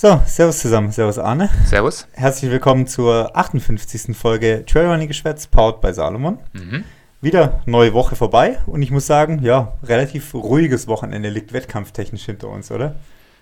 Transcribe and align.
So, 0.00 0.22
Servus 0.26 0.60
zusammen, 0.60 0.92
Servus 0.92 1.18
Arne. 1.18 1.50
Servus. 1.64 2.06
Herzlich 2.12 2.52
willkommen 2.52 2.86
zur 2.86 3.36
58. 3.36 4.16
Folge 4.16 4.64
Trailrunning 4.64 5.08
Geschwätz, 5.08 5.48
powered 5.48 5.80
bei 5.80 5.92
Salomon. 5.92 6.38
Mhm. 6.52 6.84
Wieder 7.20 7.62
neue 7.66 7.92
Woche 7.94 8.14
vorbei 8.14 8.60
und 8.66 8.80
ich 8.80 8.92
muss 8.92 9.08
sagen, 9.08 9.42
ja, 9.42 9.76
relativ 9.82 10.34
ruhiges 10.34 10.86
Wochenende 10.86 11.30
liegt 11.30 11.52
wettkampftechnisch 11.52 12.26
hinter 12.26 12.46
uns, 12.46 12.70
oder? 12.70 12.94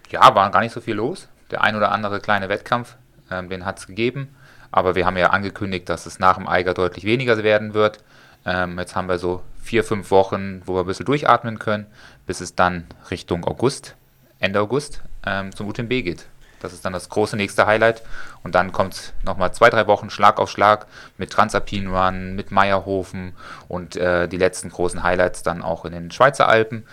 Ja, 0.08 0.34
war 0.34 0.50
gar 0.50 0.61
nicht 0.61 0.72
so 0.72 0.80
viel 0.80 0.95
los. 0.95 1.29
Der 1.50 1.61
ein 1.61 1.76
oder 1.76 1.92
andere 1.92 2.21
kleine 2.21 2.48
Wettkampf, 2.48 2.96
ähm, 3.30 3.50
den 3.50 3.66
hat 3.66 3.80
es 3.80 3.86
gegeben. 3.86 4.34
Aber 4.70 4.94
wir 4.94 5.04
haben 5.04 5.18
ja 5.18 5.32
angekündigt, 5.32 5.90
dass 5.90 6.06
es 6.06 6.20
nach 6.20 6.38
dem 6.38 6.48
Eiger 6.48 6.72
deutlich 6.72 7.04
weniger 7.04 7.36
werden 7.42 7.74
wird. 7.74 8.02
Ähm, 8.46 8.78
jetzt 8.78 8.96
haben 8.96 9.10
wir 9.10 9.18
so 9.18 9.42
vier, 9.60 9.84
fünf 9.84 10.10
Wochen, 10.10 10.62
wo 10.64 10.72
wir 10.72 10.84
ein 10.84 10.86
bisschen 10.86 11.04
durchatmen 11.04 11.58
können, 11.58 11.84
bis 12.24 12.40
es 12.40 12.54
dann 12.54 12.86
Richtung 13.10 13.44
August, 13.44 13.94
Ende 14.38 14.58
August, 14.58 15.02
ähm, 15.26 15.54
zum 15.54 15.68
UTMB 15.68 15.90
geht. 16.02 16.24
Das 16.60 16.73
ist 16.73 16.84
dann 16.84 16.92
das 16.92 17.09
große 17.09 17.36
nächste 17.36 17.66
Highlight. 17.66 18.02
Und 18.42 18.55
dann 18.55 18.73
kommt 18.73 19.12
nochmal 19.24 19.52
zwei, 19.52 19.70
drei 19.70 19.87
Wochen 19.87 20.10
Schlag 20.10 20.38
auf 20.38 20.51
Schlag 20.51 20.87
mit 21.19 21.30
Transalpin 21.30 21.88
Run, 21.88 22.34
mit 22.34 22.51
Meierhofen 22.51 23.34
und 23.69 23.97
äh, 23.97 24.28
die 24.28 24.38
letzten 24.38 24.70
großen 24.70 25.02
Highlights 25.02 25.42
dann 25.42 25.62
auch 25.62 25.84
in 25.84 25.92
den 25.92 26.11
Schweizer 26.11 26.48
Alpen. 26.48 26.87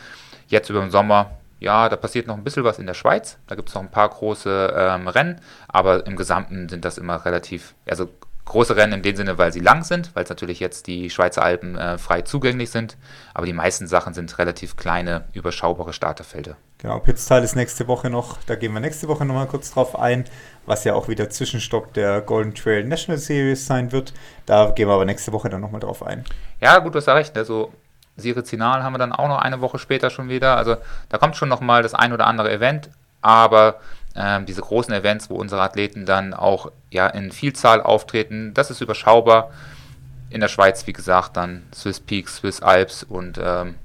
Jetzt 0.48 0.70
über 0.70 0.82
den 0.82 0.92
Sommer, 0.92 1.32
ja, 1.60 1.88
da 1.88 1.96
passiert 1.96 2.28
noch 2.28 2.36
ein 2.36 2.44
bisschen 2.44 2.66
was 2.66 2.78
in 2.78 2.88
der 2.88 2.94
Schweiz. 2.94 3.38
Da 3.48 3.56
gibt 3.56 3.70
es 3.70 3.76
noch 3.76 3.82
ein 3.82 3.92
paar 3.92 4.10
große 4.10 4.74
ähm, 4.76 5.08
Rennen, 5.08 5.40
aber 5.68 6.06
im 6.06 6.16
Gesamten 6.16 6.68
sind 6.68 6.84
das 6.84 6.98
immer 6.98 7.24
relativ, 7.24 7.74
also 7.88 8.10
große 8.46 8.76
Rennen 8.76 8.94
in 8.94 9.02
dem 9.02 9.16
Sinne, 9.16 9.38
weil 9.38 9.54
sie 9.54 9.62
lang 9.62 9.84
sind, 9.84 10.14
weil 10.14 10.24
es 10.24 10.30
natürlich 10.30 10.60
jetzt 10.60 10.88
die 10.88 11.10
Schweizer 11.10 11.44
Alpen 11.44 11.78
äh, 11.78 11.98
frei 11.98 12.22
zugänglich 12.24 12.70
sind. 12.70 12.98
Aber 13.34 13.46
die 13.46 13.54
meisten 13.54 13.88
Sachen 13.88 14.14
sind 14.14 14.38
relativ 14.38 14.76
kleine, 14.76 15.24
überschaubare 15.34 15.94
Starterfelder. 15.94 16.58
Genau, 16.84 17.00
Pitztal 17.00 17.42
ist 17.46 17.56
nächste 17.56 17.88
Woche 17.88 18.10
noch, 18.10 18.40
da 18.46 18.56
gehen 18.56 18.74
wir 18.74 18.82
nächste 18.82 19.08
Woche 19.08 19.24
nochmal 19.24 19.48
kurz 19.48 19.72
drauf 19.72 19.98
ein, 19.98 20.26
was 20.66 20.84
ja 20.84 20.94
auch 20.96 21.08
wieder 21.08 21.30
Zwischenstopp 21.30 21.94
der 21.94 22.20
Golden 22.20 22.54
Trail 22.54 22.84
National 22.84 23.18
Series 23.18 23.66
sein 23.66 23.94
wird. 23.94 24.14
Da 24.46 24.70
gehen 24.72 24.90
wir 24.90 24.94
aber 24.94 25.06
nächste 25.06 25.32
Woche 25.32 25.48
dann 25.48 25.62
nochmal 25.62 25.80
drauf 25.80 26.06
ein. 26.06 26.26
Ja, 26.60 26.78
gut, 26.80 26.94
du 26.94 26.98
hast 26.98 27.08
recht. 27.08 27.38
Also 27.38 27.72
Sirizinal 28.18 28.84
haben 28.84 28.92
wir 28.92 28.98
dann 28.98 29.14
auch 29.14 29.30
noch 29.30 29.40
eine 29.40 29.62
Woche 29.62 29.80
später 29.80 30.10
schon 30.10 30.28
wieder. 30.28 30.58
Also 30.58 30.76
da 31.08 31.18
kommt 31.18 31.38
schon 31.38 31.48
nochmal 31.48 31.84
das 31.84 31.94
ein 31.94 32.12
oder 32.12 32.28
andere 32.28 32.52
Event, 32.52 32.90
aber 33.22 33.80
ähm, 34.14 34.46
diese 34.46 34.62
großen 34.62 34.94
Events, 34.94 35.30
wo 35.30 35.36
unsere 35.36 35.62
Athleten 35.62 36.06
dann 36.06 36.34
auch 36.34 36.70
ja, 36.92 37.08
in 37.08 37.32
Vielzahl 37.32 37.82
auftreten, 37.82 38.54
das 38.54 38.70
ist 38.72 38.82
überschaubar. 38.82 39.52
In 40.30 40.42
der 40.42 40.50
Schweiz, 40.50 40.86
wie 40.86 40.94
gesagt, 40.94 41.38
dann 41.38 41.64
Swiss 41.74 42.02
Peaks, 42.02 42.38
Swiss 42.38 42.62
Alps 42.62 43.04
und 43.04 43.40
ähm, 43.42 43.76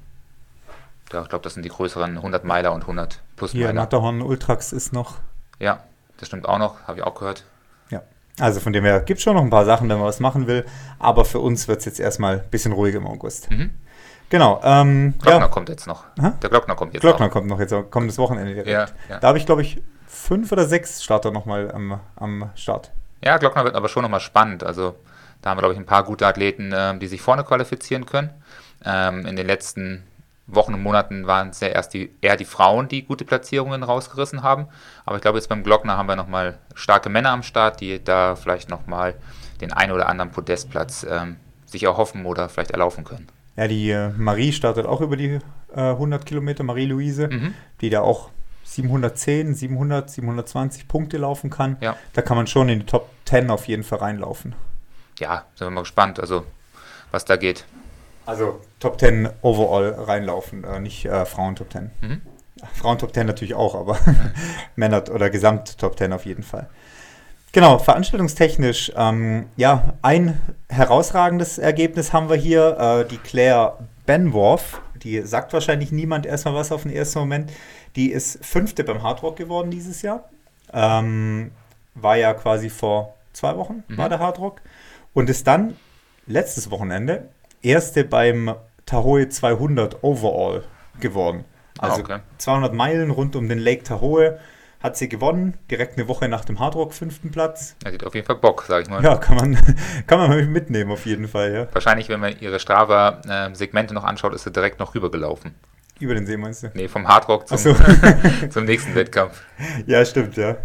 ja, 1.11 1.21
ich 1.21 1.29
glaube, 1.29 1.43
das 1.43 1.53
sind 1.53 1.63
die 1.63 1.69
größeren 1.69 2.17
100 2.17 2.43
Meiler 2.43 2.73
und 2.73 2.81
100 2.81 3.21
plus 3.35 3.51
Hier, 3.51 3.73
Matterhorn 3.73 4.21
Ultrax 4.21 4.73
ist 4.73 4.93
noch. 4.93 5.15
Ja, 5.59 5.83
das 6.17 6.27
stimmt 6.27 6.47
auch 6.47 6.57
noch, 6.57 6.87
habe 6.87 6.99
ich 6.99 7.03
auch 7.03 7.15
gehört. 7.15 7.43
Ja, 7.89 8.03
also 8.39 8.59
von 8.59 8.73
dem 8.73 8.83
her 8.83 9.01
gibt 9.01 9.17
es 9.17 9.23
schon 9.23 9.35
noch 9.35 9.43
ein 9.43 9.49
paar 9.49 9.65
Sachen, 9.65 9.89
wenn 9.89 9.97
man 9.97 10.07
was 10.07 10.19
machen 10.19 10.47
will, 10.47 10.65
aber 10.99 11.25
für 11.25 11.39
uns 11.39 11.67
wird 11.67 11.79
es 11.79 11.85
jetzt 11.85 11.99
erstmal 11.99 12.39
ein 12.39 12.49
bisschen 12.49 12.71
ruhiger 12.71 12.97
im 12.97 13.07
August. 13.07 13.49
Mhm. 13.51 13.71
Genau. 14.29 14.61
Ähm, 14.63 15.15
Glockner 15.19 15.41
ja. 15.41 15.47
kommt 15.47 15.69
jetzt 15.69 15.87
noch. 15.87 16.03
Aha. 16.19 16.33
Der 16.41 16.49
Glockner 16.49 16.75
kommt 16.75 16.93
jetzt 16.93 17.01
Glockner 17.01 17.25
noch. 17.25 17.33
kommt 17.33 17.47
noch 17.47 17.59
jetzt, 17.59 17.73
kommendes 17.89 18.17
Wochenende 18.19 18.53
direkt. 18.53 18.69
Ja, 18.69 18.85
ja. 19.09 19.19
Da 19.19 19.29
habe 19.29 19.37
ich, 19.37 19.45
glaube 19.45 19.63
ich, 19.63 19.81
fünf 20.07 20.51
oder 20.51 20.65
sechs 20.65 21.03
Starter 21.03 21.31
nochmal 21.31 21.71
am, 21.71 21.99
am 22.15 22.49
Start. 22.55 22.91
Ja, 23.23 23.37
Glockner 23.37 23.63
wird 23.63 23.75
aber 23.75 23.89
schon 23.89 24.03
nochmal 24.03 24.19
spannend. 24.19 24.63
Also 24.63 24.95
da 25.41 25.49
haben 25.49 25.57
wir, 25.57 25.61
glaube 25.61 25.73
ich, 25.73 25.79
ein 25.79 25.85
paar 25.85 26.03
gute 26.03 26.27
Athleten, 26.27 26.71
ähm, 26.73 26.99
die 26.99 27.07
sich 27.07 27.21
vorne 27.21 27.43
qualifizieren 27.43 28.05
können. 28.05 28.29
Ähm, 28.85 29.25
in 29.25 29.35
den 29.35 29.47
letzten 29.47 30.03
Wochen 30.51 30.73
und 30.73 30.81
Monaten 30.83 31.27
waren 31.27 31.49
es 31.49 31.59
ja 31.59 31.67
erst 31.69 31.93
die, 31.93 32.11
eher 32.21 32.37
die 32.37 32.45
Frauen, 32.45 32.87
die 32.87 33.03
gute 33.03 33.25
Platzierungen 33.25 33.83
rausgerissen 33.83 34.41
haben. 34.43 34.67
Aber 35.05 35.15
ich 35.17 35.21
glaube, 35.21 35.37
jetzt 35.37 35.47
beim 35.49 35.63
Glockner 35.63 35.97
haben 35.97 36.07
wir 36.07 36.15
nochmal 36.15 36.57
starke 36.75 37.09
Männer 37.09 37.31
am 37.31 37.43
Start, 37.43 37.81
die 37.81 38.03
da 38.03 38.35
vielleicht 38.35 38.69
nochmal 38.69 39.15
den 39.61 39.73
einen 39.73 39.91
oder 39.91 40.07
anderen 40.09 40.31
Podestplatz 40.31 41.05
ähm, 41.09 41.37
sich 41.65 41.83
erhoffen 41.83 42.25
oder 42.25 42.49
vielleicht 42.49 42.71
erlaufen 42.71 43.03
können. 43.03 43.27
Ja, 43.55 43.67
die 43.67 43.89
äh, 43.91 44.09
Marie 44.17 44.51
startet 44.53 44.85
auch 44.85 45.01
über 45.01 45.17
die 45.17 45.39
äh, 45.75 45.79
100 45.79 46.25
Kilometer, 46.25 46.63
Marie-Louise, 46.63 47.27
Mhm. 47.27 47.53
die 47.81 47.89
da 47.89 48.01
auch 48.01 48.29
710, 48.63 49.55
700, 49.55 50.09
720 50.09 50.87
Punkte 50.87 51.17
laufen 51.17 51.49
kann. 51.49 51.77
Ja. 51.81 51.95
Da 52.13 52.21
kann 52.21 52.37
man 52.37 52.47
schon 52.47 52.69
in 52.69 52.79
die 52.79 52.85
Top 52.85 53.09
10 53.25 53.49
auf 53.49 53.67
jeden 53.67 53.83
Fall 53.83 53.99
reinlaufen. 53.99 54.55
Ja, 55.19 55.45
sind 55.55 55.67
wir 55.67 55.71
mal 55.71 55.81
gespannt, 55.81 56.19
also 56.19 56.45
was 57.11 57.25
da 57.25 57.35
geht. 57.35 57.65
Also 58.29 58.59
Top 58.79 58.99
10 58.99 59.27
overall 59.41 59.89
reinlaufen, 59.97 60.63
äh, 60.63 60.79
nicht 60.79 61.05
äh, 61.05 61.25
Frauen 61.25 61.55
Top 61.55 61.71
10. 61.71 61.89
Mhm. 62.01 62.21
Frauen 62.75 62.97
Top 62.99 63.13
10 63.13 63.25
natürlich 63.25 63.55
auch, 63.55 63.73
aber 63.73 63.97
Männer 64.75 65.03
oder 65.11 65.29
Gesamt 65.31 65.79
Top 65.79 65.97
10 65.97 66.13
auf 66.13 66.25
jeden 66.25 66.43
Fall. 66.43 66.69
Genau, 67.51 67.79
veranstaltungstechnisch, 67.79 68.91
ähm, 68.95 69.47
ja, 69.57 69.93
ein 70.03 70.39
herausragendes 70.69 71.57
Ergebnis 71.57 72.13
haben 72.13 72.29
wir 72.29 72.35
hier. 72.35 72.77
Äh, 72.77 73.05
die 73.07 73.17
Claire 73.17 73.79
Benworth, 74.05 74.79
die 75.01 75.21
sagt 75.23 75.51
wahrscheinlich 75.53 75.91
niemand 75.91 76.27
erstmal 76.27 76.53
was 76.53 76.71
auf 76.71 76.83
den 76.83 76.91
ersten 76.91 77.17
Moment. 77.19 77.51
Die 77.95 78.11
ist 78.11 78.45
Fünfte 78.45 78.83
beim 78.83 79.01
Hardrock 79.01 79.35
geworden 79.37 79.71
dieses 79.71 80.03
Jahr. 80.03 80.29
Ähm, 80.71 81.49
war 81.95 82.17
ja 82.17 82.35
quasi 82.35 82.69
vor 82.69 83.15
zwei 83.33 83.57
Wochen, 83.57 83.83
Mhm. 83.87 83.97
war 83.97 84.09
der 84.09 84.19
Hardrock. 84.19 84.61
Und 85.15 85.27
ist 85.31 85.47
dann 85.47 85.75
letztes 86.27 86.69
Wochenende 86.69 87.29
Erste 87.61 88.03
beim 88.03 88.53
Tahoe 88.85 89.27
200 89.29 90.03
Overall 90.03 90.63
geworden. 90.99 91.45
Ah, 91.77 91.89
Also 91.89 92.01
okay. 92.01 92.19
200 92.37 92.73
Meilen 92.73 93.11
rund 93.11 93.35
um 93.35 93.47
den 93.49 93.59
Lake 93.59 93.83
Tahoe 93.83 94.39
hat 94.81 94.95
sie 94.95 95.09
gewonnen. 95.09 95.57
Direkt 95.69 95.97
eine 95.97 96.07
Woche 96.07 96.29
nach 96.29 96.45
dem 96.45 96.59
Hardrock 96.59 96.93
fünften 96.93 97.31
Platz. 97.31 97.75
Er 97.83 97.91
sieht 97.91 98.05
auf 98.05 98.15
jeden 98.15 98.25
Fall 98.25 98.37
Bock, 98.37 98.63
sag 98.67 98.83
ich 98.83 98.89
mal. 98.89 99.03
Ja, 99.03 99.17
kann 99.17 99.35
man, 99.35 99.57
kann 100.07 100.19
man 100.19 100.51
mitnehmen 100.51 100.91
auf 100.91 101.05
jeden 101.05 101.27
Fall, 101.27 101.53
ja. 101.53 101.67
Wahrscheinlich, 101.73 102.07
wenn 102.09 102.19
man 102.21 102.39
ihre 102.39 102.59
Strava-Segmente 102.59 103.93
noch 103.93 104.05
anschaut, 104.05 104.33
ist 104.33 104.45
sie 104.45 104.51
direkt 104.51 104.79
noch 104.79 104.95
rübergelaufen. 104.95 105.53
Über 105.99 106.13
den 106.15 106.25
See 106.25 106.37
meinst 106.37 106.63
du? 106.63 106.71
Nee, 106.73 106.87
vom 106.87 107.05
Hardrock 107.07 107.47
zum, 107.49 107.57
so. 107.57 107.75
zum 108.49 108.63
nächsten 108.63 108.95
Wettkampf. 108.95 109.41
Ja, 109.85 110.05
stimmt, 110.05 110.37
ja. 110.37 110.55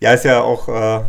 Ja, 0.00 0.12
ist 0.12 0.26
ja 0.26 0.42
auch, 0.42 0.68
äh, 0.68 1.00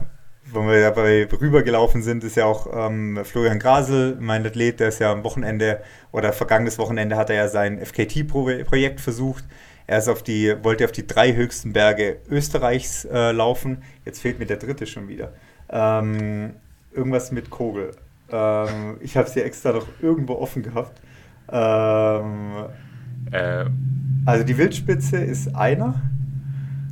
wenn 0.53 0.67
wir 0.67 0.79
ja 0.79 0.91
bei 0.91 1.27
rübergelaufen 1.31 2.01
sind, 2.01 2.23
ist 2.23 2.35
ja 2.35 2.45
auch 2.45 2.67
ähm, 2.73 3.19
Florian 3.23 3.59
Grasel, 3.59 4.17
mein 4.19 4.45
Athlet, 4.45 4.79
der 4.79 4.89
ist 4.89 4.99
ja 4.99 5.11
am 5.11 5.23
Wochenende 5.23 5.81
oder 6.11 6.33
vergangenes 6.33 6.77
Wochenende 6.77 7.15
hat 7.15 7.29
er 7.29 7.35
ja 7.35 7.47
sein 7.47 7.79
FKT-Projekt 7.79 9.01
versucht. 9.01 9.43
Er 9.87 9.99
ist 9.99 10.07
auf 10.07 10.23
die, 10.23 10.55
wollte 10.63 10.85
auf 10.85 10.91
die 10.91 11.07
drei 11.07 11.33
höchsten 11.33 11.73
Berge 11.73 12.17
Österreichs 12.29 13.05
äh, 13.05 13.31
laufen. 13.31 13.83
Jetzt 14.05 14.21
fehlt 14.21 14.39
mir 14.39 14.45
der 14.45 14.57
dritte 14.57 14.85
schon 14.85 15.07
wieder. 15.07 15.33
Ähm, 15.69 16.53
irgendwas 16.93 17.31
mit 17.31 17.49
Kogel. 17.49 17.91
Ähm, 18.31 18.97
ich 19.01 19.17
habe 19.17 19.29
sie 19.29 19.41
extra 19.41 19.71
noch 19.71 19.87
irgendwo 20.01 20.35
offen 20.35 20.63
gehabt. 20.63 21.01
Ähm, 21.51 22.65
Äh, 23.31 23.65
also 24.25 24.43
die 24.43 24.57
Wildspitze 24.57 25.17
ist 25.17 25.55
einer, 25.55 26.01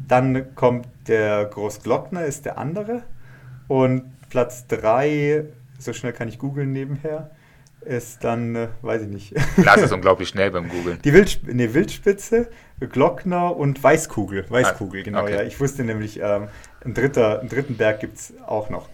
dann 0.08 0.56
kommt 0.56 0.88
der 1.08 1.46
Großglockner, 1.46 2.26
ist 2.26 2.46
der 2.46 2.58
andere 2.58 3.04
und 3.68 4.04
Platz 4.30 4.68
3, 4.68 5.46
so 5.80 5.94
schnell 5.94 6.14
kann 6.14 6.28
ich 6.28 6.40
googeln 6.40 6.72
nebenher, 6.72 7.32
ist 7.82 8.24
dann, 8.24 8.56
äh, 8.56 8.68
weiß 8.82 9.04
ich 9.04 9.08
nicht, 9.08 9.34
Lars 9.58 9.82
ist 9.82 9.92
unglaublich 9.94 10.30
schnell 10.30 10.52
beim 10.52 10.70
Googlen. 10.70 11.00
die 11.04 11.14
Wildsp 11.14 11.44
nee, 11.46 11.74
Wildspitze, 11.74 12.50
Glockner 12.80 13.56
und 13.56 13.82
Weißkugel. 13.82 14.46
Weißkugel, 14.50 15.02
Ah, 15.02 15.04
genau, 15.04 15.22
okay. 15.24 15.36
ja. 15.36 15.44
Ich 15.44 15.60
wusste 15.60 15.84
nämlich, 15.84 16.20
ähm, 16.22 16.48
einen, 16.84 16.94
dritter, 16.94 17.40
einen 17.40 17.50
dritten 17.50 17.78
Berg 17.78 18.00
gibt 18.02 18.18
es 18.18 18.34
auch 18.46 18.70
noch. 18.70 18.90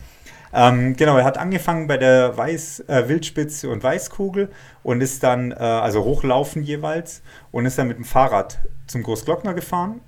Ähm, 0.55 0.95
genau, 0.95 1.17
er 1.17 1.23
hat 1.23 1.39
angefangen 1.39 1.87
bei 1.87 1.97
der 1.97 2.37
Weiß, 2.37 2.81
äh, 2.81 3.09
Wildspitze 3.09 3.69
und 3.69 3.81
Weißkugel 3.81 4.49
und 4.83 5.01
ist 5.01 5.23
dann, 5.23 5.51
äh, 5.51 5.55
also 5.55 6.03
hochlaufen 6.03 6.61
jeweils, 6.61 7.23
und 7.51 7.65
ist 7.65 7.79
dann 7.79 7.87
mit 7.87 7.97
dem 7.97 8.05
Fahrrad 8.05 8.59
zum 8.85 9.01
Großglockner 9.01 9.55
gefahren, 9.55 9.99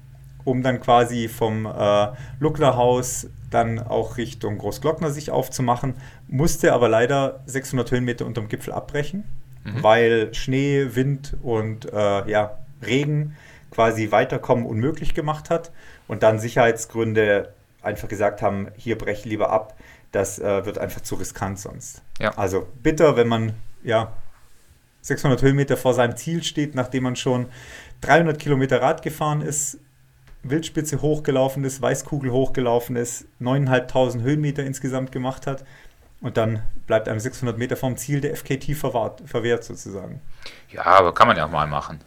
um 0.44 0.62
dann 0.62 0.80
quasi 0.80 1.28
vom 1.30 1.66
äh, 1.66 2.08
Lucknerhaus 2.40 3.28
dann 3.56 3.80
auch 3.80 4.18
Richtung 4.18 4.58
Großglockner 4.60 5.10
sich 5.10 5.32
aufzumachen, 5.32 5.96
musste 6.28 6.74
aber 6.74 6.88
leider 6.90 7.40
600 7.48 7.90
Höhenmeter 7.92 8.26
unterm 8.28 8.48
Gipfel 8.50 8.74
abbrechen, 8.74 9.24
Mhm. 9.64 9.82
weil 9.84 10.34
Schnee, 10.36 10.90
Wind 10.94 11.36
und 11.42 11.92
äh, 11.92 12.30
ja, 12.30 12.60
Regen 12.86 13.36
quasi 13.72 14.12
Weiterkommen 14.12 14.66
unmöglich 14.68 15.16
gemacht 15.16 15.50
hat 15.50 15.72
und 16.08 16.22
dann 16.22 16.38
Sicherheitsgründe 16.38 17.50
einfach 17.82 18.08
gesagt 18.08 18.42
haben, 18.44 18.68
hier 18.76 18.96
brech 18.98 19.26
lieber 19.26 19.50
ab, 19.50 19.76
das 20.12 20.38
äh, 20.40 20.66
wird 20.66 20.78
einfach 20.78 21.02
zu 21.02 21.16
riskant 21.16 21.60
sonst. 21.60 22.02
Ja. 22.20 22.38
Also 22.38 22.68
bitter, 22.84 23.18
wenn 23.18 23.28
man 23.28 23.54
ja 23.84 24.12
600 25.02 25.42
Höhenmeter 25.42 25.78
vor 25.78 25.94
seinem 25.94 26.16
Ziel 26.16 26.44
steht, 26.44 26.76
nachdem 26.76 27.04
man 27.04 27.16
schon 27.16 27.48
300 28.02 28.38
Kilometer 28.40 28.82
Rad 28.82 29.02
gefahren 29.02 29.42
ist, 29.42 29.80
Wildspitze 30.50 31.02
hochgelaufen 31.02 31.64
ist, 31.64 31.82
Weißkugel 31.82 32.32
hochgelaufen 32.32 32.96
ist, 32.96 33.26
9.500 33.42 34.22
Höhenmeter 34.22 34.64
insgesamt 34.64 35.12
gemacht 35.12 35.48
hat 35.48 35.66
und 36.22 36.38
dann 36.38 36.64
bleibt 36.88 37.08
einem 37.08 37.20
600 37.20 37.58
Meter 37.58 37.76
vom 37.76 37.98
Ziel 37.98 38.22
der 38.22 38.36
FKT 38.36 38.76
verwahrt, 38.76 39.22
verwehrt 39.26 39.64
sozusagen. 39.64 40.22
Ja, 40.72 40.84
aber 40.84 41.14
kann 41.14 41.28
man 41.28 41.38
ja 41.38 41.46
auch 41.46 41.52
mal 41.52 41.68
machen. 41.68 42.00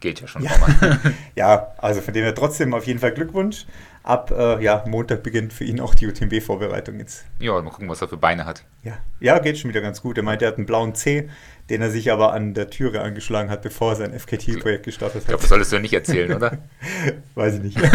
geht 0.00 0.20
ja 0.20 0.26
schon. 0.26 0.42
Ja, 0.42 0.52
ja 1.34 1.72
also 1.78 2.00
von 2.00 2.14
dem 2.14 2.24
her 2.24 2.34
trotzdem 2.34 2.74
auf 2.74 2.86
jeden 2.86 2.98
Fall 2.98 3.12
Glückwunsch. 3.12 3.66
Ab 4.02 4.30
äh, 4.30 4.62
ja, 4.62 4.82
Montag 4.86 5.22
beginnt 5.22 5.52
für 5.52 5.64
ihn 5.64 5.78
auch 5.78 5.94
die 5.94 6.06
UTMB-Vorbereitung 6.06 6.98
jetzt. 6.98 7.26
Ja, 7.38 7.60
mal 7.60 7.70
gucken, 7.70 7.88
was 7.88 8.00
er 8.00 8.08
für 8.08 8.16
Beine 8.16 8.46
hat. 8.46 8.64
Ja. 8.82 8.96
ja, 9.20 9.38
geht 9.38 9.58
schon 9.58 9.68
wieder 9.68 9.82
ganz 9.82 10.00
gut. 10.00 10.16
Er 10.16 10.22
meint, 10.22 10.40
er 10.40 10.48
hat 10.48 10.56
einen 10.56 10.64
blauen 10.64 10.94
C, 10.94 11.28
den 11.70 11.80
er 11.82 11.90
sich 11.90 12.12
aber 12.12 12.32
an 12.32 12.52
der 12.54 12.68
Türe 12.68 13.00
angeschlagen 13.00 13.50
hat, 13.50 13.62
bevor 13.62 13.92
er 13.92 13.96
sein 13.96 14.18
FKT-Projekt 14.18 14.84
gestartet 14.84 15.16
hat. 15.16 15.22
Ich 15.22 15.28
glaube, 15.28 15.40
das 15.40 15.48
solltest 15.48 15.72
du 15.72 15.76
ja 15.76 15.82
nicht 15.82 15.94
erzählen, 15.94 16.34
oder? 16.34 16.58
Weiß 17.34 17.54
ich 17.54 17.62
nicht. 17.62 17.78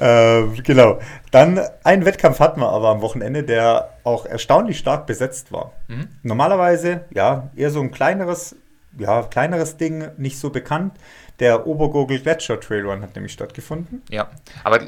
ähm, 0.00 0.54
genau. 0.62 1.00
Dann 1.30 1.60
einen 1.82 2.04
Wettkampf 2.04 2.40
hatten 2.40 2.60
wir 2.60 2.68
aber 2.68 2.88
am 2.88 3.00
Wochenende, 3.02 3.42
der 3.42 3.90
auch 4.04 4.26
erstaunlich 4.26 4.78
stark 4.78 5.06
besetzt 5.06 5.52
war. 5.52 5.72
Mhm. 5.88 6.08
Normalerweise, 6.22 7.04
ja, 7.10 7.50
eher 7.56 7.70
so 7.70 7.80
ein 7.80 7.90
kleineres, 7.90 8.56
ja, 8.98 9.22
kleineres 9.22 9.76
Ding, 9.76 10.08
nicht 10.16 10.38
so 10.38 10.50
bekannt. 10.50 10.94
Der 11.40 11.66
Obergurgel 11.66 12.20
Gletscher 12.20 12.60
Trailrun 12.60 13.02
hat 13.02 13.14
nämlich 13.14 13.32
stattgefunden. 13.32 14.02
Ja, 14.10 14.30
aber 14.62 14.80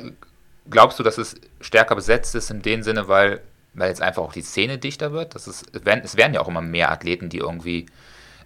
glaubst 0.71 0.99
du, 0.99 1.03
dass 1.03 1.19
es 1.19 1.37
stärker 1.61 1.95
besetzt 1.95 2.35
ist 2.35 2.51
in 2.51 2.63
dem 2.63 2.83
Sinne, 2.83 3.09
weil, 3.09 3.41
weil 3.75 3.89
jetzt 3.89 4.03
einfach 4.03 4.23
auch 4.23 4.33
die 4.33 4.43
Szene 4.43 4.79
dichter 4.79 5.13
wird? 5.13 5.35
Das 5.35 5.47
ist, 5.47 5.67
es, 5.73 5.85
werden, 5.85 6.03
es 6.05 6.17
werden 6.17 6.35
ja 6.35 6.41
auch 6.41 6.49
immer 6.49 6.63
mehr 6.63 6.91
Athleten, 6.91 7.29
die 7.29 7.39
irgendwie 7.39 7.87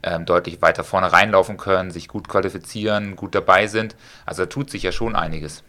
ähm, 0.03 0.27
deutlich 0.27 0.63
weiter 0.63 0.85
vorne 0.85 1.13
reinlaufen 1.13 1.57
können, 1.57 1.91
sich 1.91 2.09
gut 2.09 2.29
qualifizieren, 2.29 3.17
gut 3.17 3.35
dabei 3.35 3.67
sind. 3.67 3.97
Also 4.27 4.43
da 4.43 4.47
tut 4.47 4.71
sich 4.71 4.83
ja 4.83 4.93
schon 4.93 5.17
einiges. 5.17 5.63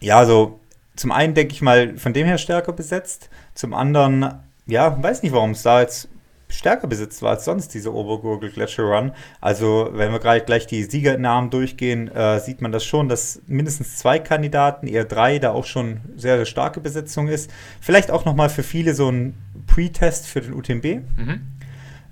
Ja, 0.00 0.18
also 0.18 0.60
zum 0.96 1.12
einen 1.12 1.34
denke 1.34 1.54
ich 1.54 1.62
mal 1.62 1.96
von 1.96 2.12
dem 2.12 2.26
her 2.26 2.38
stärker 2.38 2.72
besetzt, 2.72 3.30
zum 3.54 3.74
anderen, 3.74 4.40
ja, 4.66 5.02
weiß 5.02 5.22
nicht, 5.22 5.32
warum 5.32 5.52
es 5.52 5.62
da 5.62 5.80
jetzt 5.80 6.08
stärker 6.50 6.86
besetzt 6.86 7.22
war 7.22 7.30
als 7.30 7.44
sonst, 7.44 7.74
diese 7.74 7.94
Obergurgel 7.94 8.50
Gletscher 8.50 8.84
Run. 8.84 9.12
Also, 9.40 9.90
wenn 9.92 10.12
wir 10.12 10.18
gerade 10.18 10.40
gleich 10.42 10.66
die 10.66 10.82
Siegernamen 10.84 11.50
durchgehen, 11.50 12.08
äh, 12.08 12.40
sieht 12.40 12.60
man 12.60 12.72
das 12.72 12.84
schon, 12.84 13.08
dass 13.08 13.40
mindestens 13.46 13.96
zwei 13.96 14.18
Kandidaten, 14.18 14.86
eher 14.86 15.04
drei, 15.04 15.38
da 15.38 15.52
auch 15.52 15.64
schon 15.64 16.00
sehr, 16.16 16.36
sehr 16.36 16.46
starke 16.46 16.80
Besetzung 16.80 17.28
ist. 17.28 17.50
Vielleicht 17.80 18.10
auch 18.10 18.24
nochmal 18.24 18.48
für 18.48 18.62
viele 18.62 18.94
so 18.94 19.10
ein 19.10 19.34
Pre-Test 19.66 20.26
für 20.26 20.40
den 20.40 20.54
UTMB. 20.54 20.84
Mhm. 21.16 21.40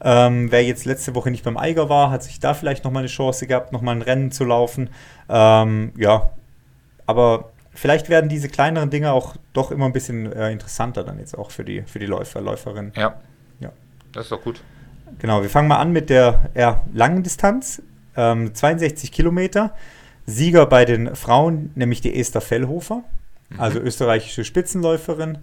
Ähm, 0.01 0.53
wer 0.53 0.65
jetzt 0.65 0.85
letzte 0.85 1.15
Woche 1.15 1.31
nicht 1.31 1.45
beim 1.45 1.57
Eiger 1.57 1.89
war, 1.89 2.11
hat 2.11 2.23
sich 2.23 2.39
da 2.39 2.55
vielleicht 2.55 2.85
nochmal 2.85 3.03
eine 3.03 3.09
Chance 3.09 3.47
gehabt, 3.47 3.73
nochmal 3.73 3.97
ein 3.97 4.03
Rennen 4.03 4.31
zu 4.31 4.45
laufen. 4.45 4.91
Ähm, 5.29 5.93
ja, 5.97 6.31
aber 7.07 7.51
vielleicht 7.73 8.09
werden 8.09 8.29
diese 8.29 8.49
kleineren 8.49 8.91
Dinge 8.91 9.13
auch 9.13 9.37
doch 9.53 9.71
immer 9.71 9.87
ein 9.87 9.93
bisschen 9.93 10.33
äh, 10.33 10.53
interessanter 10.53 11.05
dann 11.05 11.19
jetzt 11.19 11.37
auch 11.37 11.51
für 11.51 11.65
die, 11.65 11.83
für 11.83 11.99
die 11.99 12.07
Läufer, 12.07 12.41
Läuferinnen. 12.41 12.93
Ja. 12.97 13.17
Das 14.19 14.27
ist 14.27 14.33
doch 14.33 14.43
gut. 14.43 14.61
Genau, 15.21 15.43
wir 15.43 15.51
fangen 15.51 15.69
mal 15.69 15.79
an 15.79 15.93
mit 15.93 16.11
der 16.11 16.51
eher 16.55 16.85
langen 16.93 17.23
Distanz. 17.23 17.83
Ähm, 18.17 18.55
62 18.55 19.13
Kilometer. 19.13 19.75
Sieger 20.27 20.67
bei 20.67 20.85
den 20.85 21.17
Frauen, 21.17 21.71
nämlich 21.75 22.01
die 22.01 22.19
Esther 22.19 22.41
Fellhofer, 22.43 23.03
mhm. 23.49 23.61
also 23.61 23.79
österreichische 23.79 24.45
Spitzenläuferin 24.45 25.39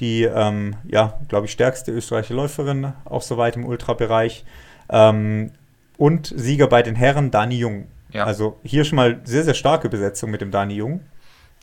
die, 0.00 0.24
ähm, 0.24 0.76
ja, 0.86 1.18
glaube 1.28 1.46
ich, 1.46 1.52
stärkste 1.52 1.92
österreichische 1.92 2.34
Läuferin, 2.34 2.92
auch 3.04 3.22
soweit 3.22 3.56
im 3.56 3.64
Ultrabereich. 3.64 4.44
Ähm, 4.90 5.52
und 5.96 6.32
Sieger 6.36 6.66
bei 6.66 6.82
den 6.82 6.94
Herren, 6.94 7.30
Dani 7.30 7.56
Jung. 7.56 7.86
Ja. 8.10 8.24
Also 8.24 8.58
hier 8.62 8.84
schon 8.84 8.96
mal 8.96 9.20
sehr, 9.24 9.44
sehr 9.44 9.54
starke 9.54 9.88
Besetzung 9.88 10.30
mit 10.30 10.40
dem 10.40 10.50
Dani 10.50 10.74
Jung. 10.74 11.00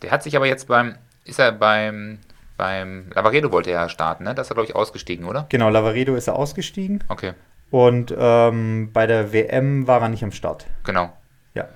Der 0.01 0.11
hat 0.11 0.23
sich 0.23 0.35
aber 0.35 0.47
jetzt 0.47 0.67
beim, 0.67 0.95
ist 1.25 1.39
er 1.39 1.51
beim, 1.51 2.19
beim 2.57 3.09
Lavaredo 3.13 3.51
wollte 3.51 3.71
er 3.71 3.81
ja 3.81 3.89
starten, 3.89 4.23
ne? 4.23 4.35
Das 4.35 4.47
ist 4.47 4.51
er, 4.51 4.55
glaube 4.55 4.69
ich, 4.69 4.75
ausgestiegen, 4.75 5.25
oder? 5.25 5.45
Genau, 5.49 5.69
Lavaredo 5.69 6.15
ist 6.15 6.27
er 6.27 6.35
ausgestiegen. 6.35 7.03
Okay. 7.09 7.33
Und 7.71 8.13
ähm, 8.15 8.91
bei 8.93 9.07
der 9.07 9.33
WM 9.33 9.87
war 9.87 10.01
er 10.01 10.09
nicht 10.09 10.23
am 10.23 10.31
Start. 10.31 10.67
Genau. 10.83 11.11
Ja. 11.55 11.67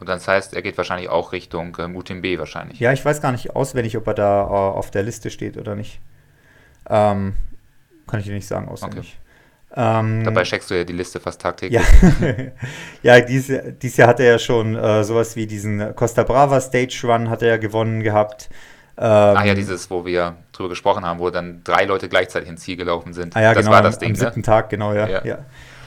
Und 0.00 0.08
das 0.08 0.26
heißt, 0.26 0.54
er 0.54 0.62
geht 0.62 0.76
wahrscheinlich 0.76 1.08
auch 1.08 1.32
Richtung 1.32 1.76
ähm, 1.78 1.94
UTMB 1.94 2.38
wahrscheinlich. 2.38 2.80
Ja, 2.80 2.92
ich 2.92 3.04
weiß 3.04 3.22
gar 3.22 3.32
nicht 3.32 3.54
auswendig, 3.54 3.96
ob 3.96 4.06
er 4.08 4.14
da 4.14 4.42
äh, 4.42 4.48
auf 4.48 4.90
der 4.90 5.04
Liste 5.04 5.30
steht 5.30 5.56
oder 5.56 5.76
nicht. 5.76 6.00
Ähm, 6.88 7.34
kann 8.08 8.20
ich 8.20 8.26
dir 8.26 8.34
nicht 8.34 8.48
sagen 8.48 8.68
auswendig. 8.68 9.18
Okay. 9.20 9.28
Ähm, 9.76 10.24
Dabei 10.24 10.44
checkst 10.44 10.70
du 10.70 10.78
ja 10.78 10.84
die 10.84 10.94
Liste 10.94 11.20
fast 11.20 11.40
tagtäglich. 11.40 11.80
Ja, 11.80 12.32
ja 13.18 13.20
dieses, 13.20 13.78
dieses 13.80 13.96
Jahr 13.98 14.08
hat 14.08 14.20
er 14.20 14.32
ja 14.32 14.38
schon 14.38 14.74
äh, 14.74 15.04
sowas 15.04 15.36
wie 15.36 15.46
diesen 15.46 15.94
Costa 15.94 16.24
Brava 16.24 16.60
Stage 16.60 17.02
Run 17.04 17.28
hat 17.28 17.42
er 17.42 17.48
ja 17.48 17.56
gewonnen 17.58 18.02
gehabt. 18.02 18.48
Ähm, 19.00 19.04
ah 19.04 19.44
ja, 19.44 19.54
dieses, 19.54 19.90
wo 19.90 20.04
wir 20.04 20.34
drüber 20.52 20.70
gesprochen 20.70 21.04
haben, 21.04 21.20
wo 21.20 21.30
dann 21.30 21.62
drei 21.62 21.84
Leute 21.84 22.08
gleichzeitig 22.08 22.48
ins 22.48 22.62
Ziel 22.62 22.76
gelaufen 22.76 23.12
sind. 23.12 23.36
Ah 23.36 23.42
ja, 23.42 23.54
das 23.54 23.64
genau, 23.64 23.76
war 23.76 23.82
das 23.82 23.98
Ding, 23.98 24.10
am 24.10 24.12
ne? 24.14 24.18
siebten 24.18 24.42
Tag, 24.42 24.70
genau, 24.70 24.92
ja. 24.92 25.08
ja. 25.08 25.24
ja. 25.24 25.38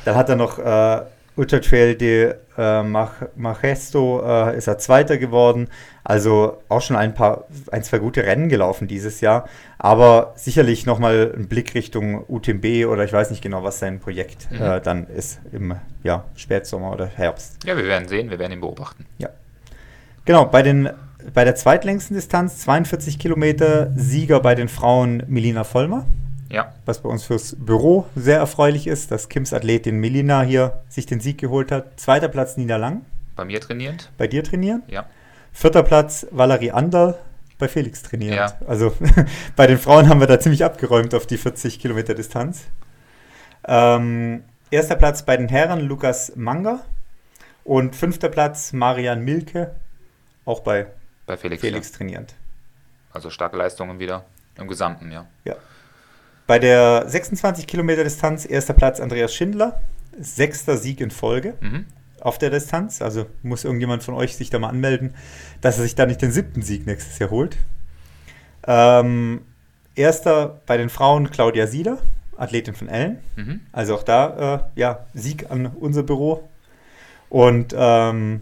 Dann 0.06 0.16
hat 0.16 0.30
er 0.30 0.38
noch 0.38 0.58
äh, 0.58 1.02
Ultra 1.36 1.60
Trail 1.60 1.96
de 1.96 2.36
äh, 2.58 2.84
Majesto 2.84 4.22
äh, 4.26 4.58
ist 4.58 4.68
er 4.68 4.78
Zweiter 4.78 5.18
geworden. 5.18 5.70
Also 6.04 6.62
auch 6.68 6.82
schon 6.82 6.96
ein 6.96 7.14
paar, 7.14 7.46
ein, 7.72 7.84
zwei 7.84 8.00
gute 8.00 8.24
Rennen 8.24 8.50
gelaufen 8.50 8.88
dieses 8.88 9.22
Jahr. 9.22 9.48
Aber 9.78 10.34
sicherlich 10.36 10.86
nochmal 10.86 11.34
ein 11.36 11.48
Blick 11.48 11.74
Richtung 11.74 12.26
UTMB 12.28 12.88
oder 12.88 13.04
ich 13.04 13.14
weiß 13.14 13.30
nicht 13.30 13.42
genau, 13.42 13.64
was 13.64 13.80
sein 13.80 14.00
Projekt 14.00 14.52
mhm. 14.52 14.62
äh, 14.62 14.82
dann 14.82 15.08
ist 15.08 15.40
im 15.52 15.76
ja, 16.04 16.26
Spätsommer 16.36 16.92
oder 16.92 17.08
Herbst. 17.08 17.58
Ja, 17.66 17.78
wir 17.78 17.86
werden 17.86 18.08
sehen, 18.08 18.30
wir 18.30 18.40
werden 18.40 18.54
ihn 18.54 18.62
beobachten. 18.62 19.06
Ja. 19.18 19.30
Genau, 20.26 20.46
bei, 20.46 20.62
den, 20.62 20.90
bei 21.34 21.44
der 21.44 21.56
zweitlängsten 21.56 22.16
Distanz, 22.16 22.60
42 22.60 23.20
Kilometer, 23.20 23.92
Sieger 23.96 24.40
bei 24.40 24.56
den 24.56 24.70
Frauen 24.70 25.24
Melina 25.28 25.64
Vollmer. 25.64 26.06
Ja. 26.50 26.74
Was 26.86 27.02
bei 27.02 27.10
uns 27.10 27.24
fürs 27.24 27.56
Büro 27.58 28.06
sehr 28.16 28.38
erfreulich 28.38 28.88
ist, 28.88 29.12
dass 29.12 29.30
Kims 29.30 29.54
Athletin 29.54 29.98
Melina 29.98 30.42
hier 30.42 30.82
sich 30.90 31.06
den 31.06 31.22
Sieg 31.22 31.38
geholt 31.38 31.72
hat. 31.72 32.00
Zweiter 32.00 32.28
Platz 32.28 32.58
Nina 32.58 32.76
Lang. 32.76 33.06
Bei 33.36 33.46
mir 33.46 33.62
trainierend. 33.62 34.12
Bei 34.18 34.28
dir 34.28 34.44
trainieren? 34.44 34.84
Ja. 34.88 35.06
Vierter 35.54 35.84
Platz 35.84 36.28
Valerie 36.32 36.72
Anderl 36.72 37.16
bei 37.58 37.68
Felix 37.68 38.02
trainiert. 38.02 38.36
Ja. 38.36 38.54
Also 38.68 38.94
bei 39.56 39.68
den 39.68 39.78
Frauen 39.78 40.10
haben 40.10 40.20
wir 40.20 40.28
da 40.28 40.40
ziemlich 40.40 40.66
abgeräumt 40.66 41.14
auf 41.14 41.26
die 41.26 41.38
40 41.38 41.80
Kilometer 41.80 42.14
Distanz. 42.14 42.66
Ähm, 43.66 44.44
erster 44.72 44.96
Platz 44.96 45.24
bei 45.24 45.38
den 45.38 45.48
Herren 45.48 45.82
Lukas 45.82 46.34
Manga 46.36 46.82
und 47.64 47.96
fünfter 47.96 48.30
Platz 48.30 48.74
Marian 48.74 49.24
Milke, 49.24 49.76
auch 50.46 50.62
bei, 50.62 50.88
bei 51.26 51.38
Felix, 51.38 51.62
Felix 51.62 51.92
ja. 51.92 51.98
trainierend. 51.98 52.36
Also 53.12 53.30
starke 53.30 53.58
Leistungen 53.58 54.00
wieder 54.00 54.26
im 54.58 54.68
Gesamten, 54.68 55.12
ja. 55.12 55.28
Ja. 55.44 55.56
Bei 56.48 56.60
der 56.60 57.08
26 57.08 57.68
Kilometer 57.68 58.04
Distanz 58.04 58.46
erster 58.46 58.74
Platz 58.74 59.00
Andreas 59.00 59.34
Schindler, 59.34 59.82
sechster 60.20 60.78
Sieg 60.78 61.00
in 61.02 61.12
Folge 61.12 61.56
mhm. 61.62 61.86
auf 62.20 62.38
der 62.38 62.50
Distanz. 62.50 63.02
Also 63.02 63.28
muss 63.44 63.64
irgendjemand 63.64 64.04
von 64.04 64.14
euch 64.14 64.36
sich 64.36 64.50
da 64.50 64.60
mal 64.60 64.70
anmelden, 64.70 65.16
dass 65.62 65.78
er 65.78 65.84
sich 65.84 65.96
da 65.96 66.06
nicht 66.06 66.22
den 66.22 66.32
siebten 66.32 66.62
Sieg 66.62 66.86
nächstes 66.86 67.20
Jahr 67.20 67.30
holt. 67.30 67.58
Ähm, 68.68 69.42
erster 69.96 70.62
bei 70.66 70.78
den 70.78 70.90
Frauen 70.90 71.32
Claudia 71.32 71.68
Sieder, 71.68 72.00
Athletin 72.38 72.76
von 72.76 72.90
Ellen. 72.90 73.20
Mhm. 73.36 73.62
Also 73.72 73.96
auch 73.96 74.04
da, 74.04 74.66
äh, 74.76 74.80
ja, 74.80 75.06
Sieg 75.14 75.50
an 75.52 75.68
unser 75.68 76.04
Büro. 76.04 76.50
Und 77.30 77.74
ähm, 77.78 78.42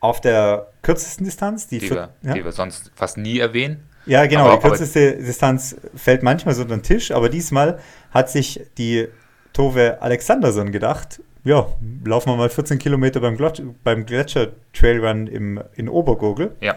auf 0.00 0.20
der 0.20 0.68
kürzesten 0.82 1.24
Distanz, 1.24 1.68
die, 1.68 1.78
die, 1.78 1.90
wir, 1.90 2.10
ja? 2.22 2.34
die 2.34 2.44
wir 2.44 2.52
sonst 2.52 2.90
fast 2.94 3.16
nie 3.16 3.38
erwähnen, 3.38 3.84
ja, 4.06 4.26
genau. 4.26 4.46
Aber, 4.46 4.56
die 4.56 4.68
kürzeste 4.68 5.16
Distanz 5.16 5.76
fällt 5.94 6.22
manchmal 6.22 6.54
so 6.54 6.62
unter 6.62 6.76
den 6.76 6.82
Tisch, 6.82 7.10
aber 7.10 7.28
diesmal 7.28 7.78
hat 8.10 8.30
sich 8.30 8.60
die 8.78 9.08
Tove 9.52 9.98
Alexanderson 10.00 10.72
gedacht, 10.72 11.20
ja, 11.44 11.66
laufen 12.04 12.30
wir 12.30 12.36
mal 12.36 12.50
14 12.50 12.78
Kilometer 12.78 13.20
beim, 13.20 13.36
beim 13.84 14.06
Gletscher 14.06 14.48
Trailrun 14.72 15.26
im, 15.26 15.60
in 15.74 15.88
Obergurgel. 15.88 16.56
Ja. 16.60 16.76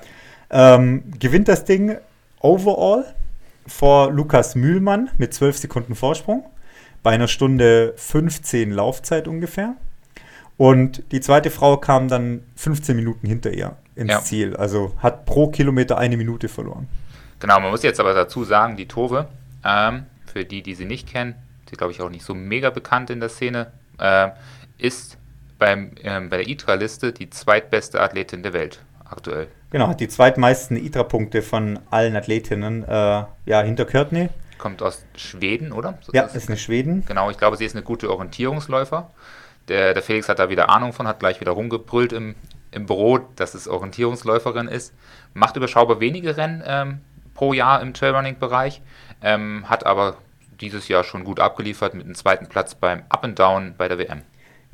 Ähm, 0.49 1.03
gewinnt 1.19 1.47
das 1.47 1.65
Ding 1.65 1.97
overall 2.39 3.05
vor 3.67 4.11
Lukas 4.11 4.55
Mühlmann 4.55 5.09
mit 5.17 5.33
12 5.33 5.57
Sekunden 5.57 5.95
Vorsprung 5.95 6.45
bei 7.01 7.11
einer 7.11 7.27
Stunde 7.27 7.93
15 7.97 8.71
Laufzeit 8.71 9.27
ungefähr. 9.27 9.75
Und 10.63 11.11
die 11.11 11.19
zweite 11.19 11.51
Frau 11.51 11.75
kam 11.75 12.07
dann 12.07 12.41
15 12.55 12.95
Minuten 12.95 13.27
hinter 13.27 13.51
ihr 13.51 13.75
ins 13.95 14.11
ja. 14.11 14.21
Ziel. 14.21 14.55
Also 14.55 14.93
hat 14.97 15.25
pro 15.25 15.49
Kilometer 15.49 15.97
eine 15.97 16.15
Minute 16.15 16.47
verloren. 16.47 16.87
Genau, 17.41 17.59
man 17.59 17.69
muss 17.69 17.83
jetzt 17.83 17.99
aber 17.99 18.13
dazu 18.13 18.45
sagen, 18.45 18.77
die 18.77 18.87
Tove, 18.87 19.27
ähm, 19.65 20.05
für 20.25 20.45
die, 20.45 20.63
die 20.63 20.73
sie 20.73 20.85
nicht 20.85 21.05
kennen, 21.05 21.35
sie 21.69 21.75
glaube 21.75 21.91
ich 21.91 21.99
auch 21.99 22.09
nicht 22.09 22.23
so 22.23 22.33
mega 22.33 22.69
bekannt 22.69 23.09
in 23.09 23.19
der 23.19 23.27
Szene, 23.27 23.73
äh, 23.99 24.29
ist 24.77 25.17
beim, 25.59 25.95
ähm, 26.01 26.29
bei 26.29 26.37
der 26.37 26.47
ITRA-Liste 26.47 27.11
die 27.11 27.29
zweitbeste 27.29 27.99
Athletin 27.99 28.41
der 28.41 28.53
Welt 28.53 28.85
aktuell. 29.03 29.49
Genau, 29.69 29.89
hat 29.89 29.99
die 29.99 30.07
zweitmeisten 30.07 30.77
ITRA-Punkte 30.77 31.41
von 31.41 31.77
allen 31.89 32.15
Athletinnen, 32.15 32.85
äh, 32.85 32.87
ja, 32.87 33.61
hinter 33.63 33.83
Courtney. 33.83 34.29
Kommt 34.59 34.81
aus 34.81 35.03
Schweden, 35.17 35.73
oder? 35.73 35.97
So 35.99 36.13
ja, 36.13 36.23
ist 36.23 36.47
eine 36.47 36.57
Schweden. 36.57 37.03
Genau, 37.05 37.29
ich 37.29 37.37
glaube, 37.37 37.57
sie 37.57 37.65
ist 37.65 37.75
eine 37.75 37.83
gute 37.83 38.09
Orientierungsläufer. 38.09 39.11
Der, 39.67 39.93
der 39.93 40.03
Felix 40.03 40.29
hat 40.29 40.39
da 40.39 40.49
wieder 40.49 40.69
Ahnung 40.69 40.93
von, 40.93 41.07
hat 41.07 41.19
gleich 41.19 41.39
wieder 41.39 41.51
rumgebrüllt 41.51 42.13
im, 42.13 42.35
im 42.71 42.85
Büro, 42.85 43.19
dass 43.35 43.53
es 43.53 43.67
Orientierungsläuferin 43.67 44.67
ist. 44.67 44.93
Macht 45.33 45.55
überschaubar 45.55 45.99
wenige 45.99 46.35
Rennen 46.37 46.63
ähm, 46.65 47.01
pro 47.33 47.53
Jahr 47.53 47.81
im 47.81 47.93
Trailrunning-Bereich, 47.93 48.81
ähm, 49.21 49.69
hat 49.69 49.85
aber 49.85 50.17
dieses 50.59 50.87
Jahr 50.87 51.03
schon 51.03 51.23
gut 51.23 51.39
abgeliefert 51.39 51.93
mit 51.93 52.05
einem 52.05 52.15
zweiten 52.15 52.47
Platz 52.47 52.75
beim 52.75 53.03
Up 53.09 53.23
and 53.23 53.39
Down 53.39 53.75
bei 53.77 53.87
der 53.87 53.97
WM. 53.97 54.21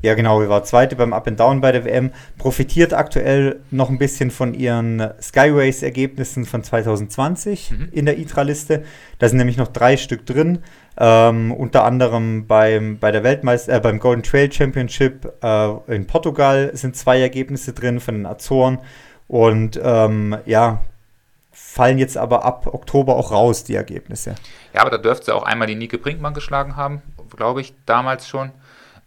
Ja, 0.02 0.14
genau, 0.14 0.40
wir 0.40 0.48
war 0.48 0.64
Zweite 0.64 0.96
beim 0.96 1.12
Up 1.12 1.28
and 1.28 1.38
Down 1.38 1.60
bei 1.60 1.72
der 1.72 1.84
WM. 1.84 2.10
Profitiert 2.38 2.94
aktuell 2.94 3.60
noch 3.70 3.90
ein 3.90 3.98
bisschen 3.98 4.30
von 4.30 4.54
ihren 4.54 5.10
Skyways-Ergebnissen 5.20 6.46
von 6.46 6.64
2020 6.64 7.70
mhm. 7.70 7.88
in 7.92 8.06
der 8.06 8.18
ITRA-Liste. 8.18 8.84
Da 9.18 9.28
sind 9.28 9.36
nämlich 9.36 9.58
noch 9.58 9.68
drei 9.68 9.98
Stück 9.98 10.24
drin. 10.24 10.60
Ähm, 11.02 11.50
unter 11.52 11.84
anderem 11.84 12.46
beim, 12.46 12.98
bei 12.98 13.10
der 13.10 13.24
Weltmeister, 13.24 13.72
äh, 13.72 13.80
beim 13.80 13.98
Golden 13.98 14.22
Trail 14.22 14.52
Championship 14.52 15.32
äh, 15.42 15.94
in 15.94 16.06
Portugal 16.06 16.70
sind 16.74 16.94
zwei 16.94 17.18
Ergebnisse 17.18 17.72
drin 17.72 18.00
von 18.00 18.16
den 18.16 18.26
Azoren. 18.26 18.78
Und 19.26 19.80
ähm, 19.82 20.36
ja, 20.44 20.82
fallen 21.52 21.98
jetzt 21.98 22.18
aber 22.18 22.44
ab 22.44 22.66
Oktober 22.66 23.16
auch 23.16 23.32
raus, 23.32 23.64
die 23.64 23.76
Ergebnisse. 23.76 24.34
Ja, 24.74 24.82
aber 24.82 24.90
da 24.90 24.98
dürfte 24.98 25.26
sie 25.26 25.34
auch 25.34 25.44
einmal 25.44 25.68
die 25.68 25.74
Nike 25.74 25.96
Brinkmann 25.96 26.34
geschlagen 26.34 26.76
haben, 26.76 27.00
glaube 27.34 27.62
ich, 27.62 27.72
damals 27.86 28.28
schon. 28.28 28.50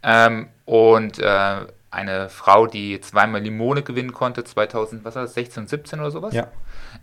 Ähm, 0.01 0.47
und 0.65 1.19
äh, 1.19 1.59
eine 1.91 2.29
Frau, 2.29 2.65
die 2.65 2.99
zweimal 3.01 3.41
Limone 3.41 3.83
gewinnen 3.83 4.13
konnte, 4.13 4.43
2000, 4.43 5.05
was 5.05 5.15
war 5.15 5.23
das, 5.23 5.35
16 5.35 5.67
17 5.67 5.99
oder 5.99 6.09
sowas? 6.09 6.33
Ja. 6.33 6.47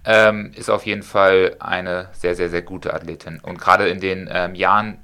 Ähm, 0.05 0.53
ist 0.55 0.71
auf 0.71 0.87
jeden 0.87 1.03
Fall 1.03 1.57
eine 1.61 2.09
sehr, 2.13 2.35
sehr, 2.35 2.49
sehr 2.49 2.63
gute 2.63 2.95
Athletin. 2.95 3.41
Und 3.41 3.59
gerade 3.59 3.89
in 3.89 4.01
den 4.01 4.29
ähm, 4.33 4.55
Jahren 4.55 4.99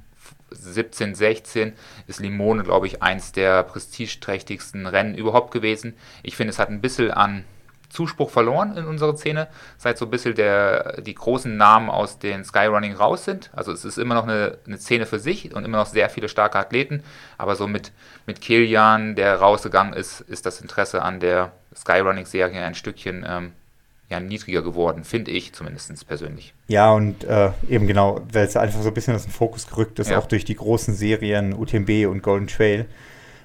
17, 0.51 1.15
16 1.15 1.73
ist 2.07 2.19
Limone, 2.19 2.63
glaube 2.63 2.87
ich, 2.87 3.01
eins 3.03 3.31
der 3.31 3.63
prestigeträchtigsten 3.63 4.85
Rennen 4.87 5.15
überhaupt 5.15 5.51
gewesen. 5.51 5.95
Ich 6.23 6.35
finde, 6.35 6.51
es 6.51 6.59
hat 6.59 6.69
ein 6.69 6.81
bisschen 6.81 7.11
an 7.11 7.43
Zuspruch 7.89 8.29
verloren 8.29 8.75
in 8.75 8.85
unserer 8.85 9.15
Szene, 9.15 9.47
seit 9.77 9.97
so 9.97 10.05
ein 10.05 10.11
bisschen 10.11 10.35
der, 10.35 11.01
die 11.01 11.15
großen 11.15 11.55
Namen 11.55 11.89
aus 11.89 12.19
den 12.19 12.43
Skyrunning 12.43 12.93
raus 12.93 13.25
sind. 13.25 13.49
Also 13.53 13.71
es 13.71 13.85
ist 13.85 13.97
immer 13.97 14.15
noch 14.15 14.23
eine, 14.23 14.57
eine 14.65 14.77
Szene 14.77 15.05
für 15.05 15.19
sich 15.19 15.53
und 15.53 15.63
immer 15.63 15.77
noch 15.77 15.85
sehr 15.85 16.09
viele 16.09 16.27
starke 16.27 16.59
Athleten, 16.59 17.03
aber 17.37 17.55
so 17.55 17.67
mit, 17.67 17.91
mit 18.25 18.41
Kilian, 18.41 19.15
der 19.15 19.35
rausgegangen 19.37 19.93
ist, 19.93 20.21
ist 20.21 20.45
das 20.45 20.61
Interesse 20.61 21.01
an 21.01 21.19
der 21.19 21.53
Skyrunning-Serie 21.75 22.61
ein 22.61 22.75
Stückchen 22.75 23.25
ähm, 23.27 23.53
ja, 24.09 24.19
niedriger 24.19 24.61
geworden, 24.61 25.03
finde 25.03 25.31
ich 25.31 25.53
zumindest 25.53 26.07
persönlich. 26.07 26.53
Ja, 26.67 26.93
und 26.93 27.23
äh, 27.25 27.51
eben 27.69 27.87
genau, 27.87 28.21
weil 28.31 28.45
es 28.45 28.55
einfach 28.55 28.81
so 28.81 28.87
ein 28.87 28.93
bisschen 28.93 29.15
aus 29.15 29.23
dem 29.23 29.31
Fokus 29.31 29.67
gerückt 29.67 29.99
ist, 29.99 30.09
ja. 30.09 30.17
auch 30.17 30.27
durch 30.27 30.45
die 30.45 30.55
großen 30.55 30.93
Serien 30.93 31.53
UTMB 31.53 32.07
und 32.09 32.23
Golden 32.23 32.47
Trail. 32.47 32.85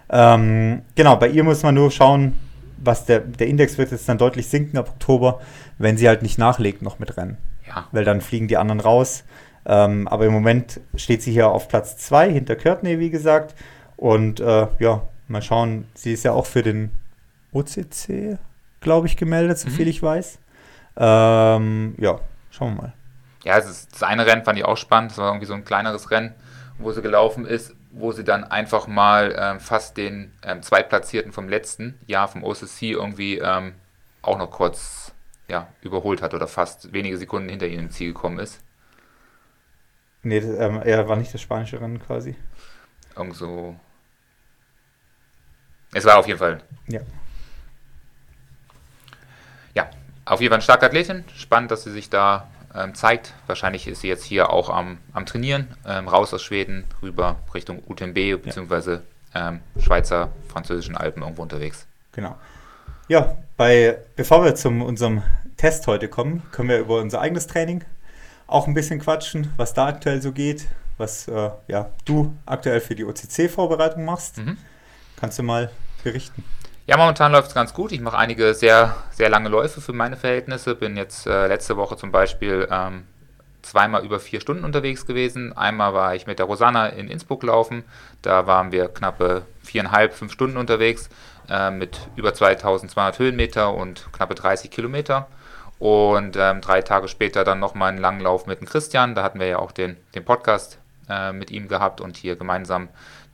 Ähm, 0.09 0.83
genau, 0.95 1.17
bei 1.17 1.29
ihr 1.29 1.43
muss 1.43 1.63
man 1.63 1.75
nur 1.75 1.91
schauen, 1.91 2.39
was 2.79 3.07
der, 3.07 3.21
der 3.21 3.49
Index 3.49 3.79
wird 3.79 3.91
jetzt 3.91 4.09
dann 4.09 4.19
deutlich 4.19 4.47
sinken 4.49 4.79
ab 4.79 4.89
Oktober, 4.89 5.41
wenn 5.79 5.97
sie 5.97 6.07
halt 6.07 6.23
nicht 6.23 6.39
nachlegt 6.39 6.83
noch 6.83 6.99
mit 6.99 7.17
Rennen. 7.17 7.39
Ja. 7.67 7.89
Weil 7.93 8.05
dann 8.05 8.21
fliegen 8.21 8.49
die 8.49 8.57
anderen 8.57 8.81
raus. 8.81 9.25
Ähm, 9.65 10.09
aber 10.09 10.27
im 10.27 10.33
Moment 10.33 10.81
steht 10.97 11.23
sie 11.23 11.33
hier 11.33 11.49
auf 11.49 11.69
Platz 11.69 11.97
2 11.97 12.31
hinter 12.31 12.57
Courtney, 12.57 12.99
wie 12.99 13.11
gesagt. 13.11 13.55
Und 13.97 14.41
äh, 14.41 14.67
ja, 14.79 15.03
mal 15.29 15.43
schauen. 15.43 15.87
Sie 15.95 16.13
ist 16.13 16.25
ja 16.25 16.33
auch 16.33 16.47
für 16.47 16.63
den 16.63 16.91
OCC, 17.53 18.39
glaube 18.81 19.07
ich, 19.07 19.17
gemeldet, 19.17 19.59
soviel 19.59 19.87
mhm. 19.87 19.91
ich 19.91 20.03
weiß. 20.03 20.39
Ähm, 20.97 21.95
ja, 21.99 22.21
schauen 22.51 22.77
wir 22.77 22.83
mal. 22.83 22.93
Ja, 23.45 23.57
das, 23.57 23.89
das 23.89 24.03
eine 24.03 24.27
Rennen 24.27 24.45
fand 24.45 24.59
ich 24.59 24.65
auch 24.65 24.77
spannend. 24.77 25.13
Das 25.13 25.19
war 25.19 25.29
irgendwie 25.29 25.47
so 25.47 25.55
ein 25.55 25.65
kleineres 25.65 26.11
Rennen, 26.11 26.35
wo 26.79 26.93
sie 26.93 27.03
gelaufen 27.03 27.47
ist 27.47 27.75
wo 27.93 28.11
sie 28.11 28.25
dann 28.25 28.45
einfach 28.45 28.87
mal 28.87 29.35
ähm, 29.39 29.61
fast 29.61 29.97
den 29.97 30.33
ähm, 30.43 30.63
Zweitplatzierten 30.63 31.33
vom 31.33 31.49
letzten 31.49 31.99
Jahr 32.07 32.27
vom 32.27 32.43
OCC 32.43 32.83
irgendwie 32.83 33.39
ähm, 33.39 33.75
auch 34.23 34.39
noch 34.39 34.51
kurz 34.51 35.13
ja, 35.47 35.69
überholt 35.83 36.23
hat 36.23 36.33
oder 36.33 36.49
fast 36.49 36.93
wenige 36.93 37.19
Sekunden 37.19 37.51
hinter 37.51 37.67
ihnen 37.67 37.85
im 37.85 37.91
Ziel 37.91 38.15
gekommen 38.15 38.39
ist. 38.39 38.61
Nee, 40.23 40.41
das, 40.41 40.51
ähm, 40.59 40.81
er 40.83 41.09
war 41.09 41.17
nicht 41.17 41.35
das 41.35 41.43
spanische 41.43 41.81
Rennen 41.81 42.01
quasi. 42.01 42.35
Irgend 43.15 43.37
so. 43.37 43.77
Es 45.93 46.05
war 46.07 46.17
auf 46.19 46.27
jeden 46.27 46.39
Fall. 46.39 46.63
Ja. 46.87 47.01
Ja, 49.75 49.91
auf 50.25 50.41
jeden 50.41 50.51
Fall 50.51 50.57
eine 50.57 50.63
starke 50.63 50.87
Athletin. 50.87 51.25
Spannend, 51.37 51.71
dass 51.71 51.85
sie 51.85 51.91
sich 51.91 52.11
da 52.11 52.49
ähm, 52.75 52.95
zeigt. 52.95 53.35
Wahrscheinlich 53.47 53.87
ist 53.87 54.01
sie 54.01 54.09
jetzt 54.09 54.25
hier 54.25 54.51
auch 54.51 54.71
am, 54.71 54.99
am 55.13 55.27
Trainieren, 55.27 55.69
ähm, 55.87 56.09
raus 56.09 56.33
aus 56.33 56.43
Schweden, 56.43 56.85
rüber 57.03 57.37
Richtung 57.55 57.83
UTMB 57.87 58.43
bzw. 58.43 58.99
Ähm, 59.35 59.61
Schweizer, 59.79 60.31
französischen 60.49 60.97
Alpen 60.97 61.23
irgendwo 61.23 61.43
unterwegs. 61.43 61.87
Genau. 62.13 62.37
Ja, 63.09 63.37
bei, 63.57 63.99
bevor 64.17 64.45
wir 64.45 64.55
zu 64.55 64.69
unserem 64.69 65.23
Test 65.57 65.87
heute 65.87 66.09
kommen, 66.09 66.43
können 66.53 66.69
wir 66.69 66.79
über 66.79 67.01
unser 67.01 67.21
eigenes 67.21 67.47
Training 67.47 67.85
auch 68.47 68.67
ein 68.67 68.75
bisschen 68.75 69.01
quatschen, 69.01 69.53
was 69.57 69.75
da 69.75 69.87
aktuell 69.87 70.21
so 70.21 70.33
geht, 70.33 70.67
was 70.99 71.29
äh, 71.29 71.51
ja, 71.69 71.91
du 72.05 72.35
aktuell 72.47 72.81
für 72.81 72.95
die 72.95 73.05
OCC-Vorbereitung 73.05 74.05
machst. 74.05 74.39
Mhm. 74.39 74.59
Kannst 75.17 75.39
du 75.39 75.43
mal 75.43 75.71
berichten? 76.05 76.45
Ja, 76.85 76.97
momentan 76.97 77.31
läuft 77.31 77.49
es 77.49 77.55
ganz 77.55 77.75
gut. 77.75 77.93
Ich 77.93 78.01
mache 78.01 78.19
einige 78.19 78.55
sehr, 78.55 78.97
sehr 79.13 79.29
lange 79.29 79.49
Läufe 79.49 79.81
für 79.81 79.93
meine 79.93 80.17
Verhältnisse. 80.17 80.75
Bin 80.75 80.97
jetzt 80.97 81.29
äh, 81.29 81.47
letzte 81.47 81.77
Woche 81.77 81.97
zum 81.97 82.11
Beispiel 82.11 82.67
ähm, 82.73 83.05
zweimal 83.63 84.05
über 84.05 84.19
vier 84.19 84.41
Stunden 84.41 84.65
unterwegs 84.65 85.07
gewesen. 85.07 85.57
Einmal 85.57 85.95
war 85.95 86.17
ich 86.17 86.27
mit 86.27 86.41
der 86.41 86.47
Rosanna 86.47 86.89
in 86.89 87.07
Innsbruck 87.07 87.45
laufen. 87.45 87.85
Da 88.23 88.49
waren 88.49 88.73
wir 88.73 88.89
knappe 88.89 89.43
viereinhalb, 89.63 90.13
fünf 90.13 90.33
Stunden 90.33 90.57
unterwegs 90.57 91.09
äh, 91.49 91.71
mit 91.71 92.01
über 92.17 92.35
2200 92.35 93.17
Höhenmeter 93.21 93.73
und 93.73 94.09
knappe 94.13 94.35
30 94.35 94.73
Kilometer. 94.73 95.29
Und 95.79 96.37
ähm, 96.37 96.61
drei 96.61 96.83
Tage 96.83 97.07
später 97.07 97.45
dann 97.45 97.61
nochmal 97.61 97.91
einen 97.91 97.99
langen 97.99 98.21
Lauf 98.21 98.47
mit 98.47 98.61
dem 98.61 98.67
Christian. 98.67 99.15
Da 99.15 99.23
hatten 99.23 99.39
wir 99.39 99.47
ja 99.47 99.59
auch 99.61 99.71
den, 99.71 99.97
den 100.17 100.25
Podcast 100.25 100.79
äh, 101.09 101.33
mit 101.33 101.53
ihm 101.53 101.69
gehabt 101.69 102.01
und 102.01 102.17
hier 102.17 102.35
gemeinsam 102.35 102.89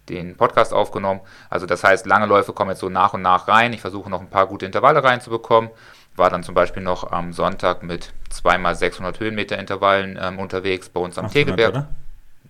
den 0.08 0.36
Podcast 0.36 0.72
aufgenommen. 0.72 1.20
Also 1.50 1.66
das 1.66 1.84
heißt, 1.84 2.06
lange 2.06 2.26
Läufe 2.26 2.52
kommen 2.52 2.70
jetzt 2.70 2.80
so 2.80 2.88
nach 2.88 3.14
und 3.14 3.22
nach 3.22 3.48
rein. 3.48 3.72
Ich 3.72 3.80
versuche 3.80 4.10
noch 4.10 4.20
ein 4.20 4.30
paar 4.30 4.46
gute 4.46 4.66
Intervalle 4.66 5.02
reinzubekommen. 5.02 5.70
War 6.16 6.30
dann 6.30 6.42
zum 6.42 6.54
Beispiel 6.54 6.82
noch 6.82 7.12
am 7.12 7.32
Sonntag 7.32 7.82
mit 7.82 8.12
zweimal 8.28 8.74
600 8.74 9.20
Höhenmeter 9.20 9.58
Intervallen 9.58 10.18
ähm, 10.20 10.38
unterwegs 10.38 10.88
bei 10.88 11.00
uns 11.00 11.16
am 11.18 11.26
800, 11.26 11.32
Tegelberg. 11.32 11.70
Oder? 11.70 11.88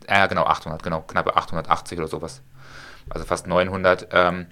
Ja, 0.09 0.27
genau, 0.27 0.45
800, 0.45 0.83
genau, 0.83 1.00
knappe 1.03 1.37
880 1.37 1.99
oder 1.99 2.09
sowas. 2.09 2.41
Also 3.11 3.27
fast 3.27 3.47
900. 3.47 4.09
Ähm, 4.12 4.47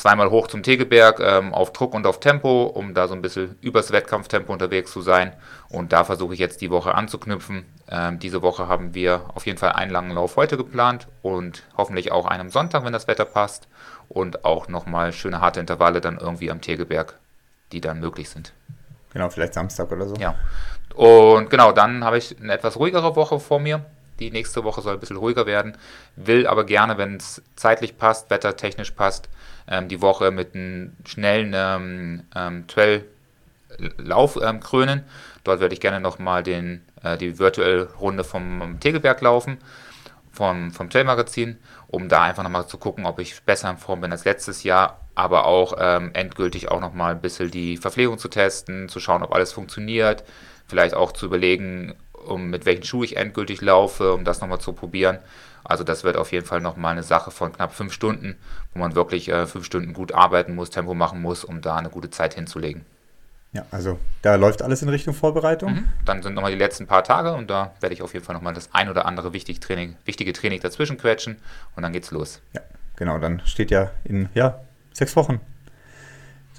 zweimal 0.00 0.30
hoch 0.30 0.46
zum 0.46 0.62
Tegelberg 0.62 1.20
ähm, 1.20 1.52
auf 1.52 1.74
Druck 1.74 1.92
und 1.92 2.06
auf 2.06 2.20
Tempo, 2.20 2.62
um 2.62 2.94
da 2.94 3.06
so 3.06 3.12
ein 3.12 3.20
bisschen 3.20 3.58
übers 3.60 3.92
Wettkampftempo 3.92 4.50
unterwegs 4.50 4.90
zu 4.92 5.02
sein. 5.02 5.34
Und 5.68 5.92
da 5.92 6.04
versuche 6.04 6.32
ich 6.32 6.40
jetzt 6.40 6.62
die 6.62 6.70
Woche 6.70 6.94
anzuknüpfen. 6.94 7.66
Ähm, 7.86 8.18
diese 8.18 8.40
Woche 8.40 8.66
haben 8.66 8.94
wir 8.94 9.26
auf 9.34 9.44
jeden 9.44 9.58
Fall 9.58 9.72
einen 9.72 9.90
langen 9.90 10.12
Lauf 10.12 10.36
heute 10.36 10.56
geplant 10.56 11.06
und 11.20 11.64
hoffentlich 11.76 12.12
auch 12.12 12.24
einen 12.24 12.40
am 12.40 12.50
Sonntag, 12.50 12.82
wenn 12.86 12.94
das 12.94 13.08
Wetter 13.08 13.26
passt. 13.26 13.68
Und 14.08 14.46
auch 14.46 14.68
nochmal 14.68 15.12
schöne 15.12 15.42
harte 15.42 15.60
Intervalle 15.60 16.00
dann 16.00 16.16
irgendwie 16.16 16.50
am 16.50 16.62
Tegelberg, 16.62 17.18
die 17.72 17.82
dann 17.82 18.00
möglich 18.00 18.30
sind. 18.30 18.54
Genau, 19.12 19.28
vielleicht 19.28 19.52
Samstag 19.52 19.92
oder 19.92 20.08
so. 20.08 20.14
Ja. 20.16 20.34
Und 20.94 21.50
genau, 21.50 21.72
dann 21.72 22.04
habe 22.04 22.16
ich 22.16 22.40
eine 22.40 22.54
etwas 22.54 22.78
ruhigere 22.78 23.16
Woche 23.16 23.38
vor 23.38 23.60
mir. 23.60 23.84
Die 24.18 24.30
nächste 24.30 24.64
Woche 24.64 24.80
soll 24.80 24.94
ein 24.94 25.00
bisschen 25.00 25.18
ruhiger 25.18 25.44
werden. 25.44 25.76
Will 26.16 26.46
aber 26.46 26.64
gerne, 26.64 26.96
wenn 26.96 27.16
es 27.16 27.42
zeitlich 27.54 27.98
passt, 27.98 28.30
wettertechnisch 28.30 28.92
passt, 28.92 29.28
ähm, 29.70 29.88
die 29.88 30.02
Woche 30.02 30.30
mit 30.30 30.54
einem 30.54 30.92
schnellen 31.06 31.52
ähm, 31.54 32.22
ähm, 32.34 32.66
Trail-Lauf 32.66 34.38
ähm, 34.42 34.60
krönen. 34.60 35.04
Dort 35.44 35.60
werde 35.60 35.72
ich 35.72 35.80
gerne 35.80 36.00
nochmal 36.00 36.46
äh, 36.46 37.16
die 37.18 37.38
virtuelle 37.38 37.88
Runde 37.94 38.24
vom 38.24 38.78
Tegelberg 38.80 39.20
laufen, 39.22 39.58
vom, 40.32 40.72
vom 40.72 40.90
Trail-Magazin, 40.90 41.58
um 41.88 42.08
da 42.08 42.22
einfach 42.22 42.42
nochmal 42.42 42.66
zu 42.66 42.78
gucken, 42.78 43.06
ob 43.06 43.18
ich 43.20 43.40
besser 43.42 43.70
in 43.70 43.78
Form 43.78 44.00
bin 44.00 44.12
als 44.12 44.24
letztes 44.24 44.64
Jahr, 44.64 45.00
aber 45.14 45.46
auch 45.46 45.74
ähm, 45.78 46.10
endgültig 46.12 46.70
auch 46.70 46.80
nochmal 46.80 47.12
ein 47.12 47.20
bisschen 47.20 47.50
die 47.50 47.76
Verpflegung 47.76 48.18
zu 48.18 48.28
testen, 48.28 48.88
zu 48.88 49.00
schauen, 49.00 49.22
ob 49.22 49.34
alles 49.34 49.52
funktioniert, 49.52 50.24
vielleicht 50.66 50.94
auch 50.94 51.12
zu 51.12 51.26
überlegen, 51.26 51.94
um 52.12 52.50
mit 52.50 52.66
welchen 52.66 52.84
Schuhen 52.84 53.04
ich 53.04 53.16
endgültig 53.16 53.60
laufe, 53.60 54.12
um 54.12 54.24
das 54.24 54.40
nochmal 54.40 54.60
zu 54.60 54.72
probieren. 54.72 55.18
Also 55.64 55.84
das 55.84 56.04
wird 56.04 56.16
auf 56.16 56.32
jeden 56.32 56.46
Fall 56.46 56.60
nochmal 56.60 56.92
eine 56.92 57.02
Sache 57.02 57.30
von 57.30 57.52
knapp 57.52 57.74
fünf 57.74 57.92
Stunden, 57.92 58.36
wo 58.72 58.80
man 58.80 58.94
wirklich 58.94 59.28
äh, 59.28 59.46
fünf 59.46 59.64
Stunden 59.66 59.92
gut 59.92 60.12
arbeiten 60.12 60.54
muss, 60.54 60.70
Tempo 60.70 60.94
machen 60.94 61.20
muss, 61.20 61.44
um 61.44 61.60
da 61.60 61.76
eine 61.76 61.90
gute 61.90 62.10
Zeit 62.10 62.34
hinzulegen. 62.34 62.84
Ja, 63.52 63.66
also 63.72 63.98
da 64.22 64.36
läuft 64.36 64.62
alles 64.62 64.80
in 64.82 64.88
Richtung 64.88 65.12
Vorbereitung. 65.12 65.72
Mhm. 65.72 65.88
Dann 66.04 66.22
sind 66.22 66.34
nochmal 66.34 66.52
die 66.52 66.58
letzten 66.58 66.86
paar 66.86 67.02
Tage 67.02 67.32
und 67.32 67.50
da 67.50 67.72
werde 67.80 67.94
ich 67.94 68.02
auf 68.02 68.14
jeden 68.14 68.24
Fall 68.24 68.34
nochmal 68.34 68.54
das 68.54 68.72
ein 68.72 68.88
oder 68.88 69.06
andere 69.06 69.32
wichtig 69.32 69.58
Training, 69.58 69.96
wichtige 70.04 70.32
Training 70.32 70.60
dazwischen 70.60 70.98
quetschen 70.98 71.36
und 71.74 71.82
dann 71.82 71.92
geht's 71.92 72.12
los. 72.12 72.40
Ja, 72.52 72.60
genau, 72.94 73.18
dann 73.18 73.42
steht 73.44 73.72
ja 73.72 73.90
in 74.04 74.28
ja, 74.34 74.60
sechs 74.92 75.16
Wochen 75.16 75.40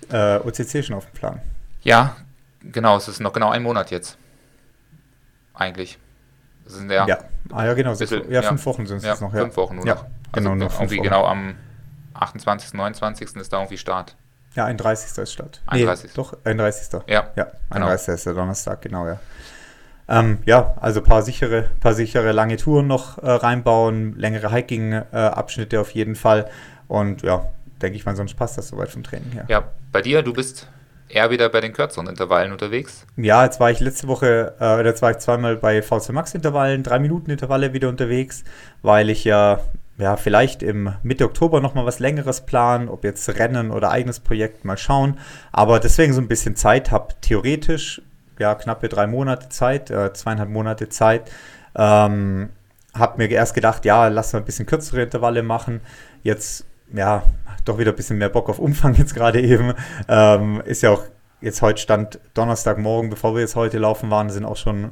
äh, 0.09 0.37
OCC 0.37 0.83
schon 0.83 0.95
auf 0.95 1.05
dem 1.05 1.13
Plan. 1.13 1.41
Ja, 1.81 2.17
genau, 2.61 2.97
es 2.97 3.07
ist 3.07 3.21
noch 3.21 3.31
genau 3.31 3.49
ein 3.49 3.63
Monat 3.63 3.89
jetzt. 3.91 4.17
Eigentlich. 5.53 5.97
Das 6.65 6.73
sind 6.73 6.91
ja, 6.91 7.07
ja. 7.07 7.19
Ah, 7.53 7.65
ja, 7.65 7.73
genau. 7.73 7.95
Bisschen, 7.95 8.29
ja, 8.31 8.41
fünf 8.41 8.65
Wochen 8.65 8.85
sind 8.85 8.97
es 8.97 9.03
ja, 9.03 9.15
noch. 9.19 9.33
Ja. 9.33 9.41
Fünf 9.41 9.57
Wochen 9.57 9.75
nur 9.75 9.85
ja, 9.85 9.95
noch. 9.95 10.05
Genau, 10.33 10.51
also 10.51 10.65
noch 10.65 10.79
irgendwie 10.79 10.99
genau 10.99 11.25
am 11.25 11.55
28., 12.13 12.73
29. 12.73 13.35
ist 13.35 13.53
da 13.53 13.57
irgendwie 13.59 13.77
Start. 13.77 14.15
Ja, 14.55 14.65
31. 14.65 15.17
ist 15.17 15.33
Start. 15.33 15.61
31. 15.67 16.05
Nee, 16.05 16.11
doch, 16.15 16.37
31. 16.43 17.01
Ja, 17.07 17.31
ja 17.35 17.47
31. 17.69 18.05
Genau. 18.05 18.15
ist 18.15 18.25
der 18.25 18.33
Donnerstag, 18.33 18.81
genau, 18.81 19.07
ja. 19.07 19.19
Ähm, 20.09 20.39
ja, 20.45 20.75
also 20.81 20.99
ein 20.99 21.05
paar 21.05 21.21
sichere, 21.21 21.69
paar 21.79 21.93
sichere 21.93 22.33
lange 22.33 22.57
Touren 22.57 22.87
noch 22.87 23.17
äh, 23.19 23.29
reinbauen, 23.29 24.15
längere 24.17 24.51
Hiking-Abschnitte 24.51 25.77
äh, 25.77 25.79
auf 25.79 25.91
jeden 25.91 26.15
Fall. 26.15 26.49
Und 26.87 27.21
ja, 27.21 27.45
denke 27.81 27.95
ich 27.95 28.05
mal, 28.05 28.15
sonst 28.15 28.33
passt 28.33 28.57
das 28.57 28.67
soweit 28.67 28.89
vom 28.89 29.03
Training 29.03 29.31
her. 29.31 29.45
Ja, 29.47 29.63
bei 29.91 30.01
dir, 30.01 30.21
du 30.21 30.33
bist 30.33 30.67
eher 31.13 31.29
wieder 31.29 31.49
bei 31.49 31.61
den 31.61 31.73
kürzeren 31.73 32.07
Intervallen 32.07 32.51
unterwegs? 32.51 33.05
Ja, 33.17 33.43
jetzt 33.43 33.59
war 33.59 33.71
ich 33.71 33.79
letzte 33.79 34.07
Woche, 34.07 34.55
äh, 34.59 34.83
jetzt 34.85 35.01
war 35.01 35.11
ich 35.11 35.17
zweimal 35.17 35.57
bei 35.57 35.81
VC 35.81 36.09
Max 36.11 36.33
Intervallen, 36.33 36.83
drei 36.83 36.99
Minuten 36.99 37.31
Intervalle 37.31 37.73
wieder 37.73 37.89
unterwegs, 37.89 38.43
weil 38.81 39.09
ich 39.09 39.23
ja, 39.23 39.59
ja 39.97 40.17
vielleicht 40.17 40.63
im 40.63 40.93
Mitte 41.03 41.25
Oktober 41.25 41.61
nochmal 41.61 41.85
was 41.85 41.99
längeres 41.99 42.41
plan, 42.41 42.89
ob 42.89 43.03
jetzt 43.03 43.27
Rennen 43.37 43.71
oder 43.71 43.91
eigenes 43.91 44.19
Projekt, 44.19 44.65
mal 44.65 44.77
schauen. 44.77 45.19
Aber 45.51 45.79
deswegen 45.79 46.13
so 46.13 46.21
ein 46.21 46.27
bisschen 46.27 46.55
Zeit 46.55 46.91
habe, 46.91 47.13
theoretisch, 47.21 48.01
ja, 48.39 48.55
knappe 48.55 48.89
drei 48.89 49.07
Monate 49.07 49.49
Zeit, 49.49 49.91
äh, 49.91 50.13
zweieinhalb 50.13 50.49
Monate 50.49 50.89
Zeit. 50.89 51.31
Ähm, 51.75 52.49
habe 52.93 53.17
mir 53.17 53.29
erst 53.29 53.53
gedacht, 53.53 53.85
ja, 53.85 54.07
lass 54.07 54.33
mal 54.33 54.39
ein 54.39 54.45
bisschen 54.45 54.65
kürzere 54.65 55.03
Intervalle 55.03 55.43
machen. 55.43 55.81
Jetzt, 56.23 56.65
ja, 56.93 57.23
doch 57.65 57.77
wieder 57.77 57.91
ein 57.91 57.95
bisschen 57.95 58.17
mehr 58.17 58.29
Bock 58.29 58.49
auf 58.49 58.59
Umfang 58.59 58.95
jetzt 58.95 59.13
gerade 59.13 59.41
eben. 59.41 59.73
Ähm, 60.07 60.61
ist 60.65 60.83
ja 60.83 60.91
auch 60.91 61.03
jetzt 61.41 61.61
heute 61.61 61.81
Stand 61.81 62.19
Donnerstagmorgen, 62.33 63.09
bevor 63.09 63.33
wir 63.33 63.41
jetzt 63.41 63.55
heute 63.55 63.77
laufen 63.79 64.09
waren, 64.09 64.29
sind 64.29 64.45
auch 64.45 64.57
schon 64.57 64.91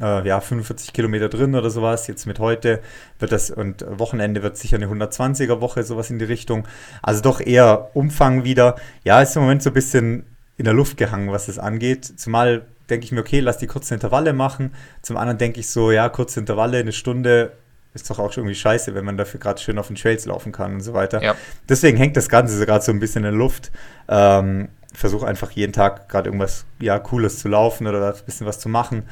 äh, 0.00 0.26
ja, 0.26 0.40
45 0.40 0.92
Kilometer 0.92 1.28
drin 1.28 1.54
oder 1.54 1.70
sowas. 1.70 2.06
Jetzt 2.06 2.26
mit 2.26 2.38
heute 2.38 2.80
wird 3.18 3.32
das 3.32 3.50
und 3.50 3.84
Wochenende 3.98 4.42
wird 4.42 4.56
sicher 4.56 4.76
eine 4.76 4.86
120er 4.86 5.60
Woche, 5.60 5.82
sowas 5.82 6.10
in 6.10 6.18
die 6.18 6.24
Richtung. 6.24 6.66
Also 7.02 7.22
doch 7.22 7.40
eher 7.40 7.90
Umfang 7.94 8.44
wieder. 8.44 8.76
Ja, 9.04 9.20
ist 9.20 9.36
im 9.36 9.42
Moment 9.42 9.62
so 9.62 9.70
ein 9.70 9.74
bisschen 9.74 10.24
in 10.56 10.64
der 10.64 10.74
Luft 10.74 10.96
gehangen, 10.96 11.30
was 11.32 11.46
das 11.46 11.58
angeht. 11.58 12.04
Zumal 12.04 12.66
denke 12.90 13.04
ich 13.04 13.12
mir, 13.12 13.20
okay, 13.20 13.40
lass 13.40 13.58
die 13.58 13.66
kurzen 13.66 13.94
Intervalle 13.94 14.32
machen. 14.32 14.72
Zum 15.02 15.16
anderen 15.16 15.38
denke 15.38 15.60
ich 15.60 15.68
so, 15.68 15.90
ja, 15.90 16.08
kurze 16.08 16.40
Intervalle, 16.40 16.78
eine 16.78 16.92
Stunde 16.92 17.52
ist 18.02 18.10
doch 18.10 18.18
auch 18.18 18.32
schon 18.32 18.44
irgendwie 18.44 18.58
scheiße, 18.58 18.94
wenn 18.94 19.04
man 19.04 19.16
dafür 19.16 19.40
gerade 19.40 19.60
schön 19.60 19.78
auf 19.78 19.88
den 19.88 19.96
Trails 19.96 20.26
laufen 20.26 20.52
kann 20.52 20.74
und 20.74 20.80
so 20.80 20.94
weiter. 20.94 21.22
Ja. 21.22 21.34
Deswegen 21.68 21.96
hängt 21.96 22.16
das 22.16 22.28
Ganze 22.28 22.64
gerade 22.64 22.84
so 22.84 22.92
ein 22.92 23.00
bisschen 23.00 23.24
in 23.24 23.30
der 23.30 23.38
Luft. 23.38 23.70
Ähm, 24.08 24.68
Versuche 24.94 25.26
einfach 25.26 25.50
jeden 25.50 25.72
Tag 25.72 26.08
gerade 26.08 26.28
irgendwas 26.28 26.64
ja, 26.80 26.98
Cooles 26.98 27.38
zu 27.38 27.48
laufen 27.48 27.86
oder 27.86 28.14
ein 28.14 28.24
bisschen 28.24 28.46
was 28.46 28.58
zu 28.58 28.68
machen. 28.68 29.04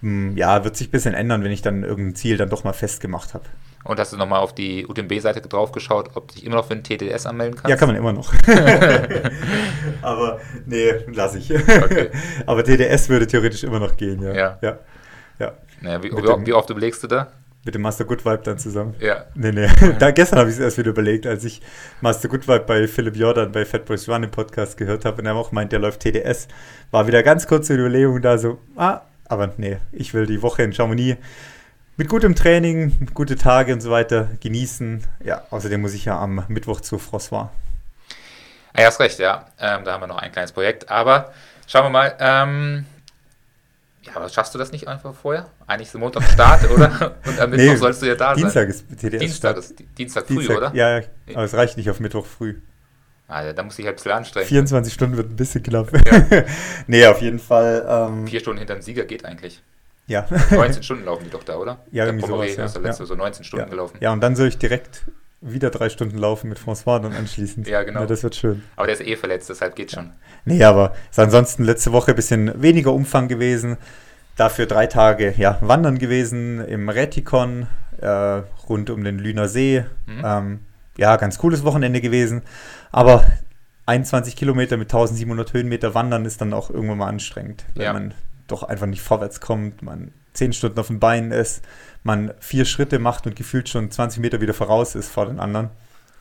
Hm, 0.00 0.36
ja, 0.36 0.64
wird 0.64 0.76
sich 0.76 0.88
ein 0.88 0.92
bisschen 0.92 1.14
ändern, 1.14 1.42
wenn 1.42 1.50
ich 1.50 1.62
dann 1.62 1.82
irgendein 1.82 2.14
Ziel 2.14 2.36
dann 2.36 2.50
doch 2.50 2.64
mal 2.64 2.72
festgemacht 2.72 3.34
habe. 3.34 3.44
Und 3.84 4.00
hast 4.00 4.14
du 4.14 4.16
nochmal 4.16 4.40
auf 4.40 4.54
die 4.54 4.86
UTMB-Seite 4.86 5.42
drauf 5.42 5.70
geschaut, 5.70 6.10
ob 6.14 6.28
du 6.28 6.34
dich 6.34 6.46
immer 6.46 6.56
noch 6.56 6.66
für 6.66 6.72
ein 6.72 6.82
TTS 6.82 7.26
anmelden 7.26 7.54
kannst? 7.56 7.68
Ja, 7.68 7.76
kann 7.76 7.88
man 7.88 7.96
immer 7.96 8.14
noch. 8.14 8.32
Aber 10.02 10.40
nee, 10.64 10.90
lasse 11.12 11.38
ich. 11.38 11.54
Okay. 11.54 12.10
Aber 12.46 12.64
TTS 12.64 13.10
würde 13.10 13.26
theoretisch 13.26 13.62
immer 13.64 13.80
noch 13.80 13.96
gehen, 13.96 14.22
ja. 14.22 14.32
Ja. 14.32 14.58
ja. 14.62 14.78
ja. 15.38 15.52
Naja, 15.82 16.02
wie, 16.02 16.12
wie, 16.12 16.46
wie, 16.46 16.52
oft 16.54 16.70
überlegst 16.70 17.02
du 17.02 17.08
da? 17.08 17.28
Mit 17.64 17.74
dem 17.74 17.82
Master 17.82 18.04
Good 18.04 18.24
Vibe 18.24 18.42
dann 18.44 18.58
zusammen? 18.58 18.94
Ja. 19.00 19.24
Nee, 19.34 19.52
nee. 19.52 19.68
da, 19.98 20.10
gestern 20.10 20.38
habe 20.38 20.50
ich 20.50 20.56
es 20.56 20.60
erst 20.60 20.76
wieder 20.76 20.90
überlegt, 20.90 21.26
als 21.26 21.44
ich 21.44 21.62
Master 22.00 22.28
Good 22.28 22.46
Vibe 22.46 22.64
bei 22.66 22.86
Philipp 22.86 23.16
Jordan 23.16 23.52
bei 23.52 23.64
Fat 23.64 23.86
Boys 23.86 24.08
Run 24.08 24.22
im 24.22 24.30
Podcast 24.30 24.76
gehört 24.76 25.04
habe 25.04 25.22
und 25.22 25.26
er 25.26 25.34
auch 25.34 25.50
meint, 25.50 25.72
der 25.72 25.78
läuft 25.78 26.00
TDS. 26.00 26.48
War 26.90 27.06
wieder 27.06 27.22
ganz 27.22 27.46
kurze 27.46 27.74
Überlegung 27.74 28.20
da 28.20 28.36
so, 28.36 28.58
ah, 28.76 29.00
aber 29.26 29.54
nee, 29.56 29.78
ich 29.92 30.12
will 30.12 30.26
die 30.26 30.42
Woche 30.42 30.62
in 30.62 30.72
Chamonix 30.72 31.18
mit 31.96 32.08
gutem 32.08 32.34
Training, 32.34 33.08
gute 33.14 33.36
Tage 33.36 33.72
und 33.72 33.80
so 33.80 33.90
weiter 33.90 34.28
genießen. 34.40 35.04
Ja, 35.24 35.42
außerdem 35.50 35.80
muss 35.80 35.94
ich 35.94 36.04
ja 36.04 36.18
am 36.18 36.44
Mittwoch 36.48 36.80
zu 36.80 36.96
François. 36.96 37.48
Ah, 38.72 38.80
ja, 38.80 38.86
hast 38.88 38.98
recht, 38.98 39.20
ja. 39.20 39.46
Ähm, 39.60 39.84
da 39.84 39.92
haben 39.92 40.02
wir 40.02 40.08
noch 40.08 40.18
ein 40.18 40.32
kleines 40.32 40.50
Projekt. 40.50 40.90
Aber 40.90 41.32
schauen 41.68 41.84
wir 41.84 41.90
mal. 41.90 42.16
Ähm, 42.18 42.86
ja, 44.06 44.16
aber 44.16 44.28
schaffst 44.28 44.54
du 44.54 44.58
das 44.58 44.72
nicht 44.72 44.86
einfach 44.86 45.14
vorher? 45.14 45.48
Eigentlich 45.66 45.88
ist 45.88 45.94
Montag 45.94 46.24
Start, 46.24 46.70
oder? 46.74 47.16
Und 47.26 47.40
am 47.40 47.50
Mittwoch 47.50 47.72
nee, 47.72 47.76
sollst 47.76 48.02
du 48.02 48.06
ja 48.06 48.14
da 48.14 48.34
Dienstag 48.34 48.72
sein. 48.72 48.86
Ist 48.90 49.00
TDS 49.00 49.20
Dienstag 49.20 49.56
ist 49.56 49.74
Dienstag 49.98 50.26
früh, 50.26 50.36
Dienstag, 50.36 50.56
oder? 50.56 50.74
Ja, 50.74 51.00
aber 51.34 51.44
es 51.44 51.54
reicht 51.54 51.76
nicht 51.76 51.88
auf 51.90 52.00
Mittwoch 52.00 52.26
früh. 52.26 52.56
Also, 53.26 53.52
da 53.52 53.62
muss 53.62 53.78
ich 53.78 53.86
halt 53.86 53.94
ein 53.94 53.96
bisschen 53.96 54.12
anstrengen. 54.12 54.46
24 54.46 54.92
Stunden 54.92 55.16
wird 55.16 55.30
ein 55.30 55.36
bisschen 55.36 55.62
knapp. 55.62 55.90
Ja. 55.92 56.44
nee, 56.86 57.06
auf 57.06 57.22
jeden 57.22 57.38
Fall. 57.38 57.84
Ähm, 57.88 58.26
Vier 58.26 58.40
Stunden 58.40 58.58
hinter 58.58 58.74
dem 58.74 58.82
Sieger 58.82 59.04
geht 59.04 59.24
eigentlich. 59.24 59.62
Ja. 60.06 60.26
19 60.50 60.82
Stunden 60.82 61.04
laufen 61.06 61.24
die 61.24 61.30
doch 61.30 61.42
da, 61.42 61.56
oder? 61.56 61.78
Ja, 61.90 62.04
irgendwie 62.04 62.26
sowas, 62.26 62.54
ja. 62.54 62.66
ist 62.66 62.74
der 62.74 62.82
letzte 62.82 63.04
ja. 63.04 63.06
so 63.06 63.14
19 63.14 63.44
Stunden 63.44 63.64
ja. 63.64 63.70
gelaufen. 63.70 63.96
Ja, 64.00 64.12
und 64.12 64.20
dann 64.20 64.36
soll 64.36 64.48
ich 64.48 64.58
direkt 64.58 65.06
wieder 65.44 65.70
drei 65.70 65.88
Stunden 65.90 66.16
laufen 66.16 66.48
mit 66.48 66.58
François 66.58 67.00
dann 67.00 67.12
anschließend. 67.12 67.68
ja, 67.68 67.82
genau. 67.82 68.00
Ja, 68.00 68.06
das 68.06 68.22
wird 68.22 68.34
schön. 68.34 68.62
Aber 68.76 68.86
der 68.86 68.96
ist 68.96 69.06
eh 69.06 69.16
verletzt, 69.16 69.50
deshalb 69.50 69.76
geht 69.76 69.92
schon. 69.92 70.12
Nee, 70.44 70.64
aber 70.64 70.94
ist 71.10 71.18
ansonsten 71.18 71.64
letzte 71.64 71.92
Woche 71.92 72.12
ein 72.12 72.16
bisschen 72.16 72.62
weniger 72.62 72.92
Umfang 72.92 73.28
gewesen. 73.28 73.76
Dafür 74.36 74.66
drei 74.66 74.86
Tage 74.86 75.34
ja, 75.36 75.58
wandern 75.60 75.98
gewesen 75.98 76.64
im 76.64 76.88
Retikon 76.88 77.66
äh, 78.00 78.42
rund 78.68 78.90
um 78.90 79.04
den 79.04 79.18
Lüner 79.18 79.48
See. 79.48 79.84
Mhm. 80.06 80.22
Ähm, 80.24 80.60
ja, 80.96 81.16
ganz 81.16 81.38
cooles 81.38 81.62
Wochenende 81.64 82.00
gewesen. 82.00 82.42
Aber 82.90 83.24
21 83.86 84.36
Kilometer 84.36 84.76
mit 84.76 84.88
1700 84.92 85.52
Höhenmeter 85.52 85.94
wandern 85.94 86.24
ist 86.24 86.40
dann 86.40 86.54
auch 86.54 86.70
irgendwann 86.70 86.98
mal 86.98 87.08
anstrengend, 87.08 87.64
wenn 87.74 87.84
ja. 87.84 87.92
man 87.92 88.14
doch 88.46 88.62
einfach 88.62 88.86
nicht 88.86 89.02
vorwärts 89.02 89.40
kommt, 89.40 89.82
man 89.82 90.12
zehn 90.32 90.52
Stunden 90.52 90.78
auf 90.78 90.88
den 90.88 91.00
Beinen 91.00 91.32
ist, 91.32 91.62
man 92.04 92.32
vier 92.38 92.64
Schritte 92.64 92.98
macht 92.98 93.26
und 93.26 93.34
gefühlt 93.34 93.68
schon 93.68 93.90
20 93.90 94.20
Meter 94.20 94.40
wieder 94.40 94.54
voraus 94.54 94.94
ist 94.94 95.10
vor 95.10 95.26
den 95.26 95.40
anderen. 95.40 95.70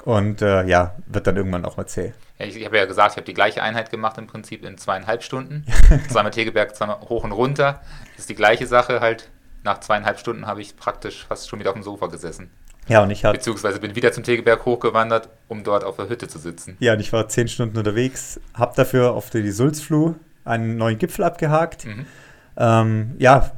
Und 0.04 0.41
äh, 0.41 0.65
ja, 0.65 0.96
wird 1.08 1.28
dann 1.28 1.38
irgendwann 1.38 1.63
auch 1.63 1.78
mal 1.78 1.86
zäh. 1.86 2.13
Ja, 2.39 2.46
ich, 2.46 2.58
ich 2.58 2.65
habe 2.65 2.78
ja 2.78 2.86
gesagt, 2.86 3.12
ich 3.12 3.17
habe 3.17 3.26
die 3.26 3.34
gleiche 3.34 3.62
Einheit 3.62 3.89
gemacht 3.89 4.17
im 4.17 4.28
Prinzip 4.28 4.65
in 4.65 4.78
zweieinhalb 4.78 5.24
Stunden. 5.24 5.65
zweimal 6.10 6.32
Tegeberg, 6.32 6.76
zweimal 6.76 7.00
hoch 7.02 7.24
und 7.24 7.32
runter. 7.32 7.82
Das 8.12 8.22
ist 8.22 8.30
die 8.30 8.36
gleiche 8.36 8.67
Sache 8.67 9.00
halt. 9.00 9.30
Nach 9.63 9.80
zweieinhalb 9.80 10.19
Stunden 10.19 10.46
habe 10.46 10.62
ich 10.62 10.76
praktisch 10.76 11.26
fast 11.26 11.48
schon 11.48 11.60
wieder 11.60 11.69
auf 11.69 11.76
dem 11.76 11.84
Sofa 11.84 12.08
gesessen. 12.08 12.50
Ja, 12.89 13.02
und 13.02 13.12
ich 13.12 13.24
habe. 13.24 13.38
Beziehungsweise 13.38 13.80
bin 13.80 13.96
wieder 13.96 14.12
zum 14.12 14.24
Tegeberg 14.24 14.65
hochgewandert, 14.65 15.30
um 15.48 15.63
dort 15.63 15.86
auf 15.86 15.96
der 15.96 16.10
Hütte 16.10 16.28
zu 16.28 16.38
sitzen. 16.38 16.76
Ja, 16.80 16.93
und 16.93 17.00
ich 17.00 17.13
war 17.13 17.30
zehn 17.30 17.48
Stunden 17.48 17.78
unterwegs, 17.78 18.41
habe 18.54 18.74
dafür 18.76 19.13
auf 19.13 19.30
die 19.30 19.52
Sulzfluh 19.52 20.15
einen 20.43 20.76
neuen 20.76 20.98
Gipfel 20.98 21.24
abgehakt. 21.24 21.86
Mhm. 21.86 22.06
Ähm, 22.58 23.16
ja, 23.18 23.52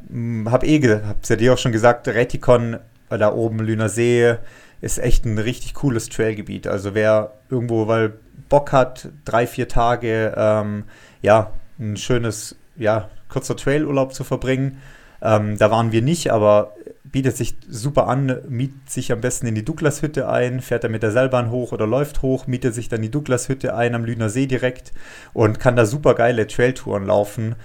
habe 0.45 0.65
eh, 0.65 1.01
hab's 1.07 1.29
ja 1.29 1.35
dir 1.35 1.53
auch 1.53 1.57
schon 1.57 1.71
gesagt, 1.71 2.07
Retikon 2.07 2.77
da 3.09 3.33
oben, 3.33 3.59
Lüner 3.59 3.89
See, 3.89 4.35
ist 4.81 4.99
echt 4.99 5.25
ein 5.25 5.37
richtig 5.37 5.73
cooles 5.73 6.09
Trailgebiet. 6.09 6.67
Also 6.67 6.93
wer 6.93 7.33
irgendwo 7.49 7.87
weil 7.87 8.13
Bock 8.49 8.71
hat, 8.71 9.09
drei, 9.25 9.47
vier 9.47 9.67
Tage, 9.67 10.33
ähm, 10.37 10.83
ja, 11.21 11.51
ein 11.79 11.97
schönes, 11.97 12.55
ja, 12.75 13.09
kurzer 13.29 13.57
Trailurlaub 13.57 14.13
zu 14.13 14.23
verbringen. 14.23 14.81
Ähm, 15.21 15.57
da 15.57 15.71
waren 15.71 15.91
wir 15.91 16.01
nicht, 16.01 16.31
aber 16.31 16.73
bietet 17.03 17.37
sich 17.37 17.55
super 17.67 18.07
an, 18.07 18.41
mietet 18.49 18.89
sich 18.89 19.11
am 19.11 19.21
besten 19.21 19.47
in 19.47 19.55
die 19.55 19.65
Douglas-Hütte 19.65 20.27
ein, 20.29 20.59
fährt 20.59 20.83
er 20.83 20.89
mit 20.89 21.01
der 21.01 21.11
Seilbahn 21.11 21.49
hoch 21.49 21.71
oder 21.71 21.87
läuft 21.87 22.21
hoch, 22.21 22.45
mietet 22.45 22.75
sich 22.75 22.89
dann 22.89 23.01
die 23.01 23.11
Douglas-Hütte 23.11 23.75
ein 23.75 23.95
am 23.95 24.05
Lüner 24.05 24.29
See 24.29 24.47
direkt 24.47 24.91
und 25.33 25.59
kann 25.59 25.75
da 25.75 25.85
super 25.85 26.13
geile 26.13 26.45
Trailtouren 26.45 27.05
laufen. 27.05 27.55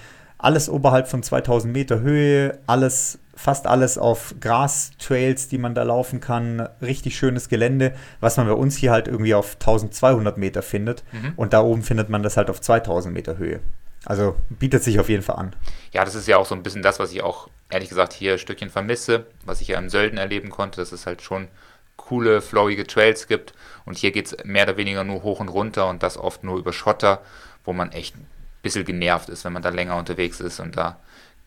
Alles 0.42 0.70
oberhalb 0.70 1.06
von 1.06 1.22
2000 1.22 1.72
Meter 1.72 2.00
Höhe, 2.00 2.58
alles, 2.66 3.18
fast 3.34 3.66
alles 3.66 3.98
auf 3.98 4.34
Gras-Trails, 4.40 5.48
die 5.48 5.58
man 5.58 5.74
da 5.74 5.82
laufen 5.82 6.20
kann. 6.20 6.66
Richtig 6.80 7.16
schönes 7.16 7.48
Gelände, 7.48 7.94
was 8.20 8.38
man 8.38 8.46
bei 8.46 8.54
uns 8.54 8.76
hier 8.76 8.90
halt 8.90 9.06
irgendwie 9.06 9.34
auf 9.34 9.54
1200 9.54 10.38
Meter 10.38 10.62
findet. 10.62 11.04
Mhm. 11.12 11.34
Und 11.36 11.52
da 11.52 11.60
oben 11.60 11.82
findet 11.82 12.08
man 12.08 12.22
das 12.22 12.38
halt 12.38 12.48
auf 12.48 12.60
2000 12.60 13.12
Meter 13.12 13.36
Höhe. 13.36 13.60
Also 14.06 14.34
bietet 14.48 14.82
sich 14.82 14.98
auf 14.98 15.10
jeden 15.10 15.22
Fall 15.22 15.36
an. 15.36 15.54
Ja, 15.92 16.04
das 16.04 16.14
ist 16.14 16.26
ja 16.26 16.38
auch 16.38 16.46
so 16.46 16.54
ein 16.54 16.62
bisschen 16.62 16.82
das, 16.82 16.98
was 16.98 17.12
ich 17.12 17.22
auch 17.22 17.48
ehrlich 17.68 17.90
gesagt 17.90 18.14
hier 18.14 18.32
ein 18.32 18.38
Stückchen 18.38 18.70
vermisse, 18.70 19.26
was 19.44 19.60
ich 19.60 19.68
ja 19.68 19.78
im 19.78 19.90
Sölden 19.90 20.18
erleben 20.18 20.48
konnte, 20.48 20.80
dass 20.80 20.92
es 20.92 21.04
halt 21.04 21.20
schon 21.20 21.48
coole, 21.96 22.40
flowige 22.40 22.86
Trails 22.86 23.26
gibt. 23.26 23.52
Und 23.84 23.98
hier 23.98 24.10
geht 24.10 24.26
es 24.26 24.44
mehr 24.44 24.64
oder 24.64 24.78
weniger 24.78 25.04
nur 25.04 25.22
hoch 25.22 25.40
und 25.40 25.48
runter 25.48 25.88
und 25.88 26.02
das 26.02 26.16
oft 26.16 26.44
nur 26.44 26.58
über 26.58 26.72
Schotter, 26.72 27.20
wo 27.64 27.74
man 27.74 27.92
echt 27.92 28.14
bisschen 28.62 28.84
genervt 28.84 29.28
ist, 29.28 29.44
wenn 29.44 29.52
man 29.52 29.62
da 29.62 29.70
länger 29.70 29.96
unterwegs 29.96 30.40
ist. 30.40 30.60
Und 30.60 30.76
da 30.76 30.98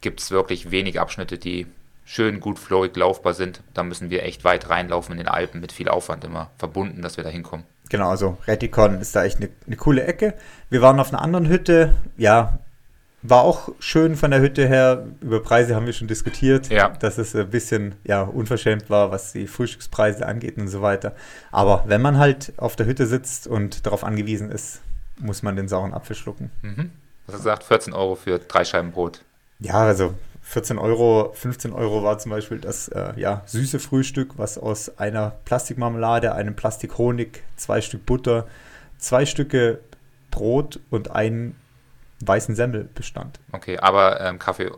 gibt 0.02 0.20
es 0.20 0.32
wirklich 0.32 0.72
wenig 0.72 1.00
Abschnitte, 1.00 1.38
die 1.38 1.68
schön 2.06 2.40
gut 2.40 2.60
flowig 2.60 2.96
laufbar 2.96 3.34
sind. 3.34 3.62
Da 3.74 3.84
müssen 3.84 4.10
wir 4.10 4.24
echt 4.24 4.44
weit 4.44 4.70
reinlaufen 4.70 5.14
in 5.14 5.20
den 5.20 5.28
Alpen 5.28 5.62
mit 5.62 5.72
viel 5.72 5.90
Aufwand 5.90 6.24
immer 6.24 6.52
verbunden, 6.58 7.02
dass 7.02 7.18
wir 7.18 7.24
da 7.24 7.30
hinkommen. 7.30 7.66
Genau, 7.90 8.10
also 8.10 8.38
Retikon 8.48 9.00
ist 9.00 9.16
da 9.16 9.24
echt 9.24 9.38
eine, 9.38 9.50
eine 9.68 9.76
coole 9.76 10.04
Ecke. 10.04 10.34
Wir 10.70 10.82
waren 10.82 11.00
auf 11.00 11.10
einer 11.10 11.22
anderen 11.22 11.48
Hütte, 11.48 11.96
ja, 12.18 12.60
war 13.24 13.44
auch 13.44 13.70
schön 13.80 14.16
von 14.16 14.32
der 14.32 14.42
Hütte 14.42 14.68
her. 14.68 15.08
Über 15.22 15.42
Preise 15.42 15.76
haben 15.76 15.86
wir 15.86 15.94
schon 15.94 16.08
diskutiert, 16.08 16.70
ja. 16.70 16.90
dass 16.90 17.18
es 17.18 17.34
ein 17.36 17.50
bisschen 17.50 17.96
ja, 18.04 18.22
unverschämt 18.22 18.90
war, 18.90 19.12
was 19.12 19.32
die 19.32 19.48
Frühstückspreise 19.48 20.26
angeht 20.26 20.58
und 20.58 20.68
so 20.68 20.82
weiter. 20.82 21.16
Aber 21.52 21.86
wenn 21.88 22.02
man 22.02 22.18
halt 22.18 22.54
auf 22.58 22.76
der 22.76 22.86
Hütte 22.86 23.08
sitzt 23.08 23.48
und 23.48 23.86
darauf 23.86 24.04
angewiesen 24.04 24.52
ist, 24.52 24.82
muss 25.20 25.42
man 25.42 25.56
den 25.56 25.70
sauren 25.70 25.94
Apfel 25.94 26.16
schlucken. 26.16 26.52
Mhm. 26.62 26.92
Was 27.26 27.36
hast 27.36 27.46
du 27.46 27.50
gesagt? 27.50 27.64
14 27.64 27.94
Euro 27.94 28.16
für 28.16 28.40
drei 28.40 28.66
Scheiben 28.66 28.92
Brot. 28.92 29.22
Ja, 29.60 29.76
also 29.76 30.14
14 30.44 30.78
Euro, 30.78 31.32
15 31.34 31.72
Euro 31.74 32.04
war 32.04 32.20
zum 32.20 32.32
Beispiel 32.32 32.60
das 32.60 32.90
äh, 32.90 33.14
ja, 33.16 33.44
süße 33.46 33.80
Frühstück, 33.80 34.38
was 34.38 34.58
aus 34.58 34.98
einer 35.00 35.32
Plastikmarmelade, 35.46 36.36
einem 36.36 36.56
Plastikhonig, 36.56 37.44
zwei 37.56 37.82
Stück 37.82 38.06
Butter, 38.06 38.46
zwei 38.98 39.26
Stücke 39.26 39.80
Brot 40.32 40.80
und 40.90 41.12
ein 41.12 41.56
weißen 42.20 42.56
Semmel 42.56 42.90
bestand. 42.94 43.40
Okay, 43.52 43.78
aber 43.78 44.20
ähm, 44.22 44.40
Kaffee 44.40 44.72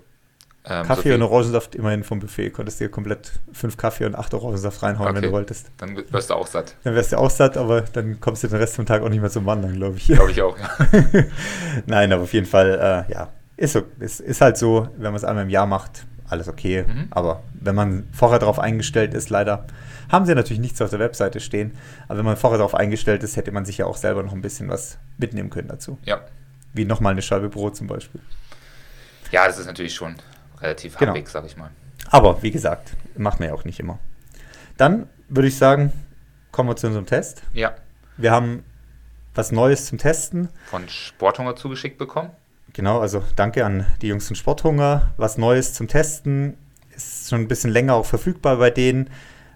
Ähm, 0.68 0.86
Kaffee 0.86 1.10
so 1.10 1.16
und 1.16 1.22
Orangensaft 1.22 1.76
immerhin 1.76 2.04
vom 2.04 2.20
Buffet. 2.20 2.50
Konntest 2.50 2.80
dir 2.80 2.90
komplett 2.90 3.32
fünf 3.54 3.78
Kaffee 3.78 4.06
und 4.06 4.16
acht 4.16 4.34
Orangensaft 4.34 4.82
reinhauen, 4.82 5.10
okay. 5.10 5.18
wenn 5.18 5.24
du 5.24 5.32
wolltest. 5.32 5.72
Dann 5.78 5.96
wirst 5.96 6.30
du 6.30 6.34
auch 6.34 6.48
satt. 6.48 6.76
Dann 6.84 6.96
wirst 6.96 7.12
du 7.12 7.18
auch 7.18 7.30
satt, 7.30 7.58
aber 7.58 7.82
dann 7.82 8.20
kommst 8.20 8.44
du 8.44 8.48
den 8.48 8.58
Rest 8.58 8.76
vom 8.76 8.86
Tag 8.86 9.02
auch 9.04 9.10
nicht 9.10 9.22
mehr 9.22 9.30
zum 9.30 9.46
Wandern, 9.46 9.76
glaube 9.76 9.98
ich. 9.98 10.08
Glaube 10.08 10.32
ich 10.32 10.42
auch, 10.42 10.58
ja. 10.58 10.70
Nein, 11.86 12.12
aber 12.12 12.24
auf 12.24 12.34
jeden 12.34 12.48
Fall, 12.48 13.06
äh, 13.08 13.12
ja, 13.12 13.30
ist, 13.58 13.74
so, 13.74 13.84
ist, 14.00 14.20
ist 14.22 14.42
halt 14.42 14.58
so, 14.58 14.90
wenn 14.96 15.12
man 15.12 15.16
es 15.16 15.24
einmal 15.24 15.44
im 15.44 15.50
Jahr 15.50 15.68
macht, 15.68 16.06
alles 16.28 16.48
okay. 16.48 16.86
Mhm. 16.88 17.08
Aber 17.12 17.44
wenn 17.54 17.76
man 17.76 18.08
vorher 18.12 18.40
darauf 18.40 18.60
eingestellt 18.60 19.14
ist, 19.14 19.30
leider 19.30 19.66
haben 20.12 20.26
sie 20.26 20.36
natürlich 20.36 20.60
nichts 20.60 20.82
auf 20.82 20.90
der 20.90 21.00
Webseite 21.00 21.40
stehen. 21.40 21.78
Aber 22.08 22.20
wenn 22.20 22.26
man 22.26 22.38
vorher 22.38 22.58
darauf 22.58 22.76
eingestellt 22.76 23.24
ist, 23.24 23.38
hätte 23.38 23.52
man 23.52 23.66
sich 23.66 23.78
ja 23.78 23.86
auch 23.86 23.98
selber 23.98 24.24
noch 24.24 24.34
ein 24.34 24.42
bisschen 24.42 24.70
was 24.70 24.98
mitnehmen 25.18 25.50
können 25.50 25.68
dazu. 25.68 25.98
Ja. 26.04 26.22
Wie 26.74 26.86
nochmal 26.86 27.12
eine 27.12 27.22
Scheibe 27.22 27.50
Brot 27.50 27.76
zum 27.76 27.88
Beispiel. 27.88 28.22
Ja, 29.32 29.48
das 29.48 29.58
ist 29.58 29.66
natürlich 29.66 29.94
schon 29.94 30.16
relativ 30.62 30.98
genau. 30.98 31.12
halbwegs, 31.12 31.32
sag 31.32 31.46
ich 31.46 31.58
mal. 31.58 31.72
Aber 32.10 32.42
wie 32.44 32.52
gesagt, 32.52 32.96
macht 33.18 33.40
man 33.40 33.50
ja 33.50 33.56
auch 33.56 33.66
nicht 33.66 33.80
immer. 33.80 34.00
Dann 34.78 35.10
würde 35.30 35.48
ich 35.48 35.58
sagen, 35.58 35.92
kommen 36.52 36.70
wir 36.70 36.76
zu 36.76 36.88
unserem 36.88 37.06
Test. 37.06 37.44
Ja. 37.54 37.76
Wir 38.18 38.32
haben 38.32 38.64
was 39.34 39.52
Neues 39.52 39.86
zum 39.86 39.98
Testen. 39.98 40.50
Von 40.68 40.88
Sporthunger 40.88 41.56
zugeschickt 41.56 41.98
bekommen. 41.98 42.32
Genau, 42.74 43.00
also 43.00 43.24
danke 43.36 43.66
an 43.66 43.86
die 44.02 44.08
Jungs 44.08 44.28
von 44.28 44.36
Sporthunger. 44.36 45.14
Was 45.18 45.38
Neues 45.38 45.74
zum 45.74 45.88
Testen. 45.88 46.58
Ist 46.96 47.30
schon 47.30 47.42
ein 47.42 47.48
bisschen 47.48 47.72
länger 47.72 47.96
auch 47.96 48.06
verfügbar 48.06 48.58
bei 48.58 48.70
denen. 48.70 49.10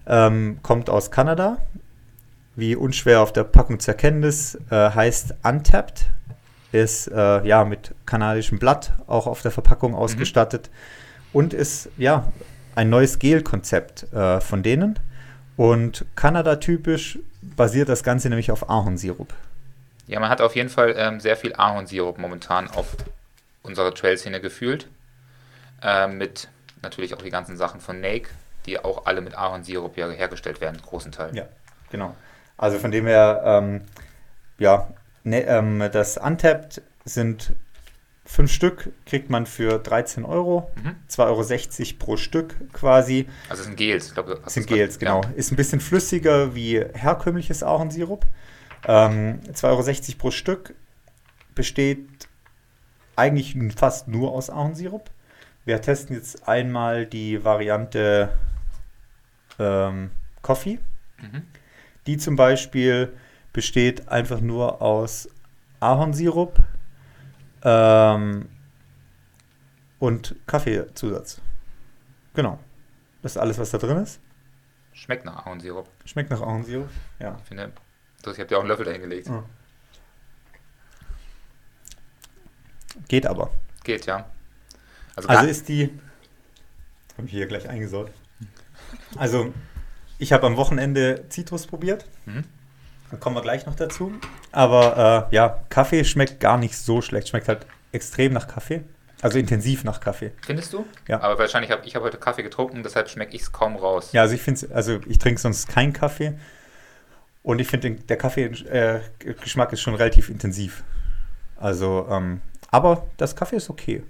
Ähm, 0.06 0.58
kommt 0.62 0.90
aus 0.90 1.10
Kanada. 1.10 1.58
Wie 2.56 2.76
unschwer 2.76 3.20
auf 3.20 3.32
der 3.32 3.44
Packung 3.44 3.80
zu 3.80 3.92
erkennen 3.92 4.22
ist, 4.22 4.56
äh, 4.70 4.90
heißt 4.90 5.34
Untapped. 5.42 6.10
Ist 6.72 7.08
äh, 7.08 7.46
ja 7.46 7.64
mit 7.64 7.94
kanadischem 8.06 8.58
Blatt 8.58 8.92
auch 9.06 9.26
auf 9.26 9.42
der 9.42 9.50
Verpackung 9.50 9.92
mhm. 9.92 9.98
ausgestattet. 9.98 10.70
Mhm. 10.70 11.30
Und 11.32 11.54
ist 11.54 11.88
ja 11.96 12.32
ein 12.74 12.90
neues 12.90 13.18
Gel-Konzept 13.18 14.12
äh, 14.12 14.40
von 14.40 14.62
denen. 14.62 14.98
Und 15.56 16.06
Kanada-typisch 16.16 17.18
basiert 17.42 17.88
das 17.88 18.02
Ganze 18.02 18.28
nämlich 18.28 18.50
auf 18.50 18.70
Ahornsirup. 18.70 19.32
Ja, 20.06 20.18
man 20.18 20.28
hat 20.28 20.40
auf 20.40 20.56
jeden 20.56 20.70
Fall 20.70 20.94
ähm, 20.96 21.20
sehr 21.20 21.36
viel 21.36 21.54
Ahornsirup 21.54 22.18
momentan 22.18 22.68
auf 22.68 22.96
unserer 23.62 23.94
Trail-Szene 23.94 24.40
gefühlt. 24.40 24.88
Ähm, 25.82 26.18
mit 26.18 26.48
natürlich 26.82 27.14
auch 27.14 27.22
die 27.22 27.30
ganzen 27.30 27.56
Sachen 27.56 27.80
von 27.80 28.00
Nake, 28.00 28.28
die 28.66 28.78
auch 28.82 29.06
alle 29.06 29.20
mit 29.20 29.36
Ahornsirup 29.36 29.96
ja 29.96 30.08
hergestellt 30.08 30.60
werden, 30.60 30.80
großen 30.82 31.12
Teil. 31.12 31.34
Ja, 31.34 31.44
genau. 31.90 32.14
Also 32.56 32.78
von 32.78 32.90
dem 32.90 33.06
her, 33.06 33.42
ähm, 33.44 33.82
ja, 34.58 34.88
ne, 35.24 35.42
ähm, 35.44 35.88
das 35.92 36.16
Untapped 36.16 36.82
sind 37.04 37.52
fünf 38.24 38.52
Stück, 38.52 38.92
kriegt 39.06 39.28
man 39.28 39.44
für 39.44 39.78
13 39.78 40.24
Euro, 40.24 40.70
mhm. 40.82 40.94
2,60 41.10 41.80
Euro 41.80 41.98
pro 41.98 42.16
Stück 42.16 42.54
quasi. 42.72 43.26
Also 43.48 43.62
es 43.62 43.66
sind 43.66 43.76
Gels, 43.76 44.08
ich 44.08 44.14
glaube. 44.14 44.40
Sind 44.46 44.66
Gels, 44.66 44.98
genau. 44.98 45.22
Ja. 45.22 45.30
Ist 45.30 45.50
ein 45.50 45.56
bisschen 45.56 45.80
flüssiger 45.80 46.54
wie 46.54 46.84
herkömmliches 46.94 47.62
Ahornsirup. 47.62 48.24
Ähm, 48.86 49.40
2,60 49.52 49.64
Euro 49.64 50.18
pro 50.18 50.30
Stück 50.30 50.74
besteht 51.54 52.28
eigentlich 53.16 53.56
fast 53.76 54.06
nur 54.06 54.32
aus 54.32 54.48
Ahornsirup. 54.48 55.10
Wir 55.64 55.82
testen 55.82 56.16
jetzt 56.16 56.48
einmal 56.48 57.06
die 57.06 57.44
Variante 57.44 58.30
ähm, 59.58 60.10
Coffee. 60.42 60.78
Mhm. 61.20 61.42
Die 62.06 62.16
zum 62.16 62.36
Beispiel 62.36 63.12
besteht 63.52 64.08
einfach 64.08 64.40
nur 64.40 64.80
aus 64.80 65.28
Ahornsirup 65.80 66.58
ähm, 67.62 68.48
und 69.98 70.36
Kaffeezusatz. 70.46 71.40
Genau. 72.34 72.58
Das 73.22 73.32
ist 73.32 73.38
alles, 73.38 73.58
was 73.58 73.70
da 73.70 73.78
drin 73.78 73.98
ist. 73.98 74.20
Schmeckt 74.92 75.24
nach 75.24 75.46
Ahornsirup. 75.46 75.88
Schmeckt 76.04 76.30
nach 76.30 76.40
Ahornsirup, 76.40 76.88
ja. 77.18 77.36
Ich 77.42 77.48
finde, 77.48 77.72
ich 78.20 78.26
habe 78.26 78.46
dir 78.46 78.56
auch 78.56 78.60
einen 78.60 78.68
Löffel 78.68 78.84
dahingelegt. 78.84 79.28
Ja. 79.28 79.44
Geht 83.08 83.26
aber. 83.26 83.50
Geht, 83.84 84.06
ja. 84.06 84.28
Also, 85.16 85.28
also 85.28 85.46
ist 85.46 85.68
die. 85.68 85.98
Habe 87.16 87.26
ich 87.26 87.32
hier 87.32 87.46
gleich 87.46 87.68
eingesaut. 87.68 88.10
Also, 89.16 89.52
ich 90.18 90.32
habe 90.32 90.46
am 90.46 90.56
Wochenende 90.56 91.26
Zitrus 91.28 91.66
probiert. 91.66 92.06
Mhm. 92.26 92.44
Dann 93.10 93.20
kommen 93.20 93.36
wir 93.36 93.42
gleich 93.42 93.66
noch 93.66 93.74
dazu. 93.74 94.12
Aber 94.52 95.28
äh, 95.30 95.34
ja, 95.34 95.60
Kaffee 95.68 96.04
schmeckt 96.04 96.40
gar 96.40 96.58
nicht 96.58 96.76
so 96.76 97.02
schlecht. 97.02 97.28
Schmeckt 97.28 97.48
halt 97.48 97.66
extrem 97.92 98.32
nach 98.32 98.46
Kaffee. 98.46 98.84
Also 99.22 99.38
intensiv 99.38 99.84
nach 99.84 100.00
Kaffee. 100.00 100.32
Findest 100.40 100.72
du? 100.72 100.86
Ja. 101.06 101.20
Aber 101.20 101.38
wahrscheinlich 101.38 101.70
habe 101.70 101.84
ich 101.84 101.94
hab 101.94 102.02
heute 102.02 102.16
Kaffee 102.16 102.42
getrunken, 102.42 102.82
deshalb 102.82 103.10
schmecke 103.10 103.36
ich 103.36 103.42
es 103.42 103.52
kaum 103.52 103.76
raus. 103.76 104.12
Ja, 104.12 104.22
also 104.22 104.34
ich 104.34 104.40
finde 104.40 104.68
also 104.74 104.98
ich 105.06 105.18
trinke 105.18 105.40
sonst 105.40 105.68
keinen 105.68 105.92
Kaffee. 105.92 106.38
Und 107.42 107.58
ich 107.58 107.68
finde, 107.68 107.92
der 107.92 108.18
Kaffee-Geschmack 108.18 109.70
äh, 109.70 109.72
ist 109.72 109.80
schon 109.80 109.94
relativ 109.94 110.28
intensiv. 110.28 110.84
Also, 111.56 112.06
ähm, 112.10 112.42
aber 112.70 113.06
das 113.16 113.34
Kaffee 113.34 113.56
ist 113.56 113.70
okay. 113.70 114.02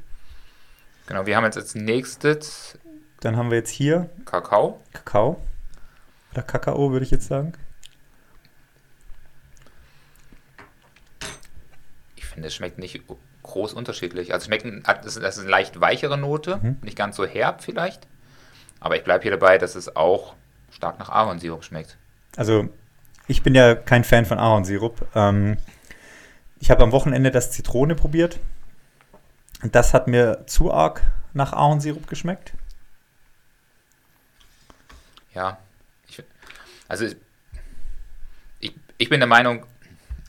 Genau, 1.06 1.26
wir 1.26 1.36
haben 1.36 1.44
jetzt 1.44 1.56
als 1.56 1.74
nächstes. 1.74 2.78
Dann 3.20 3.36
haben 3.36 3.50
wir 3.50 3.58
jetzt 3.58 3.70
hier 3.70 4.10
Kakao. 4.24 4.80
Kakao. 4.92 5.40
Oder 6.32 6.42
Kakao, 6.42 6.90
würde 6.92 7.04
ich 7.04 7.10
jetzt 7.10 7.26
sagen. 7.26 7.52
Finde, 12.30 12.48
es 12.48 12.54
schmeckt 12.54 12.78
nicht 12.78 13.02
groß 13.42 13.72
unterschiedlich. 13.72 14.32
Also, 14.32 14.46
schmeckt, 14.46 14.66
das 15.04 15.16
ist 15.16 15.38
eine 15.38 15.48
leicht 15.48 15.80
weichere 15.80 16.18
Note, 16.18 16.58
mhm. 16.62 16.76
nicht 16.82 16.96
ganz 16.96 17.16
so 17.16 17.26
herb 17.26 17.62
vielleicht. 17.62 18.06
Aber 18.80 18.96
ich 18.96 19.04
bleibe 19.04 19.22
hier 19.22 19.32
dabei, 19.32 19.58
dass 19.58 19.74
es 19.74 19.94
auch 19.94 20.34
stark 20.70 20.98
nach 20.98 21.10
Ahornsirup 21.10 21.64
schmeckt. 21.64 21.96
Also, 22.36 22.68
ich 23.26 23.42
bin 23.42 23.54
ja 23.54 23.74
kein 23.74 24.04
Fan 24.04 24.24
von 24.24 24.38
Ahornsirup. 24.38 25.06
Ähm, 25.14 25.58
ich 26.58 26.70
habe 26.70 26.82
am 26.82 26.92
Wochenende 26.92 27.30
das 27.30 27.50
Zitrone 27.50 27.94
probiert. 27.94 28.38
Das 29.62 29.94
hat 29.94 30.08
mir 30.08 30.44
zu 30.46 30.72
arg 30.72 31.02
nach 31.32 31.52
Ahornsirup 31.52 32.06
geschmeckt. 32.06 32.54
Ja, 35.34 35.58
ich, 36.08 36.22
also 36.88 37.06
ich, 38.58 38.74
ich 38.98 39.08
bin 39.08 39.20
der 39.20 39.28
Meinung, 39.28 39.64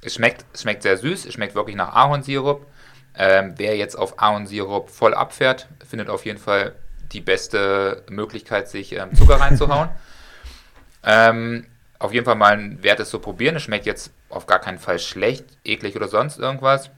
es 0.01 0.15
schmeckt, 0.15 0.45
es 0.53 0.61
schmeckt 0.61 0.83
sehr 0.83 0.97
süß, 0.97 1.25
es 1.25 1.33
schmeckt 1.33 1.55
wirklich 1.55 1.75
nach 1.75 1.93
Ahornsirup. 1.93 2.65
Ähm, 3.15 3.53
wer 3.57 3.75
jetzt 3.75 3.95
auf 3.95 4.21
Ahornsirup 4.21 4.89
voll 4.89 5.13
abfährt, 5.13 5.67
findet 5.87 6.09
auf 6.09 6.25
jeden 6.25 6.39
Fall 6.39 6.75
die 7.11 7.21
beste 7.21 8.03
Möglichkeit, 8.09 8.69
sich 8.69 8.93
ähm, 8.93 9.13
Zucker 9.15 9.39
reinzuhauen. 9.39 9.89
ähm, 11.03 11.65
auf 11.99 12.13
jeden 12.13 12.25
Fall 12.25 12.35
mal 12.35 12.53
ein 12.53 12.81
Wert, 12.83 12.99
es 12.99 13.09
zu 13.09 13.19
probieren. 13.19 13.55
Es 13.55 13.63
schmeckt 13.63 13.85
jetzt 13.85 14.11
auf 14.29 14.47
gar 14.47 14.59
keinen 14.59 14.79
Fall 14.79 14.97
schlecht, 14.97 15.45
eklig 15.63 15.95
oder 15.95 16.07
sonst 16.07 16.39
irgendwas. 16.39 16.89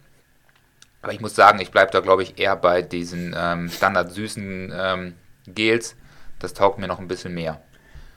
Aber 1.01 1.11
ich 1.11 1.19
muss 1.19 1.35
sagen, 1.35 1.59
ich 1.59 1.71
bleibe 1.71 1.91
da, 1.91 1.99
glaube 1.99 2.23
ich, 2.23 2.39
eher 2.39 2.55
bei 2.55 2.81
diesen 2.81 3.35
ähm, 3.37 3.69
standard 3.69 4.11
süßen 4.13 4.73
ähm, 4.73 5.15
Gels. 5.47 5.95
Das 6.39 6.53
taugt 6.53 6.79
mir 6.79 6.87
noch 6.87 6.99
ein 6.99 7.09
bisschen 7.09 7.33
mehr. 7.33 7.61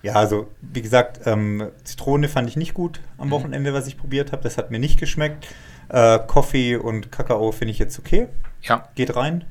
Ja, 0.06 0.14
also 0.14 0.46
wie 0.60 0.82
gesagt, 0.82 1.26
ähm, 1.26 1.72
Zitrone 1.82 2.28
fand 2.28 2.48
ich 2.48 2.56
nicht 2.56 2.74
gut 2.74 3.00
am 3.18 3.26
mhm. 3.26 3.32
Wochenende, 3.32 3.74
was 3.74 3.88
ich 3.88 3.98
probiert 3.98 4.30
habe. 4.30 4.44
Das 4.44 4.56
hat 4.56 4.70
mir 4.70 4.78
nicht 4.78 5.00
geschmeckt. 5.00 5.48
Äh, 5.88 6.20
Kaffee 6.20 6.76
und 6.76 7.10
Kakao 7.10 7.50
finde 7.50 7.72
ich 7.72 7.80
jetzt 7.80 7.98
okay. 7.98 8.28
Ja. 8.62 8.88
Geht 8.94 9.16
rein. 9.16 9.44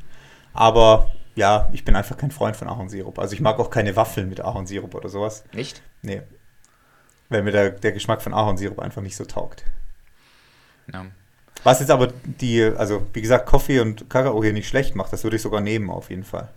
Aber 0.53 1.11
ja, 1.35 1.67
ich 1.73 1.83
bin 1.83 1.97
einfach 1.97 2.15
kein 2.15 2.31
Freund 2.31 2.55
von 2.55 2.69
Ahornsirup. 2.69 3.19
Also 3.19 3.33
ich 3.33 3.41
mag 3.41 3.59
auch 3.59 3.69
keine 3.69 3.97
Waffeln 3.97 4.29
mit 4.29 4.39
Ahornsirup 4.39 4.95
oder 4.95 5.09
sowas. 5.09 5.43
Nicht? 5.51 5.81
Nee. 6.01 6.21
Weil 7.27 7.43
mir 7.43 7.51
der, 7.51 7.71
der 7.71 7.91
Geschmack 7.91 8.21
von 8.21 8.33
Ahornsirup 8.33 8.79
einfach 8.79 9.01
nicht 9.01 9.17
so 9.17 9.25
taugt. 9.25 9.65
Ja. 10.93 11.05
Was 11.65 11.81
jetzt 11.81 11.91
aber 11.91 12.13
die, 12.23 12.63
also 12.63 13.05
wie 13.11 13.21
gesagt, 13.21 13.49
Kaffee 13.49 13.81
und 13.81 14.09
Kakao 14.09 14.41
hier 14.41 14.53
nicht 14.53 14.69
schlecht 14.69 14.95
macht, 14.95 15.11
das 15.11 15.25
würde 15.25 15.35
ich 15.35 15.41
sogar 15.41 15.59
nehmen 15.59 15.89
auf 15.89 16.09
jeden 16.11 16.23
Fall. 16.23 16.47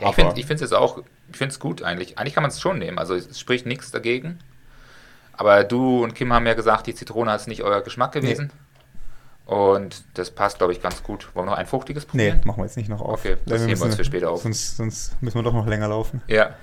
Ja, 0.00 0.08
ich 0.08 0.14
finde 0.46 0.54
es 0.54 0.60
jetzt 0.60 0.74
auch, 0.74 1.02
ich 1.30 1.36
finde 1.36 1.52
es 1.52 1.60
gut 1.60 1.82
eigentlich. 1.82 2.18
Eigentlich 2.18 2.34
kann 2.34 2.42
man 2.42 2.50
es 2.50 2.60
schon 2.60 2.78
nehmen, 2.78 2.98
also 2.98 3.14
es 3.14 3.38
spricht 3.38 3.66
nichts 3.66 3.90
dagegen. 3.90 4.38
Aber 5.32 5.64
du 5.64 6.02
und 6.04 6.14
Kim 6.14 6.32
haben 6.32 6.46
ja 6.46 6.54
gesagt, 6.54 6.86
die 6.86 6.94
Zitrone 6.94 7.34
ist 7.34 7.48
nicht 7.48 7.62
euer 7.62 7.80
Geschmack 7.80 8.12
gewesen. 8.12 8.52
Nee. 8.52 9.54
Und 9.54 10.04
das 10.14 10.30
passt, 10.30 10.58
glaube 10.58 10.72
ich, 10.72 10.80
ganz 10.80 11.02
gut. 11.02 11.34
Wollen 11.34 11.46
wir 11.46 11.52
noch 11.52 11.58
ein 11.58 11.66
fruchtiges 11.66 12.04
probieren? 12.04 12.36
Nee, 12.36 12.46
machen 12.46 12.58
wir 12.58 12.66
jetzt 12.66 12.76
nicht 12.76 12.88
noch 12.88 13.00
auf. 13.00 13.20
Okay, 13.20 13.36
das 13.46 13.66
heben 13.66 13.80
wir 13.80 13.86
uns 13.86 13.96
für 13.96 14.04
später 14.04 14.30
auf. 14.30 14.42
Sonst, 14.42 14.76
sonst 14.76 15.20
müssen 15.22 15.38
wir 15.38 15.42
doch 15.42 15.52
noch 15.52 15.66
länger 15.66 15.88
laufen. 15.88 16.22
Ja. 16.28 16.54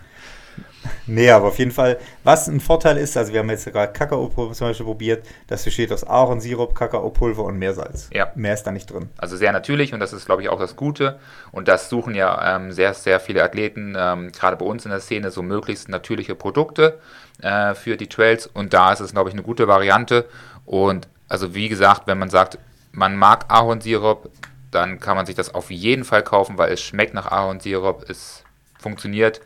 Nee, 1.06 1.30
aber 1.32 1.48
auf 1.48 1.60
jeden 1.60 1.72
Fall, 1.72 1.98
was 2.24 2.48
ein 2.48 2.60
Vorteil 2.60 2.98
ist, 2.98 3.16
also 3.18 3.32
wir 3.32 3.40
haben 3.40 3.50
jetzt 3.50 3.66
gerade 3.66 3.94
Kakao 3.94 4.30
zum 4.54 4.68
Beispiel 4.68 4.86
probiert, 4.86 5.26
das 5.48 5.64
besteht 5.64 5.92
aus 5.92 6.04
Ahornsirup, 6.04 6.76
Kakaopulver 6.76 7.44
und 7.44 7.58
Meersalz. 7.58 8.10
Ja. 8.14 8.32
Mehr 8.36 8.54
ist 8.54 8.64
da 8.64 8.72
nicht 8.72 8.92
drin. 8.92 9.10
Also 9.18 9.38
sehr 9.38 9.52
natürlich 9.52 9.94
und 9.94 10.00
das 10.00 10.14
ist, 10.14 10.26
glaube 10.26 10.42
ich, 10.42 10.50
auch 10.50 10.60
das 10.60 10.76
Gute. 10.76 11.20
Und 11.52 11.68
das 11.68 11.90
suchen 11.90 12.16
ja 12.16 12.56
ähm, 12.56 12.72
sehr, 12.72 12.94
sehr 12.94 13.20
viele 13.20 13.44
Athleten, 13.44 13.96
ähm, 13.98 14.32
gerade 14.32 14.58
bei 14.58 14.66
uns 14.66 14.86
in 14.86 14.92
der 14.92 15.00
Szene, 15.00 15.32
so 15.32 15.42
möglichst 15.42 15.90
natürliche 15.90 16.36
Produkte 16.36 17.00
äh, 17.42 17.74
für 17.74 17.98
die 17.98 18.08
Trails. 18.08 18.48
Und 18.48 18.74
da 18.74 18.92
ist 18.92 19.00
es, 19.00 19.14
glaube 19.14 19.30
ich, 19.30 19.34
eine 19.34 19.44
gute 19.44 19.68
Variante. 19.68 20.26
Und 20.66 21.08
also 21.30 21.56
wie 21.56 21.70
gesagt, 21.70 22.04
wenn 22.08 22.20
man 22.20 22.30
sagt, 22.30 22.58
man 22.92 23.16
mag 23.16 23.46
Ahornsirup, 23.50 24.30
dann 24.72 25.00
kann 25.00 25.16
man 25.16 25.26
sich 25.26 25.36
das 25.36 25.54
auf 25.54 25.72
jeden 25.72 26.04
Fall 26.04 26.24
kaufen, 26.24 26.58
weil 26.58 26.72
es 26.72 26.82
schmeckt 26.82 27.14
nach 27.14 27.32
Ahornsirup, 27.32 28.10
es 28.10 28.44
funktioniert 28.80 29.42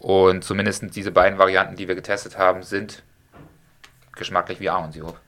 und 0.00 0.44
zumindest 0.44 0.94
diese 0.94 1.10
beiden 1.10 1.38
Varianten, 1.38 1.76
die 1.76 1.88
wir 1.88 1.94
getestet 1.94 2.38
haben, 2.38 2.62
sind 2.62 3.02
geschmacklich 4.14 4.60
wie 4.60 4.70
Ahornsirup. 4.70 5.18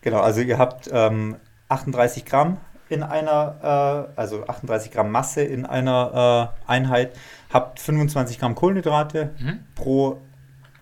Genau, 0.00 0.20
also 0.20 0.40
ihr 0.40 0.58
habt 0.58 0.88
ähm, 0.92 1.36
38 1.68 2.24
Gramm 2.24 2.58
in 2.88 3.02
einer, 3.02 4.08
äh, 4.16 4.20
also 4.20 4.46
38 4.46 4.90
Gramm 4.92 5.10
Masse 5.10 5.42
in 5.42 5.64
einer 5.64 6.52
äh, 6.66 6.70
Einheit, 6.70 7.16
habt 7.52 7.80
25 7.80 8.38
Gramm 8.38 8.54
Kohlenhydrate 8.54 9.34
mhm. 9.38 9.60
pro 9.74 10.20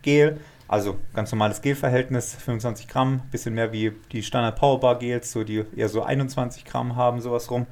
Gel, 0.03 0.41
also 0.67 0.99
ganz 1.15 1.31
normales 1.33 1.63
Gelverhältnis, 1.63 2.35
25 2.35 2.89
Gramm, 2.89 3.23
bisschen 3.31 3.55
mehr 3.55 3.73
wie 3.73 3.93
die 4.13 4.23
Standard 4.23 4.57
Powerbar 4.57 4.99
Gels, 4.99 5.33
so 5.33 5.45
die 5.45 5.65
eher 5.77 5.89
so 5.89 6.03
21 6.03 6.65
Gramm 6.65 6.97
haben, 6.97 7.21
sowas 7.21 7.51
rum. 7.51 7.67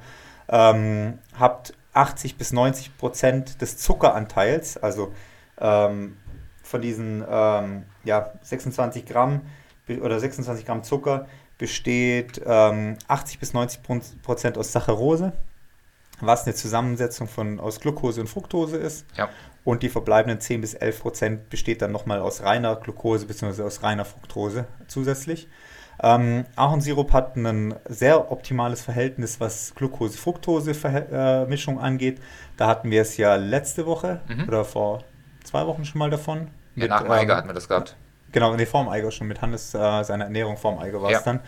Ähm, 0.47 1.19
habt 1.37 1.73
80 1.93 2.37
bis 2.37 2.53
90 2.53 2.97
Prozent 2.97 3.61
des 3.61 3.77
Zuckeranteils, 3.77 4.77
also 4.77 5.13
ähm, 5.59 6.17
von 6.63 6.81
diesen 6.81 7.23
ähm, 7.27 7.83
ja, 8.03 8.33
26 8.41 9.05
Gramm 9.05 9.41
oder 10.01 10.19
26 10.19 10.65
Gramm 10.65 10.83
Zucker 10.83 11.27
besteht 11.57 12.41
ähm, 12.45 12.97
80 13.07 13.39
bis 13.39 13.53
90 13.53 13.81
Prozent 14.21 14.57
aus 14.57 14.71
Saccharose, 14.71 15.33
was 16.21 16.45
eine 16.45 16.55
Zusammensetzung 16.55 17.27
von, 17.27 17.59
aus 17.59 17.79
Glucose 17.79 18.21
und 18.21 18.27
Fructose 18.27 18.77
ist. 18.77 19.05
Ja. 19.17 19.29
Und 19.63 19.83
die 19.83 19.89
verbleibenden 19.89 20.39
10 20.39 20.61
bis 20.61 20.73
11 20.73 21.01
Prozent 21.01 21.49
besteht 21.49 21.81
dann 21.81 21.91
nochmal 21.91 22.19
aus 22.19 22.43
reiner 22.43 22.75
Glucose 22.75 23.25
bzw. 23.25 23.63
aus 23.63 23.83
reiner 23.83 24.05
Fructose 24.05 24.65
zusätzlich. 24.87 25.47
Ähm, 26.01 26.45
Ahornsirup 26.55 27.11
hat 27.11 27.35
ein 27.35 27.75
sehr 27.89 28.31
optimales 28.31 28.81
Verhältnis, 28.81 29.41
was 29.41 29.75
Glucose-Fructose-Mischung 29.75 31.77
äh, 31.77 31.81
angeht. 31.81 32.21
Da 32.55 32.67
hatten 32.67 32.89
wir 32.89 33.01
es 33.01 33.17
ja 33.17 33.35
letzte 33.35 33.85
Woche 33.85 34.21
mhm. 34.29 34.47
oder 34.47 34.63
vor 34.63 35.03
zwei 35.49 35.65
Wochen 35.65 35.85
schon 35.85 35.99
mal 35.99 36.09
davon. 36.09 36.47
Ja, 36.75 36.83
mit, 36.83 36.89
nach 36.89 37.01
dem 37.01 37.11
Eiger 37.11 37.33
ähm, 37.33 37.37
hatten 37.37 37.49
wir 37.49 37.53
das 37.53 37.67
gehabt. 37.67 37.95
Genau, 38.31 38.55
nee, 38.55 38.65
vorm 38.65 38.89
Eiger 38.89 39.11
schon 39.11 39.27
mit 39.27 39.41
Hannes, 39.41 39.73
äh, 39.73 40.03
seiner 40.03 40.25
Ernährung 40.25 40.57
vorm 40.57 40.77
Eiger 40.77 41.01
war 41.01 41.09
es 41.09 41.13
ja. 41.13 41.21
dann. 41.23 41.39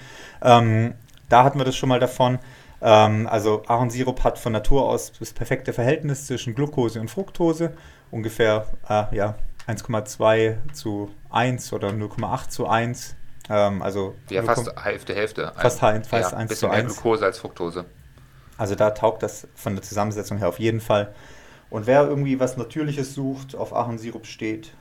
Ähm, 0.42 0.94
da 1.30 1.44
hatten 1.44 1.60
wir 1.60 1.66
das 1.66 1.76
schon 1.76 1.90
mal 1.90 2.00
davon. 2.00 2.40
Ähm, 2.82 3.28
also 3.28 3.64
Ahornsirup 3.68 4.24
hat 4.24 4.40
von 4.40 4.54
Natur 4.54 4.90
aus 4.90 5.12
das 5.20 5.34
perfekte 5.34 5.74
Verhältnis 5.74 6.26
zwischen 6.26 6.56
Glucose 6.56 7.00
und 7.00 7.10
Fructose. 7.10 7.74
Ungefähr 8.10 8.66
äh, 8.90 9.16
ja, 9.16 9.36
1,2 9.68 10.74
zu 10.74 11.12
1 11.30 11.72
oder 11.74 11.90
0,8 11.90 12.50
zu 12.50 12.68
1. 12.68 13.16
Ähm, 13.50 13.82
also 13.82 14.16
ja, 14.30 14.42
fast 14.44 14.74
Hälfte, 14.84 15.14
Hälfte. 15.14 15.54
Fast, 15.56 15.84
ein, 15.84 16.04
fast 16.04 16.32
ja, 16.32 16.38
1 16.38 16.60
zu 16.60 16.68
1. 16.68 16.76
mehr 16.76 16.84
Glucose 16.86 17.24
als 17.24 17.38
Fructose. 17.38 17.86
Also 18.58 18.76
da 18.76 18.92
taugt 18.92 19.24
das 19.24 19.48
von 19.56 19.76
der 19.76 19.84
Zusammensetzung 19.84 20.40
her 20.40 20.50
auf 20.50 20.60
jeden 20.60 20.82
Fall. 20.82 21.14
Und 21.72 21.88
wer 21.88 22.04
irgendwie 22.04 22.40
was 22.40 22.58
Natürliches 22.58 23.16
sucht, 23.16 23.56
auf 23.56 23.74
Ahornsirup 23.74 24.28
steht, 24.28 24.74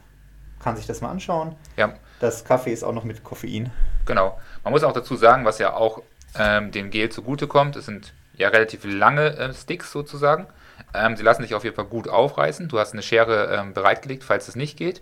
kann 0.59 0.76
sich 0.76 0.87
das 0.87 1.00
mal 1.00 1.09
anschauen. 1.09 1.55
Ja. 1.76 1.94
Das 2.18 2.44
Kaffee 2.44 2.72
ist 2.72 2.83
auch 2.83 2.92
noch 2.92 3.05
mit 3.05 3.24
Koffein. 3.24 3.70
Genau. 4.05 4.38
Man 4.64 4.72
muss 4.72 4.83
auch 4.83 4.92
dazu 4.92 5.16
sagen, 5.16 5.44
was 5.44 5.59
ja 5.59 5.72
auch 5.72 6.03
ähm, 6.38 6.72
dem 6.72 6.90
Gel 6.90 7.09
zugutekommt, 7.09 7.76
es 7.76 7.87
sind 7.87 8.12
ja 8.35 8.48
relativ 8.48 8.85
lange 8.85 9.37
äh, 9.37 9.55
Sticks 9.55 9.92
sozusagen. 9.92 10.48
Ähm, 10.92 11.16
sie 11.16 11.22
lassen 11.22 11.42
sich 11.42 11.55
auf 11.55 11.62
jeden 11.62 11.76
Fall 11.76 11.85
gut 11.85 12.09
aufreißen. 12.09 12.68
Du 12.68 12.79
hast 12.81 12.92
eine 12.92 13.03
Schere 13.03 13.55
ähm, 13.55 13.72
bereitgelegt, 13.72 14.24
falls 14.24 14.48
es 14.48 14.57
nicht 14.57 14.76
geht. 14.76 15.00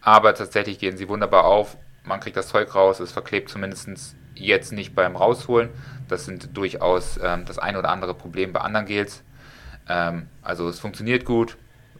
Aber 0.00 0.34
tatsächlich 0.34 0.78
gehen 0.78 0.96
sie 0.96 1.08
wunderbar 1.08 1.46
auf. 1.46 1.76
Man 2.04 2.20
kriegt 2.20 2.36
das 2.36 2.48
Zeug 2.48 2.74
raus, 2.76 3.00
es 3.00 3.10
verklebt 3.10 3.48
zumindest 3.48 3.88
jetzt 4.36 4.72
nicht 4.72 4.94
beim 4.94 5.16
Rausholen. 5.16 5.70
Das 6.06 6.26
sind 6.26 6.56
durchaus 6.56 7.18
ähm, 7.20 7.44
das 7.44 7.58
ein 7.58 7.76
oder 7.76 7.88
andere 7.88 8.14
Problem 8.14 8.52
bei 8.52 8.60
anderen 8.60 8.86
Gels. 8.86 9.24
Ähm, 9.88 10.28
also 10.42 10.68
es 10.68 10.78
funktioniert 10.78 11.24
gut, 11.24 11.56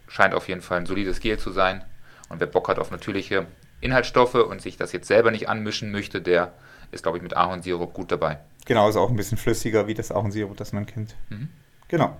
scheint 0.07 0.33
auf 0.33 0.47
jeden 0.47 0.61
Fall 0.61 0.79
ein 0.79 0.85
solides 0.85 1.19
Gel 1.19 1.37
zu 1.37 1.51
sein. 1.51 1.83
Und 2.29 2.39
wer 2.39 2.47
Bock 2.47 2.67
hat 2.69 2.79
auf 2.79 2.91
natürliche 2.91 3.45
Inhaltsstoffe 3.81 4.35
und 4.35 4.61
sich 4.61 4.77
das 4.77 4.91
jetzt 4.91 5.07
selber 5.07 5.31
nicht 5.31 5.49
anmischen 5.49 5.91
möchte, 5.91 6.21
der 6.21 6.53
ist, 6.91 7.03
glaube 7.03 7.17
ich, 7.17 7.23
mit 7.23 7.35
Ahornsirup 7.35 7.93
gut 7.93 8.11
dabei. 8.11 8.39
Genau, 8.65 8.89
ist 8.89 8.95
auch 8.95 9.09
ein 9.09 9.15
bisschen 9.15 9.37
flüssiger 9.37 9.87
wie 9.87 9.93
das 9.93 10.11
Ahornsirup, 10.11 10.57
das 10.57 10.73
man 10.73 10.85
kennt. 10.85 11.15
Mhm. 11.29 11.49
Genau. 11.87 12.17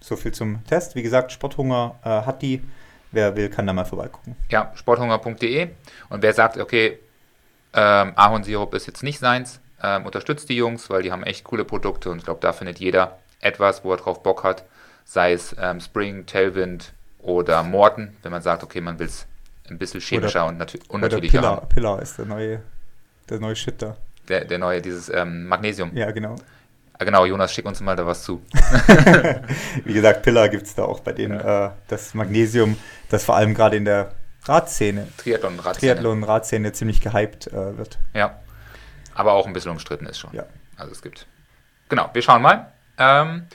So 0.00 0.16
viel 0.16 0.32
zum 0.32 0.64
Test. 0.66 0.94
Wie 0.94 1.02
gesagt, 1.02 1.32
Sporthunger 1.32 1.96
äh, 2.04 2.08
hat 2.08 2.42
die. 2.42 2.62
Wer 3.10 3.36
will, 3.36 3.48
kann 3.48 3.66
da 3.66 3.72
mal 3.72 3.86
vorbeigucken. 3.86 4.36
Ja, 4.50 4.70
sporthunger.de. 4.74 5.70
Und 6.10 6.22
wer 6.22 6.34
sagt, 6.34 6.58
okay, 6.58 6.98
ähm, 7.72 8.12
Ahornsirup 8.16 8.74
ist 8.74 8.86
jetzt 8.86 9.02
nicht 9.02 9.18
seins, 9.18 9.60
ähm, 9.82 10.04
unterstützt 10.04 10.48
die 10.50 10.56
Jungs, 10.56 10.90
weil 10.90 11.02
die 11.02 11.10
haben 11.10 11.22
echt 11.22 11.44
coole 11.44 11.64
Produkte 11.64 12.10
und 12.10 12.18
ich 12.18 12.24
glaube, 12.24 12.40
da 12.40 12.52
findet 12.52 12.78
jeder 12.80 13.18
etwas, 13.40 13.82
wo 13.82 13.92
er 13.92 13.96
drauf 13.96 14.22
Bock 14.22 14.44
hat. 14.44 14.64
Sei 15.10 15.32
es 15.32 15.56
ähm, 15.58 15.80
Spring, 15.80 16.26
Tailwind 16.26 16.92
oder 17.18 17.62
Morton, 17.62 18.14
wenn 18.22 18.30
man 18.30 18.42
sagt, 18.42 18.62
okay, 18.62 18.82
man 18.82 18.98
will 18.98 19.06
es 19.06 19.26
ein 19.70 19.78
bisschen 19.78 20.00
chemischer 20.00 20.42
oder, 20.42 20.48
und, 20.50 20.58
natür 20.58 20.80
und 20.88 21.00
natürlicher 21.00 21.38
Pillar. 21.38 21.66
Pillar 21.66 22.02
ist 22.02 22.18
der 22.18 22.26
neue, 22.26 22.60
der 23.30 23.40
neue 23.40 23.56
Shit 23.56 23.80
da. 23.80 23.96
Der, 24.28 24.44
der 24.44 24.58
neue, 24.58 24.82
dieses 24.82 25.08
ähm, 25.08 25.46
Magnesium. 25.46 25.96
Ja, 25.96 26.10
genau. 26.10 26.36
Ah, 26.92 27.04
genau, 27.04 27.24
Jonas, 27.24 27.54
schick 27.54 27.64
uns 27.64 27.80
mal 27.80 27.96
da 27.96 28.04
was 28.04 28.22
zu. 28.22 28.42
Wie 29.86 29.94
gesagt, 29.94 30.22
Pillar 30.24 30.50
gibt 30.50 30.66
es 30.66 30.74
da 30.74 30.82
auch 30.82 31.00
bei 31.00 31.14
denen. 31.14 31.40
Ja. 31.40 31.68
Äh, 31.68 31.70
das 31.88 32.12
Magnesium, 32.12 32.76
das 33.08 33.24
vor 33.24 33.36
allem 33.36 33.54
gerade 33.54 33.78
in 33.78 33.86
der 33.86 34.12
Radszene, 34.44 35.08
Triathlon-Radszene, 35.16 35.94
Triathlon-Radszene 35.94 36.72
ziemlich 36.72 37.00
gehypt 37.00 37.46
äh, 37.46 37.78
wird. 37.78 37.98
Ja, 38.12 38.40
aber 39.14 39.32
auch 39.32 39.46
ein 39.46 39.54
bisschen 39.54 39.70
umstritten 39.70 40.04
ist 40.04 40.18
schon. 40.18 40.34
Ja. 40.34 40.44
Also 40.76 40.92
es 40.92 41.00
gibt. 41.00 41.26
Genau, 41.88 42.10
wir 42.12 42.20
schauen 42.20 42.42
mal. 42.42 42.72
Ähm, 42.98 43.46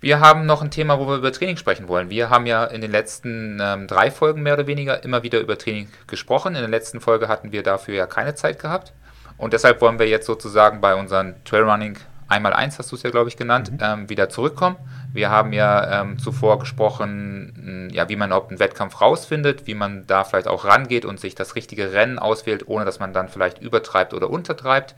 wir 0.00 0.20
haben 0.20 0.46
noch 0.46 0.62
ein 0.62 0.70
Thema, 0.70 0.98
wo 0.98 1.06
wir 1.08 1.16
über 1.16 1.32
Training 1.32 1.56
sprechen 1.56 1.88
wollen. 1.88 2.10
Wir 2.10 2.30
haben 2.30 2.46
ja 2.46 2.64
in 2.64 2.80
den 2.80 2.90
letzten 2.90 3.58
ähm, 3.60 3.86
drei 3.86 4.10
Folgen 4.10 4.42
mehr 4.42 4.54
oder 4.54 4.66
weniger 4.66 5.02
immer 5.02 5.22
wieder 5.22 5.40
über 5.40 5.56
Training 5.58 5.88
gesprochen. 6.06 6.54
In 6.54 6.60
der 6.60 6.68
letzten 6.68 7.00
Folge 7.00 7.28
hatten 7.28 7.52
wir 7.52 7.62
dafür 7.62 7.94
ja 7.94 8.06
keine 8.06 8.34
Zeit 8.34 8.58
gehabt. 8.58 8.92
Und 9.38 9.52
deshalb 9.52 9.80
wollen 9.80 9.98
wir 9.98 10.08
jetzt 10.08 10.26
sozusagen 10.26 10.80
bei 10.80 10.94
unseren 10.94 11.34
Trailrunning 11.44 11.98
einmal 12.28 12.52
eins, 12.52 12.78
hast 12.78 12.90
du 12.90 12.96
es 12.96 13.02
ja, 13.02 13.10
glaube 13.10 13.28
ich, 13.28 13.36
genannt, 13.36 13.70
mhm. 13.72 13.78
ähm, 13.80 14.08
wieder 14.08 14.28
zurückkommen. 14.28 14.76
Wir 15.12 15.30
haben 15.30 15.52
ja 15.52 16.02
ähm, 16.02 16.18
zuvor 16.18 16.58
gesprochen, 16.58 17.90
ja, 17.92 18.08
wie 18.08 18.16
man 18.16 18.30
überhaupt 18.30 18.50
einen 18.50 18.58
Wettkampf 18.58 19.00
rausfindet, 19.00 19.66
wie 19.66 19.74
man 19.74 20.06
da 20.06 20.24
vielleicht 20.24 20.48
auch 20.48 20.64
rangeht 20.64 21.04
und 21.04 21.20
sich 21.20 21.34
das 21.34 21.54
richtige 21.54 21.92
Rennen 21.92 22.18
auswählt, 22.18 22.68
ohne 22.68 22.84
dass 22.84 22.98
man 22.98 23.12
dann 23.12 23.28
vielleicht 23.28 23.58
übertreibt 23.58 24.12
oder 24.12 24.28
untertreibt. 24.28 24.94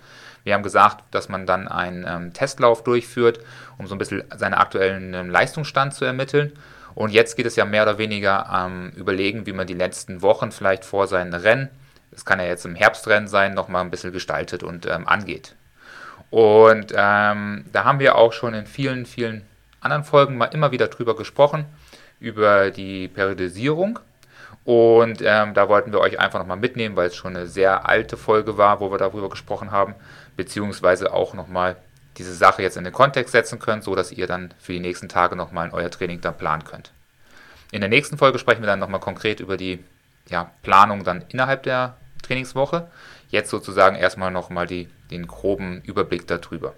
Wir 0.49 0.55
haben 0.55 0.63
gesagt, 0.63 1.05
dass 1.11 1.29
man 1.29 1.45
dann 1.45 1.69
einen 1.69 2.07
ähm, 2.09 2.33
Testlauf 2.33 2.83
durchführt, 2.83 3.39
um 3.77 3.87
so 3.87 3.95
ein 3.95 3.99
bisschen 3.99 4.25
seinen 4.35 4.55
aktuellen 4.55 5.13
ähm, 5.13 5.29
Leistungsstand 5.29 5.93
zu 5.93 6.07
ermitteln. 6.07 6.55
Und 6.95 7.13
jetzt 7.13 7.37
geht 7.37 7.45
es 7.45 7.55
ja 7.55 7.67
mehr 7.67 7.83
oder 7.83 7.99
weniger 7.99 8.49
am 8.49 8.89
Überlegen, 8.93 9.45
wie 9.45 9.53
man 9.53 9.67
die 9.67 9.75
letzten 9.75 10.23
Wochen 10.23 10.51
vielleicht 10.51 10.87
vor 10.87 11.07
seinen 11.07 11.35
Rennen, 11.35 11.69
das 12.13 12.25
kann 12.25 12.41
ja 12.41 12.47
jetzt 12.47 12.65
im 12.65 12.75
Herbstrennen 12.75 13.29
sein, 13.29 13.53
nochmal 13.53 13.83
ein 13.83 13.91
bisschen 13.91 14.11
gestaltet 14.11 14.63
und 14.63 14.87
ähm, 14.87 15.07
angeht. 15.07 15.55
Und 16.31 16.95
ähm, 16.97 17.67
da 17.71 17.85
haben 17.85 17.99
wir 17.99 18.15
auch 18.15 18.33
schon 18.33 18.55
in 18.55 18.65
vielen, 18.65 19.05
vielen 19.05 19.43
anderen 19.81 20.03
Folgen 20.03 20.39
mal 20.39 20.47
immer 20.47 20.73
wieder 20.73 20.89
drüber 20.89 21.15
gesprochen, 21.15 21.67
über 22.21 22.71
die 22.71 23.09
Periodisierung. 23.09 23.99
Und 24.65 25.23
ähm, 25.23 25.53
da 25.53 25.69
wollten 25.69 25.93
wir 25.93 26.01
euch 26.01 26.19
einfach 26.19 26.39
nochmal 26.39 26.57
mitnehmen, 26.57 26.97
weil 26.97 27.09
es 27.09 27.17
schon 27.17 27.37
eine 27.37 27.47
sehr 27.47 27.87
alte 27.87 28.17
Folge 28.17 28.57
war, 28.57 28.81
wo 28.81 28.91
wir 28.91 28.99
darüber 28.99 29.29
gesprochen 29.29 29.71
haben 29.71 29.95
beziehungsweise 30.39 31.13
auch 31.13 31.35
nochmal 31.35 31.77
diese 32.17 32.33
Sache 32.33 32.63
jetzt 32.63 32.77
in 32.77 32.85
den 32.85 32.93
Kontext 32.93 33.33
setzen 33.33 33.59
könnt, 33.59 33.83
so 33.83 33.97
dass 33.97 34.13
ihr 34.13 34.29
dann 34.29 34.55
für 34.61 34.73
die 34.73 34.81
nächsten 34.81 35.09
Tage 35.09 35.35
nochmal 35.35 35.71
euer 35.73 35.91
Training 35.91 36.21
dann 36.21 36.39
planen 36.39 36.63
könnt. 36.63 36.93
In 37.73 37.81
der 37.81 37.91
nächsten 37.91 38.17
Folge 38.17 38.39
sprechen 38.39 38.63
wir 38.63 38.69
dann 38.69 38.79
nochmal 38.79 39.01
konkret 39.01 39.41
über 39.41 39.57
die 39.57 39.85
ja, 40.29 40.53
Planung 40.63 41.03
dann 41.03 41.25
innerhalb 41.29 41.65
der 41.65 41.97
Trainingswoche. 42.23 42.89
Jetzt 43.31 43.51
sozusagen 43.51 43.97
erstmal 43.97 44.31
nochmal 44.31 44.69
die, 44.69 44.89
den 45.11 45.27
groben 45.27 45.83
Überblick 45.83 46.29
darüber. 46.29 46.75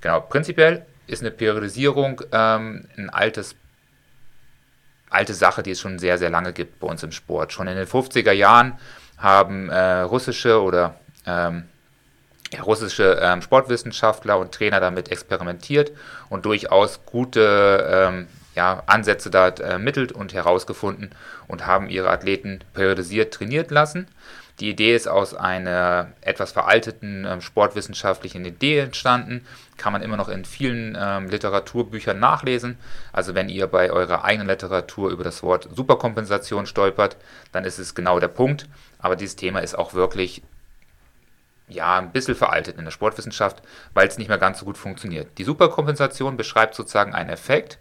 Genau, 0.00 0.20
prinzipiell 0.20 0.86
ist 1.06 1.20
eine 1.20 1.30
Periodisierung 1.30 2.22
ähm, 2.32 2.88
ein 2.96 3.10
altes, 3.10 3.54
alte 5.10 5.34
Sache, 5.34 5.62
die 5.62 5.72
es 5.72 5.80
schon 5.80 5.98
sehr, 5.98 6.16
sehr 6.16 6.30
lange 6.30 6.54
gibt 6.54 6.80
bei 6.80 6.88
uns 6.88 7.02
im 7.02 7.12
Sport. 7.12 7.52
Schon 7.52 7.68
in 7.68 7.76
den 7.76 7.86
50er 7.86 8.32
Jahren 8.32 8.78
haben 9.18 9.68
äh, 9.68 10.00
russische 10.00 10.62
oder 10.62 10.98
ähm, 11.26 11.64
russische 12.60 13.18
ähm, 13.22 13.42
Sportwissenschaftler 13.42 14.38
und 14.38 14.52
Trainer 14.52 14.80
damit 14.80 15.10
experimentiert 15.10 15.92
und 16.28 16.44
durchaus 16.44 17.04
gute 17.06 17.88
ähm, 17.90 18.28
ja, 18.54 18.82
Ansätze 18.86 19.30
da 19.30 19.48
ermittelt 19.48 20.12
und 20.12 20.34
herausgefunden 20.34 21.10
und 21.48 21.66
haben 21.66 21.88
ihre 21.88 22.10
Athleten 22.10 22.60
periodisiert 22.74 23.32
trainiert 23.32 23.70
lassen. 23.70 24.06
Die 24.60 24.68
Idee 24.68 24.94
ist 24.94 25.08
aus 25.08 25.34
einer 25.34 26.12
etwas 26.20 26.52
veralteten 26.52 27.26
ähm, 27.28 27.40
sportwissenschaftlichen 27.40 28.44
Idee 28.44 28.80
entstanden. 28.80 29.46
Kann 29.78 29.92
man 29.92 30.02
immer 30.02 30.18
noch 30.18 30.28
in 30.28 30.44
vielen 30.44 30.96
ähm, 31.00 31.28
Literaturbüchern 31.28 32.20
nachlesen. 32.20 32.76
Also 33.12 33.34
wenn 33.34 33.48
ihr 33.48 33.66
bei 33.66 33.90
eurer 33.90 34.24
eigenen 34.24 34.46
Literatur 34.46 35.10
über 35.10 35.24
das 35.24 35.42
Wort 35.42 35.68
Superkompensation 35.74 36.66
stolpert, 36.66 37.16
dann 37.50 37.64
ist 37.64 37.78
es 37.78 37.94
genau 37.94 38.20
der 38.20 38.28
Punkt. 38.28 38.68
Aber 38.98 39.16
dieses 39.16 39.36
Thema 39.36 39.60
ist 39.60 39.76
auch 39.76 39.94
wirklich 39.94 40.42
ja, 41.68 41.98
ein 41.98 42.12
bisschen 42.12 42.34
veraltet 42.34 42.78
in 42.78 42.84
der 42.84 42.90
Sportwissenschaft, 42.90 43.62
weil 43.94 44.08
es 44.08 44.18
nicht 44.18 44.28
mehr 44.28 44.38
ganz 44.38 44.58
so 44.58 44.64
gut 44.64 44.76
funktioniert. 44.76 45.38
Die 45.38 45.44
Superkompensation 45.44 46.36
beschreibt 46.36 46.74
sozusagen 46.74 47.14
einen 47.14 47.30
Effekt, 47.30 47.78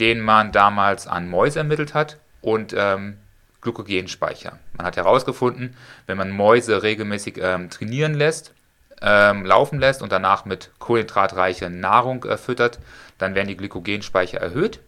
den 0.00 0.20
man 0.20 0.52
damals 0.52 1.06
an 1.06 1.28
Mäuse 1.28 1.60
ermittelt 1.60 1.94
hat 1.94 2.18
und 2.40 2.74
ähm, 2.76 3.18
Glykogenspeicher. 3.60 4.58
Man 4.76 4.86
hat 4.86 4.96
herausgefunden, 4.96 5.76
wenn 6.06 6.18
man 6.18 6.30
Mäuse 6.30 6.82
regelmäßig 6.82 7.38
ähm, 7.38 7.70
trainieren 7.70 8.14
lässt, 8.14 8.54
ähm, 9.02 9.44
laufen 9.44 9.80
lässt 9.80 10.02
und 10.02 10.12
danach 10.12 10.44
mit 10.44 10.70
kohlenhydratreicher 10.78 11.70
Nahrung 11.70 12.24
äh, 12.24 12.36
füttert, 12.36 12.78
dann 13.18 13.34
werden 13.34 13.48
die 13.48 13.56
Glykogenspeicher 13.56 14.38
erhöht. 14.38 14.80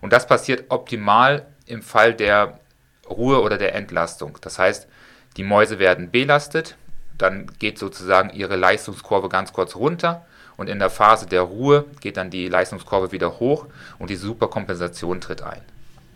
Und 0.00 0.12
das 0.12 0.26
passiert 0.26 0.66
optimal 0.68 1.46
im 1.66 1.82
Fall 1.82 2.14
der 2.14 2.60
Ruhe 3.08 3.42
oder 3.42 3.58
der 3.58 3.74
Entlastung. 3.74 4.38
Das 4.40 4.58
heißt, 4.58 4.86
die 5.36 5.44
Mäuse 5.44 5.78
werden 5.78 6.10
belastet, 6.10 6.76
dann 7.18 7.50
geht 7.58 7.78
sozusagen 7.78 8.30
ihre 8.30 8.56
Leistungskurve 8.56 9.28
ganz 9.28 9.52
kurz 9.52 9.76
runter 9.76 10.24
und 10.56 10.68
in 10.68 10.78
der 10.78 10.90
Phase 10.90 11.26
der 11.26 11.42
Ruhe 11.42 11.84
geht 12.00 12.16
dann 12.16 12.30
die 12.30 12.48
Leistungskurve 12.48 13.12
wieder 13.12 13.38
hoch 13.38 13.66
und 13.98 14.10
die 14.10 14.16
Superkompensation 14.16 15.20
tritt 15.20 15.42
ein. 15.42 15.60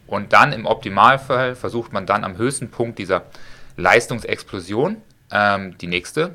Und 0.07 0.33
dann 0.33 0.53
im 0.53 0.67
Optimalfall 0.67 1.55
versucht 1.55 1.93
man 1.93 2.07
dann 2.07 2.25
am 2.25 2.37
höchsten 2.37 2.71
Punkt 2.71 2.99
dieser 2.99 3.23
Leistungsexplosion 3.77 4.97
ähm, 5.31 5.79
die 5.79 5.87
nächste 5.87 6.35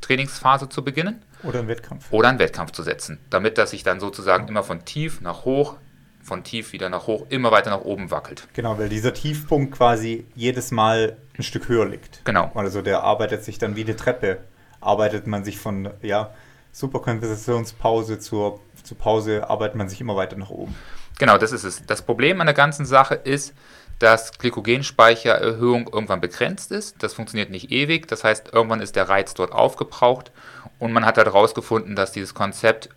Trainingsphase 0.00 0.68
zu 0.68 0.82
beginnen. 0.84 1.22
Oder 1.42 1.58
einen 1.58 1.68
Wettkampf. 1.68 2.06
Oder 2.12 2.28
einen 2.28 2.38
Wettkampf 2.38 2.72
zu 2.72 2.82
setzen, 2.82 3.18
damit 3.30 3.58
das 3.58 3.70
sich 3.70 3.82
dann 3.82 4.00
sozusagen 4.00 4.48
immer 4.48 4.62
von 4.62 4.84
tief 4.84 5.20
nach 5.20 5.44
hoch, 5.44 5.76
von 6.24 6.42
tief 6.42 6.72
wieder 6.72 6.88
nach 6.88 7.06
hoch, 7.06 7.26
immer 7.28 7.52
weiter 7.52 7.70
nach 7.70 7.82
oben 7.82 8.10
wackelt. 8.10 8.48
Genau, 8.54 8.78
weil 8.78 8.88
dieser 8.88 9.12
Tiefpunkt 9.12 9.76
quasi 9.76 10.26
jedes 10.34 10.70
Mal 10.70 11.16
ein 11.36 11.42
Stück 11.42 11.68
höher 11.68 11.86
liegt. 11.86 12.24
Genau. 12.24 12.50
Also 12.54 12.82
der 12.82 13.02
arbeitet 13.02 13.44
sich 13.44 13.58
dann 13.58 13.76
wie 13.76 13.84
eine 13.84 13.94
Treppe, 13.94 14.38
arbeitet 14.80 15.26
man 15.26 15.44
sich 15.44 15.58
von, 15.58 15.90
ja, 16.02 16.32
Superkonversationspause 16.72 18.18
zur, 18.18 18.60
zur 18.82 18.98
Pause, 18.98 19.48
arbeitet 19.48 19.76
man 19.76 19.88
sich 19.88 20.00
immer 20.00 20.16
weiter 20.16 20.36
nach 20.36 20.50
oben. 20.50 20.74
Genau, 21.18 21.38
das 21.38 21.52
ist 21.52 21.62
es. 21.62 21.86
Das 21.86 22.02
Problem 22.02 22.40
an 22.40 22.46
der 22.46 22.54
ganzen 22.54 22.86
Sache 22.86 23.14
ist, 23.14 23.54
dass 24.00 24.36
Glykogenspeichererhöhung 24.38 25.88
irgendwann 25.92 26.20
begrenzt 26.20 26.72
ist. 26.72 27.00
Das 27.02 27.14
funktioniert 27.14 27.50
nicht 27.50 27.70
ewig. 27.70 28.08
Das 28.08 28.24
heißt, 28.24 28.52
irgendwann 28.52 28.80
ist 28.80 28.96
der 28.96 29.08
Reiz 29.08 29.34
dort 29.34 29.52
aufgebraucht 29.52 30.32
und 30.78 30.92
man 30.92 31.06
hat 31.06 31.16
halt 31.16 31.28
herausgefunden, 31.28 31.94
dass 31.94 32.10
dieses 32.10 32.34
Konzept 32.34 32.88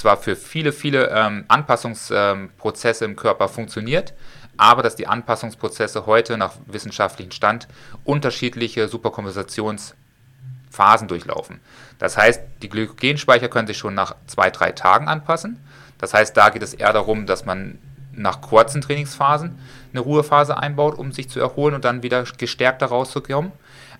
zwar 0.00 0.16
für 0.16 0.34
viele, 0.34 0.72
viele 0.72 1.10
ähm, 1.10 1.44
Anpassungsprozesse 1.48 3.04
im 3.04 3.16
Körper 3.16 3.48
funktioniert, 3.48 4.14
aber 4.56 4.82
dass 4.82 4.96
die 4.96 5.06
Anpassungsprozesse 5.06 6.06
heute 6.06 6.38
nach 6.38 6.54
wissenschaftlichem 6.66 7.32
Stand 7.32 7.68
unterschiedliche 8.04 8.88
Superkompensationsphasen 8.88 11.06
durchlaufen. 11.06 11.60
Das 11.98 12.16
heißt, 12.16 12.40
die 12.62 12.70
Glykogenspeicher 12.70 13.48
können 13.48 13.66
sich 13.66 13.76
schon 13.76 13.92
nach 13.94 14.16
zwei, 14.26 14.48
drei 14.50 14.72
Tagen 14.72 15.06
anpassen. 15.06 15.62
Das 15.98 16.14
heißt, 16.14 16.34
da 16.36 16.48
geht 16.48 16.62
es 16.62 16.72
eher 16.72 16.94
darum, 16.94 17.26
dass 17.26 17.44
man 17.44 17.78
nach 18.12 18.40
kurzen 18.40 18.80
Trainingsphasen 18.80 19.58
eine 19.92 20.00
Ruhephase 20.00 20.56
einbaut, 20.56 20.98
um 20.98 21.12
sich 21.12 21.28
zu 21.28 21.40
erholen 21.40 21.74
und 21.74 21.84
dann 21.84 22.02
wieder 22.02 22.24
gestärkter 22.38 22.86
rauszukommen. 22.86 23.52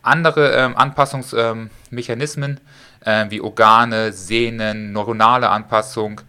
Andere 0.03 0.53
ähm, 0.53 0.79
Anpassungsmechanismen 0.79 2.53
ähm, 2.53 2.61
äh, 3.05 3.27
wie 3.29 3.41
Organe, 3.41 4.13
Sehnen, 4.13 4.93
neuronale 4.93 5.49
Anpassung, 5.49 6.21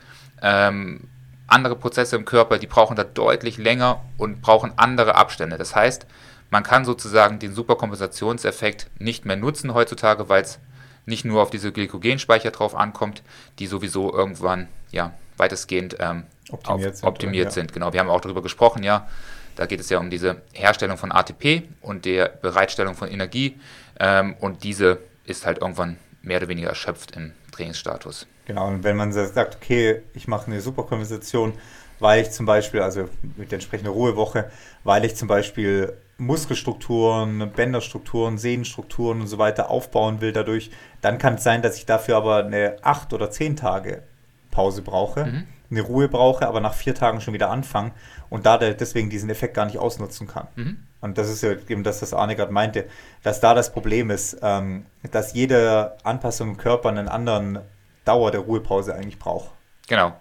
ähm, 0.42 1.02
andere 1.48 1.76
Prozesse 1.76 2.16
im 2.16 2.26
Körper, 2.26 2.58
die 2.58 2.68
brauchen 2.68 2.96
da 2.96 3.04
deutlich 3.04 3.58
länger 3.58 4.02
und 4.18 4.42
brauchen 4.42 4.72
andere 4.78 5.16
Abstände. 5.16 5.58
Das 5.58 5.76
heißt, 5.76 6.06
man 6.50 6.64
kann 6.64 6.86
sozusagen 6.86 7.40
den 7.40 7.54
Superkompensationseffekt 7.54 8.88
nicht 9.00 9.26
mehr 9.26 9.36
nutzen 9.36 9.74
heutzutage, 9.74 10.30
weil 10.30 10.44
es 10.44 10.60
nicht 11.06 11.26
nur 11.26 11.42
auf 11.42 11.50
diese 11.50 11.72
Glykogenspeicher 11.72 12.52
drauf 12.52 12.76
ankommt, 12.76 13.24
die 13.60 13.68
sowieso 13.68 14.14
irgendwann 14.14 14.68
ja, 14.92 15.14
weitestgehend 15.38 15.98
ähm, 16.00 16.24
optimiert, 16.52 16.92
auf, 16.92 16.96
sind, 16.96 17.08
optimiert 17.08 17.46
ja. 17.46 17.52
sind. 17.52 17.74
Genau, 17.74 17.94
wir 17.94 18.00
haben 18.00 18.10
auch 18.10 18.22
darüber 18.22 18.42
gesprochen, 18.42 18.84
ja. 18.84 19.08
Da 19.56 19.66
geht 19.66 19.80
es 19.80 19.90
ja 19.90 20.00
um 20.00 20.10
diese 20.10 20.42
Herstellung 20.54 20.98
von 20.98 21.12
ATP 21.12 21.64
und 21.82 22.06
der 22.06 22.30
Bereitstellung 22.30 22.96
von 22.96 23.10
Energie. 23.10 23.60
Ähm, 24.00 24.36
und 24.40 24.64
diese 24.64 25.00
ist 25.26 25.46
halt 25.46 25.60
irgendwann 25.60 25.98
mehr 26.22 26.38
oder 26.38 26.48
weniger 26.48 26.70
erschöpft 26.70 27.16
im 27.16 27.34
Trainingsstatus. 27.52 28.28
Genau, 28.46 28.68
und 28.68 28.84
wenn 28.84 28.96
man 28.96 29.12
sagt, 29.12 29.56
okay, 29.56 30.02
ich 30.14 30.28
mache 30.28 30.48
eine 30.48 30.62
Superkompensation, 30.62 31.54
weil 32.00 32.24
ich 32.24 32.32
zum 32.32 32.46
Beispiel, 32.46 32.82
also 32.82 33.10
mit 33.38 33.52
der 33.52 33.58
entsprechenden 33.58 33.94
Ruhewoche, 33.94 34.50
weil 34.84 35.06
ich 35.06 35.16
zum 35.16 35.28
Beispiel 35.28 35.94
Muskelstrukturen, 36.18 37.52
Bänderstrukturen, 37.56 38.38
Sehnenstrukturen 38.38 39.22
und 39.22 39.28
so 39.28 39.38
weiter 39.38 39.70
aufbauen 39.70 40.22
will 40.22 40.34
dadurch, 40.34 40.72
dann 41.02 41.18
kann 41.18 41.36
es 41.36 41.44
sein, 41.44 41.62
dass 41.62 41.78
ich 41.78 41.86
dafür 41.86 42.18
aber 42.18 42.46
eine 42.46 42.78
acht 42.82 43.14
oder 43.14 43.32
zehn 43.32 43.56
Tage 43.56 44.04
Pause 44.52 44.82
brauche, 44.82 45.26
mhm. 45.26 45.48
eine 45.70 45.82
Ruhe 45.82 46.10
brauche, 46.10 46.48
aber 46.48 46.60
nach 46.60 46.74
vier 46.74 46.94
Tagen 46.94 47.22
schon 47.22 47.34
wieder 47.34 47.50
anfange 47.50 47.92
und 48.30 48.46
da 48.46 48.58
deswegen 48.58 49.10
diesen 49.10 49.30
Effekt 49.30 49.54
gar 49.54 49.66
nicht 49.66 49.80
ausnutzen 49.80 50.28
kann. 50.28 50.48
Mhm. 50.56 50.78
Und 51.02 51.18
das 51.18 51.30
ist 51.30 51.42
ja 51.42 51.52
eben 51.52 51.84
das, 51.84 52.02
was 52.02 52.14
Arne 52.14 52.36
gerade 52.36 52.54
meinte, 52.54 52.88
dass 53.24 53.40
da 53.40 53.54
das 53.54 53.74
Problem 53.74 54.12
ist, 54.12 54.38
ähm, 54.42 54.86
dass 55.12 55.34
jede 55.34 55.98
Anpassung 56.04 56.50
im 56.50 56.58
Körper 56.58 56.90
einen 56.90 57.10
anderen 57.10 57.60
Dauer 58.06 58.32
der 58.32 58.42
Ruhepause 58.42 58.96
eigentlich 58.96 59.20
braucht. 59.20 59.52
Genau. 59.88 60.14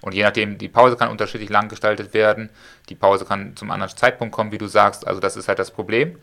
Und 0.00 0.14
je 0.14 0.22
nachdem, 0.22 0.56
die 0.56 0.68
Pause 0.68 0.96
kann 0.96 1.10
unterschiedlich 1.10 1.50
lang 1.50 1.68
gestaltet 1.68 2.14
werden. 2.14 2.48
Die 2.88 2.94
Pause 2.94 3.24
kann 3.24 3.54
zum 3.56 3.70
anderen 3.70 3.94
Zeitpunkt 3.94 4.34
kommen, 4.34 4.52
wie 4.52 4.58
du 4.58 4.66
sagst. 4.66 5.06
Also 5.06 5.20
das 5.20 5.36
ist 5.36 5.48
halt 5.48 5.58
das 5.58 5.70
Problem. 5.70 6.18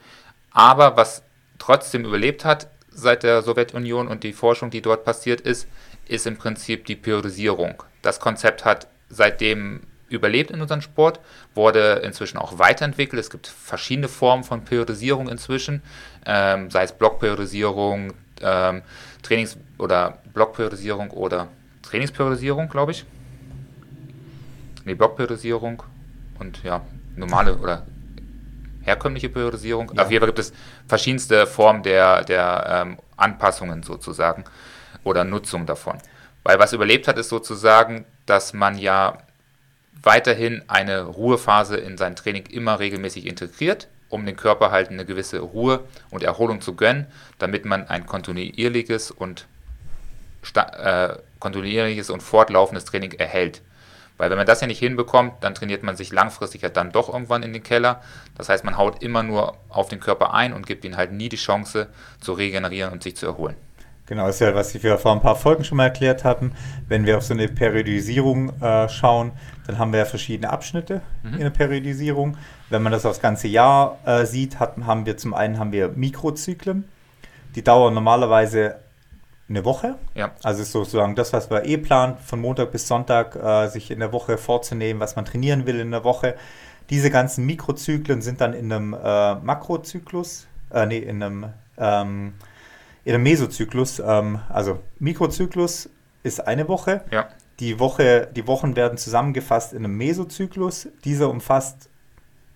Aber 0.52 0.98
was 0.98 1.22
trotzdem 1.60 2.06
überlebt 2.06 2.46
hat 2.46 2.70
seit 2.90 3.24
der 3.24 3.44
Sowjetunion 3.44 4.08
und 4.08 4.24
die 4.24 4.34
Forschung, 4.34 4.72
die 4.72 4.82
dort 4.82 5.04
passiert 5.04 5.42
ist, 5.42 5.68
ist 6.08 6.26
im 6.26 6.38
Prinzip 6.38 6.86
die 6.86 6.96
Periodisierung. 6.96 7.84
Das 8.02 8.20
Konzept 8.20 8.66
hat 8.66 8.88
seitdem 9.10 9.82
überlebt 10.10 10.52
in 10.52 10.62
unserem 10.62 10.82
Sport, 10.82 11.20
wurde 11.54 12.02
inzwischen 12.04 12.38
auch 12.38 12.60
weiterentwickelt. 12.60 13.20
Es 13.20 13.30
gibt 13.30 13.48
verschiedene 13.48 14.08
Formen 14.08 14.44
von 14.44 14.64
Periodisierung 14.64 15.30
inzwischen, 15.30 15.82
ähm, 16.26 16.70
sei 16.70 16.84
es 16.84 16.92
Blockperiodisierung, 16.94 18.14
ähm, 18.42 18.82
Trainings- 19.24 19.58
oder 19.78 20.20
Blockperiodisierung 20.34 21.12
oder 21.12 21.48
Trainingsperiodisierung, 21.84 22.70
glaube 22.70 22.92
ich. 22.92 23.06
Nee, 24.86 24.94
Blockperiodisierung 24.96 25.84
und 26.40 26.64
ja, 26.64 26.82
normale 27.16 27.58
oder 27.58 27.86
herkömmliche 28.82 29.30
Periodisierung. 29.30 29.92
Ja. 29.94 30.04
Auf 30.04 30.12
jeden 30.12 30.22
Fall 30.22 30.30
gibt 30.30 30.40
es 30.40 30.54
verschiedenste 30.88 31.46
Formen 31.46 31.84
der, 31.84 32.24
der 32.24 32.86
ähm, 32.86 32.98
Anpassungen 33.18 33.84
sozusagen 33.84 34.46
oder 35.04 35.24
Nutzung 35.24 35.66
davon. 35.66 35.98
Weil 36.44 36.60
was 36.60 36.72
überlebt 36.72 37.08
hat, 37.08 37.18
ist 37.18 37.30
sozusagen, 37.30 38.06
dass 38.26 38.54
man 38.54 38.78
ja 38.78 39.18
weiterhin 40.04 40.64
eine 40.68 41.04
Ruhephase 41.04 41.78
in 41.78 41.98
sein 41.98 42.16
Training 42.16 42.46
immer 42.48 42.80
regelmäßig 42.80 43.26
integriert, 43.26 43.88
um 44.10 44.26
den 44.26 44.36
Körper 44.36 44.72
halt 44.72 44.90
eine 44.90 45.06
gewisse 45.06 45.40
Ruhe 45.40 45.84
und 46.10 46.24
Erholung 46.24 46.62
zu 46.62 46.76
gönnen, 46.76 47.08
damit 47.40 47.66
man 47.66 47.88
ein 47.88 48.06
kontinuierliches 48.06 49.12
und 49.12 49.48
äh, 50.56 51.16
kontinuierliches 51.40 52.10
und 52.10 52.24
fortlaufendes 52.24 52.86
Training 52.86 53.12
erhält. 53.14 53.62
Weil 54.18 54.30
wenn 54.32 54.38
man 54.38 54.48
das 54.48 54.62
ja 54.62 54.68
nicht 54.68 54.80
hinbekommt, 54.80 55.34
dann 55.42 55.54
trainiert 55.54 55.84
man 55.84 55.96
sich 55.96 56.12
langfristig 56.12 56.64
halt 56.64 56.76
dann 56.76 56.92
doch 56.92 57.10
irgendwann 57.10 57.44
in 57.44 57.54
den 57.54 57.64
Keller. 57.64 58.02
Das 58.36 58.50
heißt, 58.50 58.64
man 58.64 58.78
haut 58.78 59.04
immer 59.04 59.22
nur 59.24 59.58
auf 59.70 59.90
den 59.90 60.00
Körper 60.00 60.34
ein 60.34 60.54
und 60.54 60.66
gibt 60.66 60.86
ihm 60.86 60.98
halt 60.98 61.12
nie 61.12 61.30
die 61.30 61.38
Chance 61.38 61.88
zu 62.20 62.34
regenerieren 62.34 62.92
und 62.92 63.04
sich 63.04 63.16
zu 63.16 63.28
erholen. 63.28 63.56
Genau, 64.08 64.26
das 64.26 64.36
ist 64.36 64.40
ja, 64.40 64.56
was 64.56 64.74
wir 64.82 64.98
vor 64.98 65.12
ein 65.12 65.22
paar 65.22 65.36
Folgen 65.36 65.66
schon 65.66 65.78
mal 65.78 65.84
erklärt 65.84 66.24
hatten. 66.24 66.54
Wenn 66.88 67.06
wir 67.06 67.18
auf 67.18 67.24
so 67.24 67.34
eine 67.34 67.50
Periodisierung 67.50 68.50
äh, 68.62 68.88
schauen, 68.88 69.34
dann 69.68 69.78
haben 69.78 69.92
wir 69.92 70.00
ja 70.00 70.06
verschiedene 70.06 70.50
Abschnitte 70.50 71.02
mhm. 71.24 71.34
in 71.34 71.40
der 71.42 71.50
Periodisierung. 71.50 72.38
Wenn 72.70 72.82
man 72.84 72.94
das 72.94 73.06
aufs 73.06 73.20
ganze 73.20 73.50
Jahr 73.50 73.98
äh, 74.06 74.26
sieht, 74.26 74.60
hat, 74.60 74.78
haben 74.86 75.06
wir 75.06 75.18
zum 75.18 75.34
einen 75.34 75.60
haben 75.60 75.74
wir 75.74 75.90
Mikrozyklen. 75.90 76.86
Die 77.56 77.64
dauern 77.64 77.94
normalerweise 77.94 78.78
eine 79.50 79.66
Woche. 79.66 79.96
Ja. 80.16 80.32
Also 80.42 80.62
ist 80.62 80.72
sozusagen 80.72 81.16
das, 81.16 81.34
was 81.34 81.50
man 81.50 81.66
eh 81.66 81.78
plant, 81.78 82.20
von 82.22 82.40
Montag 82.40 82.72
bis 82.72 82.88
Sonntag 82.88 83.36
äh, 83.36 83.68
sich 83.68 83.92
in 83.92 84.00
der 84.00 84.14
Woche 84.14 84.38
vorzunehmen, 84.38 85.02
was 85.02 85.18
man 85.18 85.26
trainieren 85.26 85.66
will 85.66 85.80
in 85.80 85.92
der 85.92 86.06
Woche. 86.06 86.36
Diese 86.90 87.10
ganzen 87.10 87.46
Mikrozyklen 87.46 88.22
sind 88.22 88.40
dann 88.40 88.54
in 88.54 88.72
einem 88.72 88.94
äh, 88.94 89.36
Makrozyklus, 89.36 90.48
äh, 90.74 90.86
nee, 90.86 91.00
in 91.00 91.22
einem 91.22 91.46
ähm, 91.78 92.34
in 93.08 93.14
einem 93.14 93.24
Mesozyklus, 93.24 94.02
ähm, 94.06 94.42
also 94.50 94.82
Mikrozyklus 95.00 95.90
ist 96.24 96.46
eine 96.46 96.68
Woche. 96.68 97.06
Ja. 97.10 97.30
Die, 97.62 97.80
Woche. 97.80 98.28
die 98.36 98.48
Wochen 98.48 98.76
werden 98.76 98.98
zusammengefasst 98.98 99.72
in 99.72 99.86
einem 99.86 99.96
Mesozyklus. 99.96 100.90
Dieser 101.06 101.30
umfasst 101.30 101.90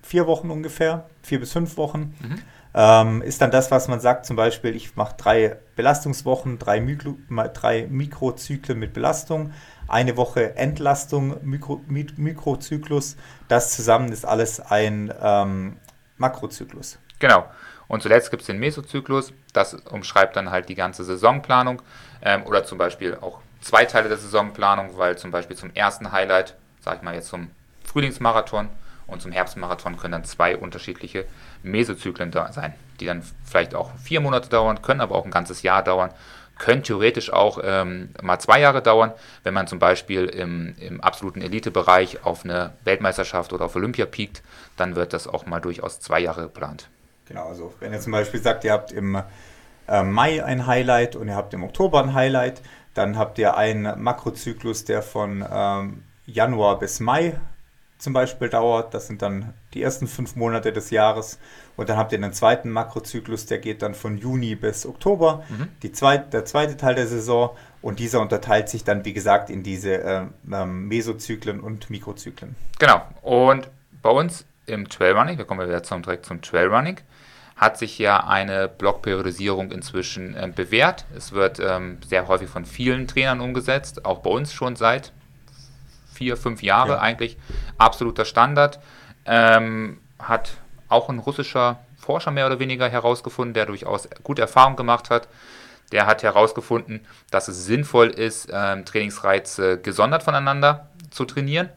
vier 0.01 0.27
Wochen 0.27 0.49
ungefähr, 0.49 1.05
vier 1.23 1.39
bis 1.39 1.53
fünf 1.53 1.77
Wochen. 1.77 2.17
Mhm. 2.19 2.41
Ähm, 2.73 3.21
ist 3.21 3.41
dann 3.41 3.49
das, 3.49 3.71
was 3.71 3.87
man 3.87 4.01
sagt, 4.01 4.25
zum 4.25 4.35
Beispiel, 4.35 4.75
ich 4.75 4.97
mache 4.97 5.15
drei 5.15 5.55
Belastungswochen, 5.77 6.59
drei, 6.59 6.81
Mikro, 6.81 7.15
drei 7.53 7.87
Mikrozyklen 7.89 8.77
mit 8.77 8.91
Belastung, 8.91 9.53
eine 9.87 10.17
Woche 10.17 10.57
Entlastung, 10.57 11.37
Mikro, 11.43 11.79
Mikrozyklus. 11.87 13.15
Das 13.47 13.71
zusammen 13.71 14.11
ist 14.11 14.25
alles 14.25 14.59
ein 14.59 15.13
ähm, 15.21 15.77
Makrozyklus. 16.17 16.99
Genau. 17.19 17.45
Und 17.91 18.01
zuletzt 18.01 18.31
gibt 18.31 18.39
es 18.39 18.47
den 18.47 18.57
Mesozyklus, 18.57 19.33
das 19.51 19.73
umschreibt 19.73 20.37
dann 20.37 20.49
halt 20.49 20.69
die 20.69 20.75
ganze 20.75 21.03
Saisonplanung 21.03 21.81
ähm, 22.21 22.45
oder 22.45 22.63
zum 22.63 22.77
Beispiel 22.77 23.17
auch 23.19 23.39
zwei 23.59 23.83
Teile 23.83 24.07
der 24.07 24.17
Saisonplanung, 24.17 24.97
weil 24.97 25.17
zum 25.17 25.29
Beispiel 25.29 25.57
zum 25.57 25.71
ersten 25.73 26.13
Highlight, 26.13 26.55
sag 26.79 26.95
ich 26.95 27.01
mal 27.01 27.15
jetzt 27.15 27.27
zum 27.27 27.51
Frühlingsmarathon 27.83 28.69
und 29.07 29.21
zum 29.21 29.33
Herbstmarathon 29.33 29.97
können 29.97 30.13
dann 30.13 30.23
zwei 30.23 30.55
unterschiedliche 30.55 31.25
Mesozyklen 31.63 32.31
da 32.31 32.53
sein, 32.53 32.73
die 33.01 33.07
dann 33.07 33.23
vielleicht 33.43 33.75
auch 33.75 33.91
vier 33.97 34.21
Monate 34.21 34.47
dauern, 34.47 34.81
können 34.81 35.01
aber 35.01 35.15
auch 35.15 35.25
ein 35.25 35.31
ganzes 35.31 35.61
Jahr 35.61 35.83
dauern, 35.83 36.13
können 36.59 36.83
theoretisch 36.83 37.33
auch 37.33 37.59
ähm, 37.61 38.11
mal 38.21 38.39
zwei 38.39 38.61
Jahre 38.61 38.81
dauern, 38.81 39.11
wenn 39.43 39.53
man 39.53 39.67
zum 39.67 39.79
Beispiel 39.79 40.27
im, 40.27 40.75
im 40.79 41.01
absoluten 41.01 41.41
Elitebereich 41.41 42.23
auf 42.23 42.45
eine 42.45 42.71
Weltmeisterschaft 42.85 43.51
oder 43.51 43.65
auf 43.65 43.75
Olympia 43.75 44.05
piekt, 44.05 44.43
dann 44.77 44.95
wird 44.95 45.11
das 45.11 45.27
auch 45.27 45.45
mal 45.45 45.59
durchaus 45.59 45.99
zwei 45.99 46.21
Jahre 46.21 46.43
geplant. 46.43 46.87
Genau, 47.31 47.47
also 47.47 47.73
wenn 47.79 47.93
ihr 47.93 48.01
zum 48.01 48.11
Beispiel 48.11 48.41
sagt, 48.41 48.65
ihr 48.65 48.73
habt 48.73 48.91
im 48.91 49.21
äh, 49.87 50.03
Mai 50.03 50.43
ein 50.43 50.67
Highlight 50.67 51.15
und 51.15 51.29
ihr 51.29 51.35
habt 51.35 51.53
im 51.53 51.63
Oktober 51.63 52.03
ein 52.03 52.13
Highlight, 52.13 52.61
dann 52.93 53.17
habt 53.17 53.39
ihr 53.39 53.55
einen 53.55 54.03
Makrozyklus, 54.03 54.83
der 54.83 55.01
von 55.01 55.45
ähm, 55.49 56.03
Januar 56.25 56.77
bis 56.77 56.99
Mai 56.99 57.39
zum 57.99 58.11
Beispiel 58.11 58.49
dauert. 58.49 58.93
Das 58.93 59.07
sind 59.07 59.21
dann 59.21 59.53
die 59.73 59.81
ersten 59.81 60.07
fünf 60.07 60.35
Monate 60.35 60.73
des 60.73 60.89
Jahres. 60.89 61.39
Und 61.77 61.87
dann 61.87 61.95
habt 61.95 62.11
ihr 62.11 62.17
einen 62.17 62.33
zweiten 62.33 62.69
Makrozyklus, 62.69 63.45
der 63.45 63.59
geht 63.59 63.81
dann 63.81 63.95
von 63.95 64.17
Juni 64.17 64.55
bis 64.55 64.85
Oktober, 64.85 65.45
mhm. 65.47 65.69
die 65.83 65.93
zweit, 65.93 66.33
der 66.33 66.43
zweite 66.43 66.75
Teil 66.75 66.95
der 66.95 67.07
Saison. 67.07 67.51
Und 67.81 67.99
dieser 67.99 68.19
unterteilt 68.19 68.67
sich 68.67 68.83
dann, 68.83 69.05
wie 69.05 69.13
gesagt, 69.13 69.49
in 69.49 69.63
diese 69.63 70.03
äh, 70.03 70.23
ähm, 70.51 70.89
Mesozyklen 70.89 71.61
und 71.61 71.89
Mikrozyklen. 71.89 72.57
Genau. 72.77 73.01
Und 73.21 73.69
bei 74.01 74.09
uns 74.09 74.45
im 74.65 74.89
Trailrunning, 74.89 75.37
wir 75.37 75.45
kommen 75.45 75.67
wieder 75.67 75.83
zum, 75.83 76.01
direkt 76.01 76.25
zum 76.25 76.41
Trailrunning, 76.41 76.99
hat 77.61 77.77
sich 77.77 77.99
ja 77.99 78.25
eine 78.25 78.67
Blockperiodisierung 78.67 79.71
inzwischen 79.71 80.35
äh, 80.35 80.51
bewährt. 80.53 81.05
Es 81.15 81.31
wird 81.31 81.59
ähm, 81.59 81.99
sehr 82.03 82.27
häufig 82.27 82.49
von 82.49 82.65
vielen 82.65 83.07
Trainern 83.07 83.39
umgesetzt, 83.39 84.03
auch 84.03 84.19
bei 84.19 84.31
uns 84.31 84.51
schon 84.51 84.75
seit 84.75 85.13
vier, 86.11 86.37
fünf 86.37 86.63
Jahren 86.63 86.89
ja. 86.89 86.99
eigentlich 86.99 87.37
absoluter 87.77 88.25
Standard. 88.25 88.79
Ähm, 89.25 89.99
hat 90.17 90.53
auch 90.89 91.07
ein 91.09 91.19
russischer 91.19 91.77
Forscher 91.99 92.31
mehr 92.31 92.47
oder 92.47 92.57
weniger 92.57 92.89
herausgefunden, 92.89 93.53
der 93.53 93.67
durchaus 93.67 94.09
gute 94.23 94.41
Erfahrungen 94.41 94.75
gemacht 94.75 95.11
hat. 95.11 95.27
Der 95.91 96.07
hat 96.07 96.23
herausgefunden, 96.23 97.05
dass 97.29 97.47
es 97.47 97.65
sinnvoll 97.65 98.07
ist, 98.07 98.49
ähm, 98.51 98.85
Trainingsreize 98.85 99.79
gesondert 99.79 100.23
voneinander 100.23 100.89
zu 101.11 101.25
trainieren. 101.25 101.69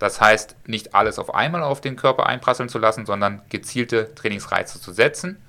Das 0.00 0.20
heißt, 0.20 0.56
nicht 0.66 0.96
alles 0.96 1.20
auf 1.20 1.32
einmal 1.34 1.62
auf 1.62 1.80
den 1.80 1.94
Körper 1.94 2.26
einprasseln 2.26 2.68
zu 2.68 2.78
lassen, 2.78 3.06
sondern 3.06 3.42
gezielte 3.50 4.12
Trainingsreize 4.16 4.80
zu 4.80 4.90
setzen. 4.92 5.40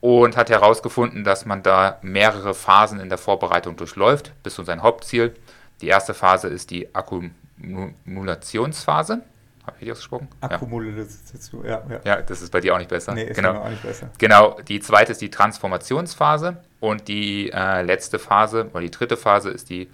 Und 0.00 0.36
hat 0.36 0.50
herausgefunden, 0.50 1.24
dass 1.24 1.46
man 1.46 1.62
da 1.62 1.98
mehrere 2.02 2.52
Phasen 2.54 3.00
in 3.00 3.08
der 3.08 3.16
Vorbereitung 3.18 3.76
durchläuft, 3.76 4.32
bis 4.42 4.54
zu 4.54 4.64
sein 4.64 4.82
Hauptziel. 4.82 5.34
Die 5.80 5.86
erste 5.88 6.14
Phase 6.14 6.48
ist 6.48 6.70
die 6.70 6.94
Akkumulationsphase. 6.94 9.22
Habe 9.64 9.76
ich 9.76 9.82
richtig 9.82 9.92
ausgesprochen? 9.92 10.26
Akkumulation, 10.40 11.64
ja. 11.64 11.82
ja. 11.88 12.00
Ja, 12.04 12.22
das 12.22 12.42
ist 12.42 12.50
bei 12.50 12.60
dir 12.60 12.74
auch 12.74 12.78
nicht 12.78 12.90
besser. 12.90 13.14
Nee, 13.14 13.22
ist 13.24 13.36
genau. 13.36 13.60
auch 13.60 13.68
nicht 13.68 13.82
besser. 13.82 14.10
Genau, 14.18 14.58
die 14.66 14.80
zweite 14.80 15.12
ist 15.12 15.20
die 15.20 15.30
Transformationsphase 15.30 16.56
und 16.80 17.06
die 17.06 17.52
äh, 17.52 17.82
letzte 17.82 18.18
Phase, 18.18 18.68
oder 18.72 18.80
die 18.80 18.90
dritte 18.90 19.16
Phase 19.16 19.50
ist 19.50 19.70
die 19.70 19.88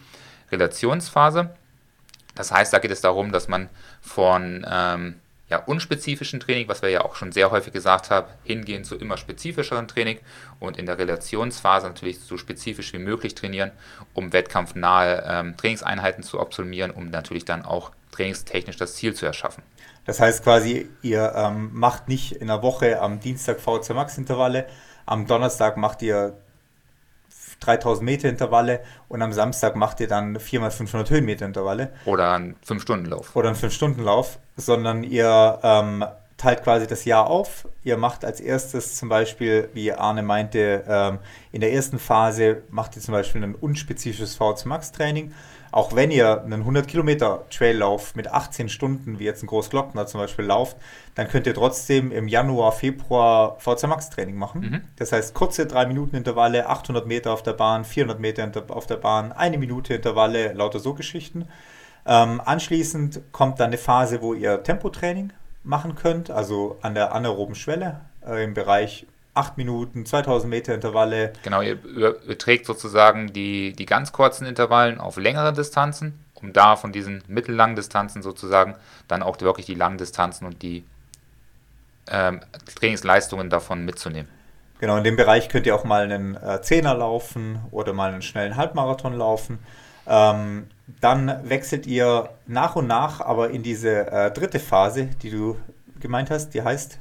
Relationsphase. 0.50 1.50
Das 2.38 2.52
heißt, 2.52 2.72
da 2.72 2.78
geht 2.78 2.92
es 2.92 3.00
darum, 3.00 3.32
dass 3.32 3.48
man 3.48 3.68
von 4.00 4.64
ähm, 4.70 5.16
ja, 5.50 5.58
unspezifischen 5.58 6.38
Training, 6.38 6.68
was 6.68 6.82
wir 6.82 6.88
ja 6.88 7.04
auch 7.04 7.16
schon 7.16 7.32
sehr 7.32 7.50
häufig 7.50 7.72
gesagt 7.72 8.10
haben, 8.10 8.28
hingehen 8.44 8.84
zu 8.84 8.94
immer 8.94 9.16
spezifischeren 9.16 9.88
Training 9.88 10.20
und 10.60 10.78
in 10.78 10.86
der 10.86 10.98
Relationsphase 10.98 11.88
natürlich 11.88 12.20
so 12.20 12.36
spezifisch 12.36 12.92
wie 12.92 12.98
möglich 12.98 13.34
trainieren, 13.34 13.72
um 14.14 14.32
wettkampfnahe 14.32 15.24
ähm, 15.26 15.56
Trainingseinheiten 15.56 16.22
zu 16.22 16.38
absolvieren, 16.38 16.92
um 16.92 17.10
natürlich 17.10 17.44
dann 17.44 17.64
auch 17.64 17.90
trainingstechnisch 18.12 18.76
das 18.76 18.94
Ziel 18.94 19.14
zu 19.14 19.26
erschaffen. 19.26 19.64
Das 20.04 20.20
heißt 20.20 20.44
quasi, 20.44 20.88
ihr 21.02 21.32
ähm, 21.34 21.70
macht 21.72 22.08
nicht 22.08 22.32
in 22.32 22.46
der 22.46 22.62
Woche 22.62 23.00
am 23.00 23.18
Dienstag 23.18 23.58
VC 23.58 23.90
Max 23.94 24.16
Intervalle, 24.16 24.66
am 25.06 25.26
Donnerstag 25.26 25.76
macht 25.76 26.02
ihr 26.02 26.38
3000 27.60 28.04
Meter 28.04 28.28
Intervalle 28.28 28.80
und 29.08 29.22
am 29.22 29.32
Samstag 29.32 29.76
macht 29.76 30.00
ihr 30.00 30.08
dann 30.08 30.36
4x500 30.36 31.10
Höhenmeter 31.10 31.46
Intervalle. 31.46 31.90
Oder 32.04 32.32
einen 32.32 32.56
5-Stunden-Lauf. 32.66 33.34
Oder 33.34 33.48
einen 33.48 33.56
5-Stunden-Lauf, 33.56 34.38
sondern 34.56 35.04
ihr 35.04 35.58
ähm, 35.62 36.04
teilt 36.36 36.62
quasi 36.62 36.86
das 36.86 37.04
Jahr 37.04 37.26
auf. 37.26 37.68
Ihr 37.82 37.96
macht 37.96 38.24
als 38.24 38.40
erstes 38.40 38.96
zum 38.96 39.08
Beispiel, 39.08 39.68
wie 39.74 39.92
Arne 39.92 40.22
meinte, 40.22 40.84
ähm, 40.88 41.18
in 41.52 41.60
der 41.60 41.72
ersten 41.72 41.98
Phase 41.98 42.62
macht 42.70 42.96
ihr 42.96 43.02
zum 43.02 43.12
Beispiel 43.12 43.42
ein 43.42 43.54
unspezifisches 43.54 44.36
VZ 44.36 44.64
Max 44.66 44.92
Training 44.92 45.32
auch 45.78 45.94
wenn 45.94 46.10
ihr 46.10 46.42
einen 46.42 46.62
100 46.62 46.88
Kilometer 46.88 47.44
Traillauf 47.50 48.16
mit 48.16 48.26
18 48.26 48.68
Stunden, 48.68 49.20
wie 49.20 49.24
jetzt 49.24 49.44
ein 49.44 49.46
Großglockner 49.46 50.08
zum 50.08 50.18
Beispiel, 50.20 50.44
lauft, 50.44 50.76
dann 51.14 51.28
könnt 51.28 51.46
ihr 51.46 51.54
trotzdem 51.54 52.10
im 52.10 52.26
Januar, 52.26 52.72
Februar 52.72 53.56
VZ 53.60 53.84
Max 53.84 54.10
Training 54.10 54.34
machen. 54.34 54.60
Mhm. 54.60 54.80
Das 54.96 55.12
heißt, 55.12 55.34
kurze 55.34 55.66
3 55.66 55.86
Minuten 55.86 56.16
Intervalle, 56.16 56.68
800 56.68 57.06
Meter 57.06 57.32
auf 57.32 57.44
der 57.44 57.52
Bahn, 57.52 57.84
400 57.84 58.18
Meter 58.18 58.50
auf 58.70 58.86
der 58.86 58.96
Bahn, 58.96 59.30
eine 59.30 59.56
Minute 59.56 59.94
Intervalle, 59.94 60.52
lauter 60.52 60.80
so 60.80 60.94
Geschichten. 60.94 61.46
Ähm, 62.04 62.42
anschließend 62.44 63.20
kommt 63.30 63.60
dann 63.60 63.68
eine 63.68 63.78
Phase, 63.78 64.20
wo 64.20 64.34
ihr 64.34 64.64
Tempotraining 64.64 65.32
machen 65.62 65.94
könnt, 65.94 66.28
also 66.28 66.78
an 66.82 66.96
der 66.96 67.14
anaeroben 67.14 67.54
Schwelle 67.54 68.00
äh, 68.26 68.42
im 68.42 68.54
Bereich 68.54 69.06
8 69.38 69.56
Minuten, 69.56 70.04
2000 70.04 70.50
Meter 70.50 70.74
Intervalle. 70.74 71.32
Genau, 71.42 71.62
ihr 71.62 71.82
überträgt 71.82 72.66
sozusagen 72.66 73.32
die, 73.32 73.72
die 73.72 73.86
ganz 73.86 74.12
kurzen 74.12 74.46
Intervallen 74.46 75.00
auf 75.00 75.16
längere 75.16 75.52
Distanzen, 75.52 76.24
um 76.34 76.52
da 76.52 76.76
von 76.76 76.92
diesen 76.92 77.22
mittellangen 77.28 77.76
Distanzen 77.76 78.22
sozusagen 78.22 78.74
dann 79.06 79.22
auch 79.22 79.40
wirklich 79.40 79.66
die 79.66 79.74
langen 79.74 79.98
Distanzen 79.98 80.46
und 80.46 80.62
die 80.62 80.84
ähm, 82.10 82.40
Trainingsleistungen 82.74 83.48
davon 83.48 83.84
mitzunehmen. 83.84 84.28
Genau, 84.80 84.96
in 84.96 85.04
dem 85.04 85.16
Bereich 85.16 85.48
könnt 85.48 85.66
ihr 85.66 85.74
auch 85.74 85.84
mal 85.84 86.02
einen 86.02 86.36
äh, 86.36 86.60
Zehner 86.62 86.94
laufen 86.94 87.60
oder 87.70 87.92
mal 87.92 88.12
einen 88.12 88.22
schnellen 88.22 88.56
Halbmarathon 88.56 89.14
laufen. 89.14 89.58
Ähm, 90.06 90.68
dann 91.00 91.48
wechselt 91.48 91.86
ihr 91.86 92.30
nach 92.46 92.76
und 92.76 92.86
nach 92.86 93.20
aber 93.20 93.50
in 93.50 93.62
diese 93.62 94.10
äh, 94.10 94.30
dritte 94.30 94.58
Phase, 94.58 95.06
die 95.22 95.30
du 95.30 95.56
gemeint 96.00 96.30
hast, 96.30 96.50
die 96.50 96.62
heißt 96.62 96.98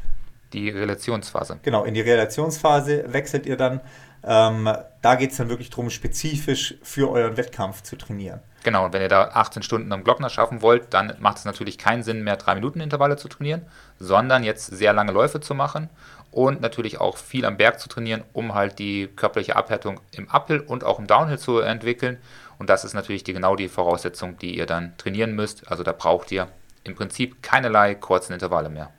die 0.54 0.70
Relationsphase. 0.70 1.60
Genau, 1.64 1.84
in 1.84 1.93
die 1.93 2.02
Relationsphase 2.02 3.06
wechselt 3.12 3.45
ihr 3.45 3.58
dann. 3.58 3.82
Ähm, 4.24 4.70
da 5.02 5.16
geht 5.16 5.32
es 5.32 5.38
dann 5.38 5.50
wirklich 5.50 5.70
darum, 5.70 5.89
spezifisch 5.89 6.76
für 6.82 7.10
euren 7.10 7.38
Wettkampf 7.38 7.84
zu 7.84 7.95
trainieren. 7.95 8.41
Genau, 8.64 8.86
und 8.86 8.93
wenn 8.93 9.02
ihr 9.02 9.08
da 9.08 9.30
18 9.34 9.64
Stunden 9.64 9.91
am 9.93 10.04
Glockner 10.04 10.30
schaffen 10.30 10.62
wollt, 10.62 10.93
dann 10.93 11.16
macht 11.20 11.38
es 11.38 11.45
natürlich 11.45 11.78
keinen 11.78 12.04
Sinn 12.04 12.24
mehr, 12.24 12.38
3-Minuten-Intervalle 12.38 13.16
zu 13.16 13.30
trainieren, 13.30 13.66
sondern 14.00 14.43
jetzt 14.43 14.66
sehr 14.66 14.91
lange 14.91 15.14
Läufe 15.14 15.39
zu 15.39 15.54
machen 15.54 15.89
und 16.32 16.60
natürlich 16.60 17.00
auch 17.00 17.18
viel 17.18 17.45
am 17.45 17.58
Berg 17.58 17.80
zu 17.80 17.88
trainieren, 17.88 18.24
um 18.34 18.54
halt 18.54 18.80
die 18.80 19.08
körperliche 19.08 19.56
Abhärtung 19.56 20.02
im 20.12 20.28
Uphill 20.30 20.60
und 20.60 20.84
auch 20.84 21.00
im 21.00 21.08
Downhill 21.08 21.39
zu 21.39 21.60
entwickeln. 21.60 22.18
Und 22.60 22.70
das 22.70 22.84
ist 22.84 22.93
natürlich 22.93 23.24
die, 23.24 23.34
genau 23.34 23.56
die 23.56 23.70
Voraussetzung, 23.70 24.38
die 24.38 24.58
ihr 24.58 24.66
dann 24.66 24.98
trainieren 24.98 25.34
müsst. 25.34 25.72
Also 25.72 25.84
da 25.84 25.93
braucht 25.93 26.32
ihr 26.32 26.48
im 26.84 26.95
Prinzip 26.95 27.41
keinerlei 27.41 27.95
kurzen 27.95 28.34
Intervalle 28.34 28.70
mehr. 28.70 28.91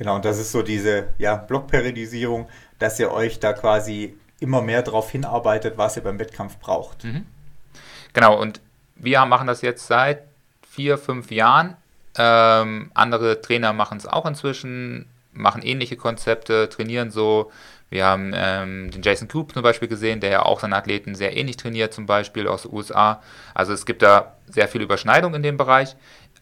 Genau, 0.00 0.16
und 0.16 0.24
das 0.24 0.38
ist 0.38 0.50
so 0.50 0.62
diese 0.62 1.08
ja, 1.18 1.36
Blockperiodisierung, 1.36 2.48
dass 2.78 2.98
ihr 2.98 3.12
euch 3.12 3.38
da 3.38 3.52
quasi 3.52 4.16
immer 4.38 4.62
mehr 4.62 4.80
darauf 4.80 5.10
hinarbeitet, 5.10 5.76
was 5.76 5.94
ihr 5.98 6.02
beim 6.02 6.18
Wettkampf 6.18 6.56
braucht. 6.56 7.04
Mhm. 7.04 7.26
Genau, 8.14 8.40
und 8.40 8.62
wir 8.96 9.22
machen 9.26 9.46
das 9.46 9.60
jetzt 9.60 9.86
seit 9.86 10.22
vier, 10.66 10.96
fünf 10.96 11.30
Jahren. 11.30 11.76
Ähm, 12.16 12.90
andere 12.94 13.42
Trainer 13.42 13.74
machen 13.74 13.98
es 13.98 14.06
auch 14.06 14.24
inzwischen, 14.24 15.04
machen 15.34 15.60
ähnliche 15.60 15.98
Konzepte, 15.98 16.70
trainieren 16.70 17.10
so. 17.10 17.52
Wir 17.90 18.06
haben 18.06 18.32
ähm, 18.34 18.90
den 18.90 19.02
Jason 19.02 19.28
Coop 19.28 19.52
zum 19.52 19.62
Beispiel 19.62 19.88
gesehen, 19.88 20.20
der 20.20 20.30
ja 20.30 20.42
auch 20.46 20.60
seine 20.60 20.76
Athleten 20.76 21.14
sehr 21.14 21.36
ähnlich 21.36 21.58
trainiert, 21.58 21.92
zum 21.92 22.06
Beispiel 22.06 22.48
aus 22.48 22.62
den 22.62 22.72
USA. 22.72 23.20
Also 23.52 23.74
es 23.74 23.84
gibt 23.84 24.00
da 24.00 24.36
sehr 24.46 24.66
viel 24.66 24.80
Überschneidung 24.80 25.34
in 25.34 25.42
dem 25.42 25.58
Bereich. 25.58 25.94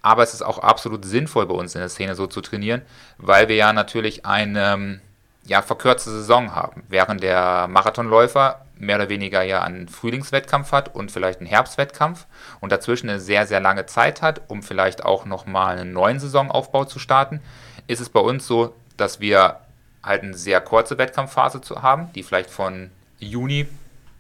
Aber 0.09 0.23
es 0.23 0.33
ist 0.33 0.41
auch 0.41 0.59
absolut 0.59 1.05
sinnvoll 1.05 1.45
bei 1.45 1.55
uns 1.55 1.75
in 1.75 1.83
der 1.83 1.91
Szene 1.91 2.15
so 2.15 2.27
zu 2.27 2.41
trainieren, 2.41 2.81
weil 3.19 3.49
wir 3.49 3.57
ja 3.57 3.75
natürlich 3.75 4.25
eine 4.25 4.73
ähm, 4.73 5.01
ja, 5.45 5.61
verkürzte 5.61 6.11
Saison 6.11 6.55
haben. 6.55 6.83
Während 6.89 7.23
der 7.23 7.69
Marathonläufer 7.69 8.65
mehr 8.79 8.97
oder 8.97 9.11
weniger 9.11 9.43
ja 9.43 9.63
einen 9.63 9.87
Frühlingswettkampf 9.87 10.73
hat 10.73 10.95
und 10.95 11.13
vielleicht 11.13 11.41
einen 11.41 11.47
Herbstwettkampf 11.47 12.25
und 12.61 12.73
dazwischen 12.73 13.11
eine 13.11 13.21
sehr, 13.21 13.47
sehr 13.47 13.61
lange 13.61 13.85
Zeit 13.85 14.23
hat, 14.23 14.41
um 14.49 14.63
vielleicht 14.63 15.05
auch 15.05 15.27
nochmal 15.27 15.77
einen 15.77 15.93
neuen 15.93 16.21
Saisonaufbau 16.21 16.87
zu 16.87 16.99
starten, 16.99 17.43
ist 17.87 18.01
es 18.01 18.09
bei 18.09 18.21
uns 18.21 18.47
so, 18.47 18.75
dass 18.97 19.21
wir 19.21 19.61
halt 20.03 20.23
eine 20.23 20.39
sehr 20.39 20.63
kurze 20.63 20.97
Wettkampfphase 20.97 21.61
zu 21.61 21.83
haben, 21.83 22.11
die 22.15 22.23
vielleicht 22.23 22.49
von 22.49 22.91
Juni 23.19 23.69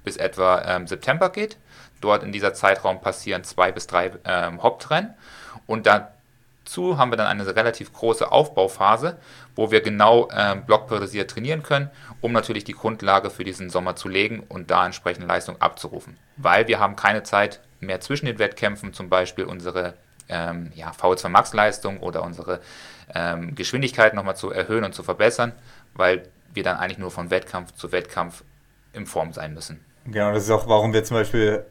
bis 0.04 0.18
etwa 0.18 0.60
ähm, 0.66 0.86
September 0.86 1.30
geht. 1.30 1.56
Dort 2.02 2.24
in 2.24 2.32
dieser 2.32 2.52
Zeitraum 2.52 3.00
passieren 3.00 3.42
zwei 3.42 3.72
bis 3.72 3.86
drei 3.86 4.12
ähm, 4.26 4.62
Hauptrennen 4.62 5.14
und 5.68 5.86
da 5.86 6.12
zu 6.64 6.98
haben 6.98 7.12
wir 7.12 7.16
dann 7.16 7.28
eine 7.28 7.46
relativ 7.54 7.92
große 7.92 8.30
Aufbauphase, 8.30 9.16
wo 9.54 9.70
wir 9.70 9.80
genau 9.80 10.28
äh, 10.30 10.56
blockperiodisiert 10.56 11.30
trainieren 11.30 11.62
können, 11.62 11.90
um 12.20 12.32
natürlich 12.32 12.64
die 12.64 12.74
Grundlage 12.74 13.30
für 13.30 13.44
diesen 13.44 13.70
Sommer 13.70 13.96
zu 13.96 14.08
legen 14.08 14.42
und 14.48 14.70
da 14.70 14.84
entsprechende 14.84 15.26
Leistung 15.26 15.60
abzurufen. 15.60 16.18
Weil 16.36 16.68
wir 16.68 16.78
haben 16.78 16.96
keine 16.96 17.22
Zeit 17.22 17.60
mehr 17.80 18.00
zwischen 18.00 18.26
den 18.26 18.38
Wettkämpfen, 18.38 18.92
zum 18.92 19.08
Beispiel 19.08 19.44
unsere 19.44 19.94
ähm, 20.28 20.72
ja, 20.74 20.90
VO2 20.90 21.28
Max 21.28 21.54
Leistung 21.54 22.00
oder 22.00 22.22
unsere 22.22 22.60
ähm, 23.14 23.54
Geschwindigkeit 23.54 24.12
nochmal 24.12 24.36
zu 24.36 24.50
erhöhen 24.50 24.84
und 24.84 24.94
zu 24.94 25.02
verbessern, 25.02 25.52
weil 25.94 26.24
wir 26.52 26.62
dann 26.62 26.76
eigentlich 26.76 26.98
nur 26.98 27.10
von 27.10 27.30
Wettkampf 27.30 27.72
zu 27.72 27.92
Wettkampf 27.92 28.44
in 28.92 29.06
Form 29.06 29.32
sein 29.32 29.54
müssen. 29.54 29.84
Genau, 30.06 30.32
das 30.32 30.44
ist 30.44 30.50
auch, 30.50 30.68
warum 30.68 30.92
wir 30.92 31.04
zum 31.04 31.16
Beispiel 31.16 31.64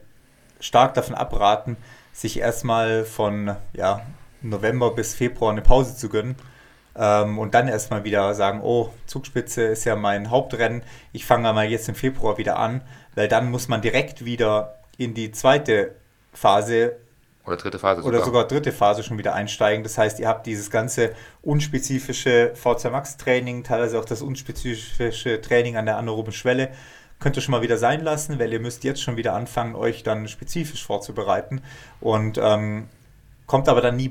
stark 0.60 0.94
davon 0.94 1.14
abraten, 1.14 1.76
sich 2.18 2.40
erstmal 2.40 3.04
von 3.04 3.54
ja, 3.72 4.02
November 4.42 4.90
bis 4.90 5.14
Februar 5.14 5.52
eine 5.52 5.62
Pause 5.62 5.96
zu 5.96 6.08
gönnen 6.08 6.34
ähm, 6.96 7.38
und 7.38 7.54
dann 7.54 7.68
erstmal 7.68 8.02
wieder 8.02 8.34
sagen, 8.34 8.60
oh, 8.60 8.90
Zugspitze 9.06 9.62
ist 9.62 9.84
ja 9.84 9.94
mein 9.94 10.28
Hauptrennen, 10.28 10.82
ich 11.12 11.24
fange 11.24 11.52
mal 11.52 11.70
jetzt 11.70 11.88
im 11.88 11.94
Februar 11.94 12.36
wieder 12.36 12.58
an, 12.58 12.82
weil 13.14 13.28
dann 13.28 13.52
muss 13.52 13.68
man 13.68 13.82
direkt 13.82 14.24
wieder 14.24 14.80
in 14.96 15.14
die 15.14 15.30
zweite 15.30 15.94
Phase 16.32 16.96
oder 17.46 17.56
dritte 17.56 17.78
Phase 17.78 18.02
sogar. 18.02 18.18
Oder 18.18 18.24
sogar 18.26 18.48
dritte 18.48 18.72
Phase 18.72 19.02
schon 19.02 19.16
wieder 19.16 19.34
einsteigen. 19.34 19.82
Das 19.82 19.96
heißt, 19.96 20.20
ihr 20.20 20.28
habt 20.28 20.46
dieses 20.46 20.70
ganze 20.70 21.12
unspezifische 21.40 22.52
V2 22.62 22.90
Max 22.90 23.16
Training, 23.16 23.64
teilweise 23.64 23.98
auch 23.98 24.04
das 24.04 24.20
unspezifische 24.20 25.40
Training 25.40 25.76
an 25.76 25.86
der 25.86 25.96
anaeroben 25.96 26.32
Schwelle, 26.32 26.70
könnt 27.20 27.36
ihr 27.36 27.42
schon 27.42 27.52
mal 27.52 27.62
wieder 27.62 27.78
sein 27.78 28.02
lassen, 28.02 28.38
weil 28.38 28.52
ihr 28.52 28.60
müsst 28.60 28.84
jetzt 28.84 29.02
schon 29.02 29.16
wieder 29.16 29.34
anfangen, 29.34 29.74
euch 29.74 30.02
dann 30.02 30.28
spezifisch 30.28 30.84
vorzubereiten. 30.84 31.62
Und 32.00 32.38
ähm, 32.40 32.88
kommt 33.46 33.68
aber 33.68 33.80
dann 33.80 33.96
nie, 33.96 34.10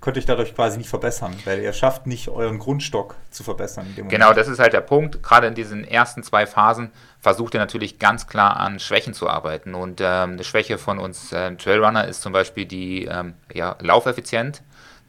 könnt 0.00 0.18
euch 0.18 0.26
dadurch 0.26 0.54
quasi 0.54 0.76
nicht 0.76 0.90
verbessern, 0.90 1.34
weil 1.44 1.60
ihr 1.60 1.72
schafft 1.72 2.06
nicht 2.06 2.28
euren 2.28 2.58
Grundstock 2.58 3.14
zu 3.30 3.44
verbessern. 3.44 3.86
genau, 4.08 4.34
das 4.34 4.48
ist 4.48 4.58
halt 4.58 4.72
der 4.72 4.80
Punkt. 4.80 5.22
Gerade 5.22 5.46
in 5.46 5.54
diesen 5.54 5.84
ersten 5.84 6.22
zwei 6.22 6.46
Phasen 6.46 6.90
versucht 7.20 7.54
ihr 7.54 7.60
natürlich 7.60 7.98
ganz 7.98 8.26
klar 8.26 8.56
an 8.56 8.80
Schwächen 8.80 9.14
zu 9.14 9.28
arbeiten. 9.28 9.74
Und 9.74 10.00
ähm, 10.00 10.32
eine 10.32 10.44
Schwäche 10.44 10.78
von 10.78 10.98
uns 10.98 11.32
äh, 11.32 11.54
Trailrunner 11.54 12.06
ist 12.08 12.22
zum 12.22 12.32
Beispiel 12.32 12.66
die 12.66 13.04
ähm, 13.04 13.34
ja, 13.54 13.76
Laufeffizienz. 13.80 14.62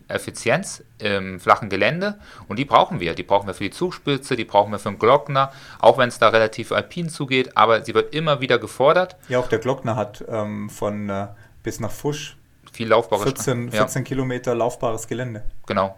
Effizienz 0.08 0.84
im 1.00 1.40
flachen 1.40 1.70
Gelände 1.70 2.20
und 2.48 2.60
die 2.60 2.66
brauchen 2.66 3.00
wir. 3.00 3.14
Die 3.16 3.24
brauchen 3.24 3.48
wir 3.48 3.54
für 3.54 3.64
die 3.64 3.72
Zugspitze, 3.72 4.36
die 4.36 4.46
brauchen 4.46 4.72
wir 4.72 4.80
für 4.80 4.90
den 4.90 5.00
Glockner, 5.00 5.52
auch 5.80 5.98
wenn 5.98 6.10
es 6.10 6.20
da 6.20 6.30
relativ 6.30 6.72
alpin 6.72 7.10
zugeht, 7.10 7.58
aber 7.58 7.84
sie 7.84 7.94
wird 7.94 8.14
immer 8.14 8.42
wieder 8.42 8.60
gefordert. 8.60 9.16
Ja, 9.30 9.40
auch 9.40 9.48
der 9.48 9.60
Glockner 9.60 9.96
hat 9.96 10.24
ähm, 10.28 10.70
von 10.70 11.10
äh, 11.10 11.28
bis 11.64 11.80
nach 11.80 11.92
Fusch 11.92 12.38
viel 12.72 12.88
laufbares 12.88 13.24
14, 13.24 13.72
14 13.72 14.02
ja. 14.02 14.06
Kilometer 14.06 14.56
laufbares 14.56 15.08
Gelände. 15.08 15.44
Genau. 15.68 15.96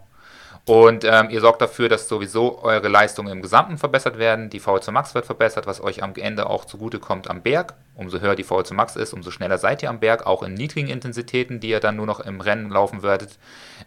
Und 0.65 1.03
ähm, 1.03 1.29
ihr 1.29 1.41
sorgt 1.41 1.61
dafür, 1.61 1.89
dass 1.89 2.07
sowieso 2.07 2.63
eure 2.63 2.87
Leistungen 2.87 3.31
im 3.31 3.41
Gesamten 3.43 3.77
verbessert 3.77 4.17
werden. 4.17 4.49
Die 4.49 4.59
VO2 4.59 4.91
Max 4.91 5.13
wird 5.13 5.27
verbessert, 5.27 5.67
was 5.67 5.79
euch 5.79 6.01
am 6.01 6.13
Ende 6.15 6.49
auch 6.49 6.65
zugutekommt 6.65 7.29
am 7.29 7.43
Berg. 7.43 7.75
Umso 7.93 8.19
höher 8.19 8.35
die 8.35 8.43
VO2 8.43 8.73
Max 8.73 8.95
ist, 8.95 9.13
umso 9.13 9.29
schneller 9.29 9.59
seid 9.59 9.83
ihr 9.83 9.91
am 9.91 9.99
Berg, 9.99 10.25
auch 10.25 10.41
in 10.41 10.55
niedrigen 10.55 10.89
Intensitäten, 10.89 11.59
die 11.59 11.69
ihr 11.69 11.79
dann 11.79 11.95
nur 11.95 12.07
noch 12.07 12.19
im 12.19 12.41
Rennen 12.41 12.71
laufen 12.71 13.03
werdet. 13.03 13.37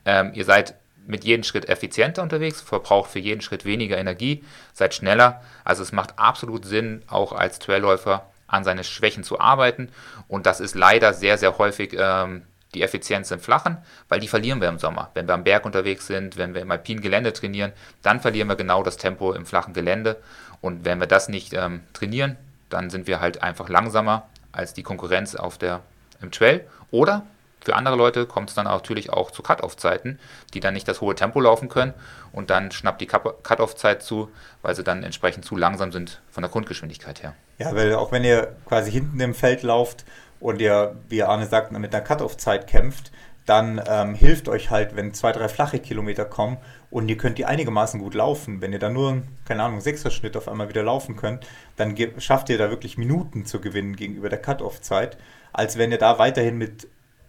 Ähm, 0.05 0.31
ihr 0.35 0.45
seid 0.45 0.77
mit 1.09 1.25
jedem 1.25 1.43
Schritt 1.43 1.69
effizienter 1.69 2.23
unterwegs, 2.23 2.61
verbraucht 2.61 3.11
für 3.11 3.19
jeden 3.19 3.41
Schritt 3.41 3.65
weniger 3.65 3.99
Energie, 3.99 4.45
seid 4.73 4.95
schneller. 4.95 5.43
Also 5.65 5.83
es 5.83 5.91
macht 5.91 6.17
absolut 6.19 6.65
Sinn, 6.65 7.03
auch 7.09 7.33
als 7.33 7.59
Trailläufer 7.59 8.27
an 8.47 8.63
seine 8.63 8.85
Schwächen 8.85 9.25
zu 9.25 9.41
arbeiten. 9.41 9.89
Und 10.29 10.47
das 10.47 10.61
ist 10.61 10.77
leider 10.77 11.13
sehr, 11.13 11.39
sehr 11.39 11.59
häufig 11.59 11.97
ähm, 11.99 12.43
die 12.75 12.83
Effizienz 12.83 13.31
im 13.31 13.41
Flachen, 13.41 13.79
weil 14.09 14.21
die 14.21 14.29
verlieren 14.29 14.61
wir 14.61 14.69
im 14.69 14.79
Sommer. 14.79 15.11
Wenn 15.15 15.27
wir 15.27 15.35
am 15.35 15.45
Berg 15.45 15.65
unterwegs 15.65 16.07
sind, 16.07 16.37
wenn 16.37 16.55
wir 16.55 16.63
im 16.63 16.71
alpinen 16.71 17.03
Gelände 17.03 17.33
trainieren, 17.33 17.73
dann 18.03 18.21
verlieren 18.21 18.49
wir 18.49 18.57
genau 18.57 18.83
das 18.83 18.97
Tempo 18.97 19.33
im 19.33 19.47
flachen 19.47 19.75
Gelände. 19.75 20.17
Und 20.61 20.85
wenn 20.85 21.01
wir 21.01 21.07
das 21.07 21.29
nicht 21.29 21.55
ähm, 21.55 21.81
trainieren, 21.93 22.37
dann 22.69 22.91
sind 22.91 23.07
wir 23.07 23.21
halt 23.21 23.43
einfach 23.43 23.69
langsamer 23.69 24.29
als 24.53 24.75
die 24.75 24.83
Konkurrenz 24.83 25.35
auf 25.35 25.57
der, 25.57 25.81
im 26.21 26.31
Trail. 26.31 26.67
Oder 26.91 27.25
für 27.61 27.75
andere 27.75 27.97
Leute 27.97 28.27
kommt 28.27 28.51
es 28.51 28.55
dann 28.55 28.65
natürlich 28.65 29.11
auch 29.11 29.31
zu 29.31 29.43
Cut-Off-Zeiten, 29.43 30.19
die 30.55 30.61
dann 30.61 30.75
nicht 30.75 30.89
das 30.89 31.01
hohe 31.01 31.15
Tempo 31.15 31.41
laufen 31.41 31.69
können 31.69 31.95
und 32.33 32.51
dann 32.51 32.71
schnappt 32.71 33.01
die 33.01 33.07
Cut-Off-Zeit 33.07 34.03
zu, 34.03 34.31
weil 34.63 34.75
sie 34.75 34.85
dann 34.85 35.03
entsprechend 35.03 35.45
zu 35.45 35.57
langsam 35.57 35.93
sind 35.93 36.21
von 36.31 36.43
der 36.43 36.51
Grundgeschwindigkeit 36.51 37.23
her. 37.23 37.35
Ja, 37.59 37.75
weil 37.75 37.95
auch 37.95 38.13
wenn 38.13 38.25
ihr 38.25 38.57
quasi 38.67 38.91
hinten 38.91 39.19
im 39.21 39.35
Feld 39.35 39.63
lauft 39.63 40.05
und 40.41 40.61
ihr, 40.61 40.97
wie 41.09 41.23
Arne 41.23 41.47
sagt, 41.47 41.73
mit 41.73 41.95
einer 41.95 42.05
Cut-Off-Zeit 42.05 42.67
kämpft, 42.67 43.11
dann 43.49 43.81
ähm, 43.87 44.15
hilft 44.15 44.49
euch 44.49 44.71
halt, 44.71 44.95
wenn 44.95 45.15
zwei, 45.15 45.33
drei 45.33 45.49
flache 45.49 45.79
Kilometer 45.79 46.27
kommen 46.27 46.59
und 46.91 47.09
ihr 47.09 47.17
könnt 47.17 47.39
die 47.39 47.47
einigermaßen 47.47 47.99
gut 47.99 48.15
laufen. 48.15 48.61
Wenn 48.61 48.75
ihr 48.75 48.79
dann 48.79 48.93
nur, 48.93 49.23
keine 49.47 49.63
Ahnung, 49.63 49.81
Sechser-Schnitt 49.81 50.37
auf 50.37 50.49
einmal 50.49 50.69
wieder 50.69 50.83
laufen 50.83 51.17
könnt, 51.17 51.47
dann 51.77 51.97
schafft 52.19 52.51
ihr 52.51 52.59
da 52.59 52.69
wirklich 52.69 52.99
Minuten 52.99 53.47
zu 53.47 53.61
gewinnen 53.61 53.97
gegenüber 53.97 54.29
der 54.29 54.43
Cut-Off-Zeit, 54.43 55.17
als 55.53 55.79
wenn 55.79 55.91
ihr 55.91 55.99
da 55.99 56.19
weiterhin 56.19 56.59
mit 56.59 56.89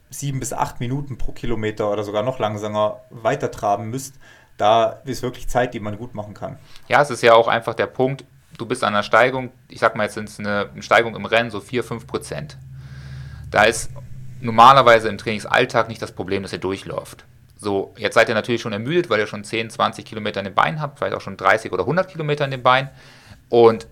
sieben 0.09 0.39
bis 0.39 0.51
acht 0.51 0.81
Minuten 0.81 1.17
pro 1.17 1.31
Kilometer 1.31 1.89
oder 1.89 2.03
sogar 2.03 2.23
noch 2.23 2.39
langsamer 2.39 3.01
weiter 3.09 3.49
traben 3.49 3.89
müsst. 3.89 4.15
Da 4.57 4.99
ist 5.05 5.23
wirklich 5.23 5.47
Zeit, 5.47 5.73
die 5.73 5.79
man 5.79 5.97
gut 5.97 6.15
machen 6.15 6.33
kann. 6.33 6.57
Ja, 6.89 7.01
es 7.01 7.09
ist 7.09 7.23
ja 7.23 7.33
auch 7.33 7.47
einfach 7.47 7.75
der 7.75 7.87
Punkt, 7.87 8.25
du 8.57 8.65
bist 8.65 8.83
an 8.83 8.93
einer 8.93 9.03
Steigung, 9.03 9.51
ich 9.69 9.79
sag 9.79 9.95
mal 9.95 10.03
jetzt 10.03 10.15
sind 10.15 10.27
es 10.27 10.37
eine 10.37 10.69
Steigung 10.79 11.15
im 11.15 11.25
Rennen 11.25 11.49
so 11.49 11.61
4, 11.61 11.83
5 11.83 12.07
Prozent. 12.07 12.57
Da 13.51 13.63
ist 13.63 13.89
normalerweise 14.41 15.09
im 15.09 15.17
Trainingsalltag 15.17 15.87
nicht 15.87 16.01
das 16.01 16.11
Problem, 16.11 16.43
dass 16.43 16.53
ihr 16.53 16.59
durchläuft. 16.59 17.25
So, 17.57 17.93
jetzt 17.97 18.13
seid 18.13 18.29
ihr 18.29 18.35
natürlich 18.35 18.61
schon 18.61 18.71
ermüdet, 18.71 19.09
weil 19.09 19.19
ihr 19.19 19.27
schon 19.27 19.43
10, 19.43 19.69
20 19.69 20.05
Kilometer 20.05 20.39
in 20.39 20.45
den 20.45 20.55
Beinen 20.55 20.79
habt, 20.79 20.97
vielleicht 20.97 21.15
auch 21.15 21.21
schon 21.21 21.35
30 21.35 21.71
oder 21.73 21.83
100 21.83 22.09
Kilometer 22.09 22.45
in 22.45 22.51
den 22.51 22.63
Beinen. 22.63 22.89
Und 23.49 23.87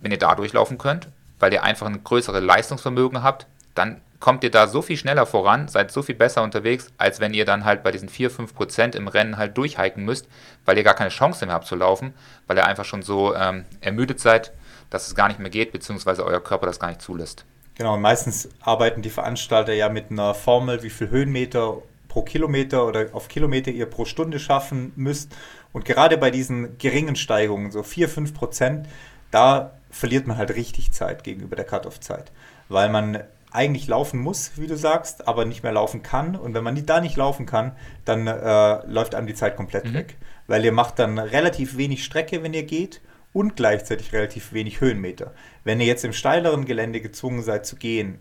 wenn 0.00 0.10
ihr 0.10 0.18
da 0.18 0.34
durchlaufen 0.34 0.78
könnt, 0.78 1.08
weil 1.38 1.52
ihr 1.52 1.62
einfach 1.62 1.86
ein 1.86 2.02
größeres 2.02 2.42
Leistungsvermögen 2.42 3.22
habt, 3.22 3.46
dann 3.74 4.00
kommt 4.18 4.42
ihr 4.42 4.50
da 4.50 4.66
so 4.66 4.80
viel 4.82 4.96
schneller 4.96 5.26
voran, 5.26 5.68
seid 5.68 5.92
so 5.92 6.02
viel 6.02 6.14
besser 6.14 6.42
unterwegs, 6.42 6.90
als 6.96 7.20
wenn 7.20 7.34
ihr 7.34 7.44
dann 7.44 7.64
halt 7.64 7.82
bei 7.82 7.92
diesen 7.92 8.08
4, 8.08 8.30
5 8.30 8.54
Prozent 8.54 8.94
im 8.94 9.06
Rennen 9.06 9.36
halt 9.36 9.56
durchhiken 9.56 10.04
müsst, 10.04 10.26
weil 10.64 10.78
ihr 10.78 10.82
gar 10.82 10.94
keine 10.94 11.10
Chance 11.10 11.44
mehr 11.44 11.54
habt 11.54 11.66
zu 11.66 11.76
laufen, 11.76 12.14
weil 12.46 12.56
ihr 12.56 12.66
einfach 12.66 12.86
schon 12.86 13.02
so 13.02 13.34
ähm, 13.34 13.64
ermüdet 13.80 14.20
seid, 14.20 14.52
dass 14.90 15.06
es 15.06 15.14
gar 15.14 15.28
nicht 15.28 15.40
mehr 15.40 15.50
geht, 15.50 15.72
beziehungsweise 15.72 16.24
euer 16.24 16.42
Körper 16.42 16.66
das 16.66 16.80
gar 16.80 16.88
nicht 16.88 17.02
zulässt. 17.02 17.44
Genau, 17.76 17.96
meistens 17.96 18.48
arbeiten 18.60 19.02
die 19.02 19.10
Veranstalter 19.10 19.72
ja 19.72 19.88
mit 19.88 20.10
einer 20.10 20.34
Formel, 20.34 20.82
wie 20.82 20.90
viel 20.90 21.10
Höhenmeter 21.10 21.78
pro 22.08 22.22
Kilometer 22.22 22.86
oder 22.86 23.08
auf 23.12 23.28
Kilometer 23.28 23.72
ihr 23.72 23.86
pro 23.86 24.04
Stunde 24.04 24.38
schaffen 24.38 24.92
müsst. 24.94 25.34
Und 25.72 25.84
gerade 25.84 26.16
bei 26.16 26.30
diesen 26.30 26.78
geringen 26.78 27.16
Steigungen, 27.16 27.72
so 27.72 27.82
4, 27.82 28.08
5 28.08 28.34
Prozent, 28.34 28.86
da 29.32 29.72
verliert 29.90 30.28
man 30.28 30.36
halt 30.36 30.54
richtig 30.54 30.92
Zeit 30.92 31.24
gegenüber 31.24 31.56
der 31.56 31.64
Cut-Off-Zeit. 31.64 32.30
Weil 32.68 32.88
man 32.88 33.24
eigentlich 33.50 33.88
laufen 33.88 34.20
muss, 34.20 34.52
wie 34.56 34.68
du 34.68 34.76
sagst, 34.76 35.26
aber 35.26 35.44
nicht 35.44 35.64
mehr 35.64 35.72
laufen 35.72 36.04
kann. 36.04 36.36
Und 36.36 36.54
wenn 36.54 36.62
man 36.62 36.86
da 36.86 37.00
nicht 37.00 37.16
laufen 37.16 37.46
kann, 37.46 37.72
dann 38.04 38.28
äh, 38.28 38.86
läuft 38.86 39.16
einem 39.16 39.26
die 39.26 39.34
Zeit 39.34 39.56
komplett 39.56 39.86
mhm. 39.86 39.94
weg. 39.94 40.16
Weil 40.46 40.64
ihr 40.64 40.72
macht 40.72 41.00
dann 41.00 41.18
relativ 41.18 41.76
wenig 41.76 42.04
Strecke, 42.04 42.44
wenn 42.44 42.54
ihr 42.54 42.64
geht 42.64 43.00
und 43.34 43.56
gleichzeitig 43.56 44.14
relativ 44.14 44.54
wenig 44.54 44.80
Höhenmeter. 44.80 45.34
Wenn 45.64 45.80
ihr 45.80 45.86
jetzt 45.86 46.04
im 46.04 46.14
steileren 46.14 46.64
Gelände 46.64 47.02
gezwungen 47.02 47.42
seid 47.42 47.66
zu 47.66 47.76
gehen, 47.76 48.20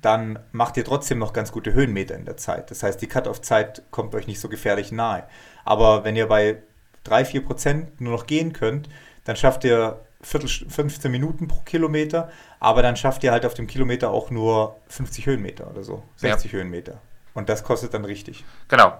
dann 0.00 0.38
macht 0.52 0.76
ihr 0.76 0.84
trotzdem 0.84 1.18
noch 1.18 1.32
ganz 1.32 1.50
gute 1.50 1.72
Höhenmeter 1.72 2.14
in 2.14 2.24
der 2.24 2.36
Zeit. 2.36 2.70
Das 2.70 2.82
heißt, 2.82 3.00
die 3.00 3.06
Cut-off-Zeit 3.06 3.82
kommt 3.90 4.14
euch 4.14 4.26
nicht 4.26 4.40
so 4.40 4.48
gefährlich 4.48 4.92
nahe. 4.92 5.24
Aber 5.64 6.04
wenn 6.04 6.16
ihr 6.16 6.28
bei 6.28 6.62
3-4 7.06 7.44
Prozent 7.44 8.00
nur 8.00 8.12
noch 8.12 8.26
gehen 8.26 8.52
könnt, 8.52 8.88
dann 9.24 9.36
schafft 9.36 9.64
ihr 9.64 10.00
Viertel, 10.20 10.48
15 10.48 11.10
Minuten 11.10 11.48
pro 11.48 11.60
Kilometer, 11.62 12.30
aber 12.60 12.82
dann 12.82 12.96
schafft 12.96 13.24
ihr 13.24 13.32
halt 13.32 13.44
auf 13.44 13.54
dem 13.54 13.66
Kilometer 13.66 14.10
auch 14.10 14.30
nur 14.30 14.76
50 14.88 15.26
Höhenmeter 15.26 15.68
oder 15.68 15.82
so, 15.82 16.04
60 16.16 16.52
ja. 16.52 16.58
Höhenmeter. 16.58 17.00
Und 17.34 17.48
das 17.48 17.64
kostet 17.64 17.94
dann 17.94 18.04
richtig. 18.04 18.44
Genau. 18.68 18.92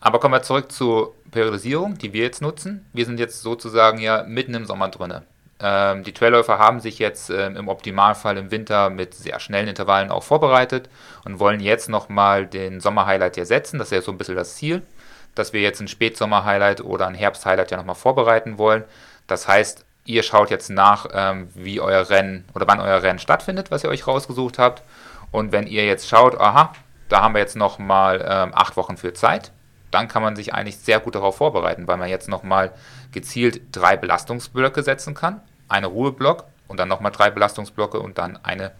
Aber 0.00 0.20
kommen 0.20 0.34
wir 0.34 0.42
zurück 0.42 0.70
zur 0.70 1.14
Periodisierung, 1.30 1.98
die 1.98 2.12
wir 2.12 2.22
jetzt 2.22 2.42
nutzen. 2.42 2.86
Wir 2.92 3.04
sind 3.04 3.18
jetzt 3.18 3.42
sozusagen 3.42 3.98
ja 3.98 4.22
mitten 4.22 4.54
im 4.54 4.64
Sommer 4.64 4.88
drin. 4.88 5.22
Ähm, 5.60 6.04
die 6.04 6.12
Trailläufer 6.12 6.58
haben 6.58 6.80
sich 6.80 6.98
jetzt 6.98 7.30
ähm, 7.30 7.56
im 7.56 7.68
Optimalfall 7.68 8.38
im 8.38 8.50
Winter 8.50 8.90
mit 8.90 9.14
sehr 9.14 9.40
schnellen 9.40 9.68
Intervallen 9.68 10.10
auch 10.10 10.22
vorbereitet 10.22 10.88
und 11.24 11.40
wollen 11.40 11.60
jetzt 11.60 11.88
nochmal 11.88 12.46
den 12.46 12.80
Sommer-Highlight 12.80 13.34
hier 13.34 13.46
setzen. 13.46 13.78
Das 13.78 13.88
ist 13.88 13.92
ja 13.92 14.02
so 14.02 14.12
ein 14.12 14.18
bisschen 14.18 14.36
das 14.36 14.54
Ziel, 14.54 14.82
dass 15.34 15.52
wir 15.52 15.60
jetzt 15.60 15.80
ein 15.80 15.88
Spätsommer-Highlight 15.88 16.80
oder 16.82 17.08
ein 17.08 17.14
Herbst-Highlight 17.14 17.72
ja 17.72 17.76
nochmal 17.76 17.96
vorbereiten 17.96 18.56
wollen. 18.56 18.84
Das 19.26 19.48
heißt, 19.48 19.84
ihr 20.04 20.22
schaut 20.22 20.50
jetzt 20.50 20.70
nach, 20.70 21.06
ähm, 21.12 21.48
wie 21.54 21.80
euer 21.80 22.08
Rennen 22.08 22.44
oder 22.54 22.68
wann 22.68 22.80
euer 22.80 23.02
Rennen 23.02 23.18
stattfindet, 23.18 23.72
was 23.72 23.82
ihr 23.82 23.90
euch 23.90 24.06
rausgesucht 24.06 24.58
habt. 24.58 24.82
Und 25.32 25.50
wenn 25.50 25.66
ihr 25.66 25.84
jetzt 25.84 26.08
schaut, 26.08 26.40
aha, 26.40 26.72
da 27.08 27.20
haben 27.20 27.34
wir 27.34 27.40
jetzt 27.40 27.56
nochmal 27.56 28.24
ähm, 28.26 28.52
acht 28.54 28.76
Wochen 28.76 28.96
für 28.96 29.12
Zeit, 29.12 29.50
dann 29.90 30.08
kann 30.08 30.22
man 30.22 30.36
sich 30.36 30.54
eigentlich 30.54 30.78
sehr 30.78 31.00
gut 31.00 31.14
darauf 31.14 31.36
vorbereiten, 31.36 31.88
weil 31.88 31.96
man 31.96 32.08
jetzt 32.08 32.28
nochmal 32.28 32.72
gezielt 33.12 33.60
drei 33.72 33.96
Belastungsblöcke 33.96 34.82
setzen 34.82 35.14
kann. 35.14 35.40
Eine 35.68 35.86
Ruheblock 35.86 36.44
und 36.66 36.78
dann 36.78 36.88
nochmal 36.88 37.12
drei 37.12 37.30
Belastungsblöcke 37.30 38.00
und 38.00 38.18
dann 38.18 38.38
eine 38.42 38.72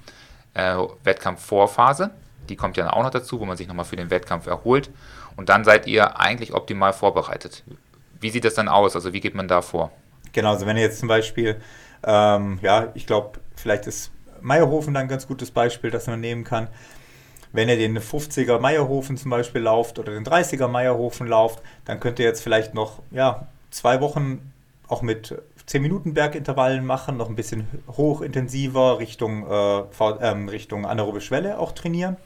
äh, 0.55 0.77
Wettkampfvorphase. 1.05 2.11
Die 2.49 2.57
kommt 2.57 2.77
ja 2.77 2.93
auch 2.93 3.03
noch 3.03 3.11
dazu, 3.11 3.41
wo 3.41 3.45
man 3.45 3.57
sich 3.57 3.69
nochmal 3.69 3.85
für 3.85 3.97
den 3.97 4.11
Wettkampf 4.11 4.47
erholt. 4.47 4.91
Und 5.37 5.49
dann 5.49 5.65
seid 5.65 5.87
ihr 5.87 6.19
eigentlich 6.19 6.55
optimal 6.55 6.93
vorbereitet. 6.93 7.63
Wie 8.21 8.31
sieht 8.31 8.45
das 8.45 8.55
dann 8.55 8.69
aus? 8.69 8.97
Also 8.97 9.13
wie 9.13 9.21
geht 9.21 9.35
man 9.35 9.49
da 9.49 9.63
vor? 9.63 9.93
Genau, 10.33 10.51
also 10.51 10.67
wenn 10.67 10.77
ihr 10.77 10.83
jetzt 10.83 10.99
zum 10.99 11.09
Beispiel, 11.09 11.61
ähm, 12.05 12.59
ja, 12.63 12.89
ich 12.95 13.07
glaube, 13.07 13.39
vielleicht 13.55 13.87
ist 13.87 14.11
Meierhofen 14.41 14.95
dann 14.95 15.05
ein 15.05 15.09
ganz 15.09 15.27
gutes 15.27 15.51
Beispiel, 15.51 15.91
das 15.91 16.07
man 16.07 16.21
nehmen 16.21 16.45
kann. 16.45 16.69
Wenn 17.53 17.69
ihr 17.69 17.77
den 17.77 17.99
50er 17.99 18.59
Meierhofen 18.59 19.17
zum 19.17 19.31
Beispiel 19.31 19.63
lauft 19.63 19.99
oder 19.99 20.13
den 20.13 20.25
30er 20.25 20.69
Meierhofen 20.69 21.27
lauft, 21.27 21.63
dann 21.85 22.01
könnt 22.01 22.19
ihr 22.19 22.27
jetzt 22.27 22.43
vielleicht 22.43 22.75
noch 22.75 23.01
ja, 23.11 23.47
zwei 23.71 24.01
Wochen 24.01 24.53
auch 24.89 25.03
mit 25.03 25.35
10 25.67 25.83
Minuten 25.83 26.15
Bergintervallen 26.15 26.85
machen, 26.85 27.19
noch 27.19 27.29
ein 27.29 27.37
bisschen 27.37 27.67
hochintensiver 27.89 28.99
Richtung, 28.99 29.47
äh, 29.47 29.83
ähm, 30.21 30.49
Richtung 30.49 30.87
anaerobe 30.87 31.21
Schwelle 31.21 31.59
auch 31.59 31.73
trainieren, 31.73 32.17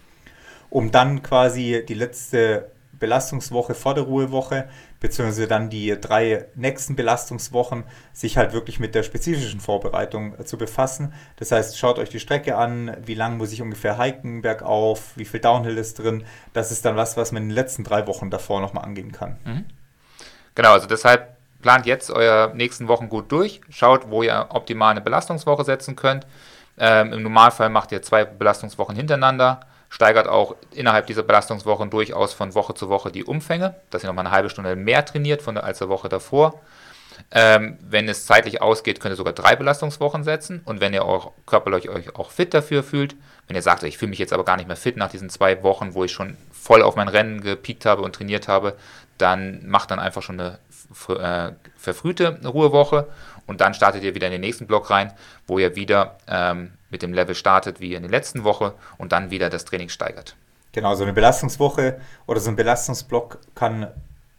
um 0.70 0.92
dann 0.92 1.22
quasi 1.22 1.84
die 1.86 1.94
letzte 1.94 2.70
Belastungswoche 2.92 3.74
vor 3.74 3.94
der 3.94 4.04
Ruhewoche, 4.04 4.68
beziehungsweise 5.02 5.48
dann 5.48 5.68
die 5.68 6.00
drei 6.00 6.46
nächsten 6.54 6.94
Belastungswochen, 6.94 7.82
sich 8.12 8.36
halt 8.36 8.52
wirklich 8.52 8.78
mit 8.78 8.94
der 8.94 9.02
spezifischen 9.02 9.60
Vorbereitung 9.60 10.38
äh, 10.38 10.44
zu 10.44 10.56
befassen. 10.56 11.12
Das 11.36 11.50
heißt, 11.50 11.76
schaut 11.76 11.98
euch 11.98 12.08
die 12.08 12.20
Strecke 12.20 12.56
an, 12.56 12.96
wie 13.04 13.14
lang 13.14 13.36
muss 13.36 13.52
ich 13.52 13.60
ungefähr 13.60 14.00
hiken 14.00 14.42
bergauf, 14.42 15.10
wie 15.16 15.24
viel 15.24 15.40
Downhill 15.40 15.76
ist 15.76 15.98
drin. 15.98 16.24
Das 16.52 16.70
ist 16.70 16.84
dann 16.84 16.96
was, 16.96 17.16
was 17.16 17.32
man 17.32 17.42
in 17.42 17.48
den 17.48 17.54
letzten 17.54 17.82
drei 17.82 18.06
Wochen 18.06 18.30
davor 18.30 18.60
nochmal 18.60 18.84
angehen 18.84 19.10
kann. 19.10 19.38
Mhm. 19.44 19.64
Genau, 20.54 20.72
also 20.72 20.86
deshalb 20.86 21.36
plant 21.60 21.84
jetzt 21.86 22.10
eure 22.10 22.54
nächsten 22.54 22.86
Wochen 22.86 23.08
gut 23.08 23.32
durch, 23.32 23.60
schaut, 23.70 24.08
wo 24.08 24.22
ihr 24.22 24.46
optimal 24.50 24.92
eine 24.92 25.00
Belastungswoche 25.00 25.64
setzen 25.64 25.96
könnt. 25.96 26.26
Ähm, 26.78 27.12
Im 27.12 27.22
Normalfall 27.22 27.70
macht 27.70 27.90
ihr 27.90 28.02
zwei 28.02 28.24
Belastungswochen 28.24 28.94
hintereinander 28.94 29.60
steigert 29.92 30.26
auch 30.26 30.56
innerhalb 30.72 31.06
dieser 31.06 31.22
Belastungswochen 31.22 31.90
durchaus 31.90 32.32
von 32.32 32.54
Woche 32.54 32.72
zu 32.72 32.88
Woche 32.88 33.12
die 33.12 33.24
Umfänge, 33.24 33.74
dass 33.90 34.02
ihr 34.02 34.06
nochmal 34.06 34.24
eine 34.24 34.34
halbe 34.34 34.48
Stunde 34.48 34.74
mehr 34.74 35.04
trainiert 35.04 35.42
von 35.42 35.54
der, 35.54 35.64
als 35.64 35.80
der 35.80 35.90
Woche 35.90 36.08
davor. 36.08 36.58
Ähm, 37.30 37.76
wenn 37.82 38.08
es 38.08 38.24
zeitlich 38.24 38.62
ausgeht, 38.62 39.00
könnt 39.00 39.12
ihr 39.12 39.16
sogar 39.16 39.34
drei 39.34 39.54
Belastungswochen 39.54 40.24
setzen. 40.24 40.62
Und 40.64 40.80
wenn 40.80 40.94
ihr 40.94 41.04
auch 41.04 41.32
körperlich 41.44 41.90
euch 41.90 42.16
auch 42.16 42.30
fit 42.30 42.54
dafür 42.54 42.82
fühlt, 42.82 43.14
wenn 43.46 43.54
ihr 43.54 43.60
sagt, 43.60 43.82
ich 43.82 43.98
fühle 43.98 44.08
mich 44.08 44.18
jetzt 44.18 44.32
aber 44.32 44.46
gar 44.46 44.56
nicht 44.56 44.66
mehr 44.66 44.76
fit 44.76 44.96
nach 44.96 45.10
diesen 45.10 45.28
zwei 45.28 45.62
Wochen, 45.62 45.92
wo 45.92 46.04
ich 46.04 46.12
schon 46.12 46.38
voll 46.52 46.80
auf 46.80 46.96
mein 46.96 47.08
Rennen 47.08 47.42
gepiekt 47.42 47.84
habe 47.84 48.00
und 48.00 48.14
trainiert 48.14 48.48
habe, 48.48 48.78
dann 49.18 49.68
macht 49.68 49.90
dann 49.90 49.98
einfach 49.98 50.22
schon 50.22 50.40
eine 50.40 50.58
äh, 51.08 51.52
verfrühte 51.76 52.40
Ruhewoche 52.46 53.08
und 53.46 53.60
dann 53.60 53.74
startet 53.74 54.04
ihr 54.04 54.14
wieder 54.14 54.28
in 54.28 54.32
den 54.32 54.40
nächsten 54.40 54.66
Block 54.66 54.88
rein, 54.88 55.12
wo 55.46 55.58
ihr 55.58 55.76
wieder 55.76 56.16
ähm, 56.28 56.72
mit 56.92 57.02
dem 57.02 57.12
Level 57.12 57.34
startet 57.34 57.80
wie 57.80 57.94
in 57.94 58.02
der 58.02 58.10
letzten 58.10 58.44
Woche 58.44 58.74
und 58.98 59.10
dann 59.10 59.30
wieder 59.30 59.50
das 59.50 59.64
Training 59.64 59.88
steigert. 59.88 60.36
Genau, 60.70 60.94
so 60.94 61.02
eine 61.02 61.12
Belastungswoche 61.12 62.00
oder 62.26 62.40
so 62.40 62.50
ein 62.50 62.56
Belastungsblock 62.56 63.38
kann 63.54 63.88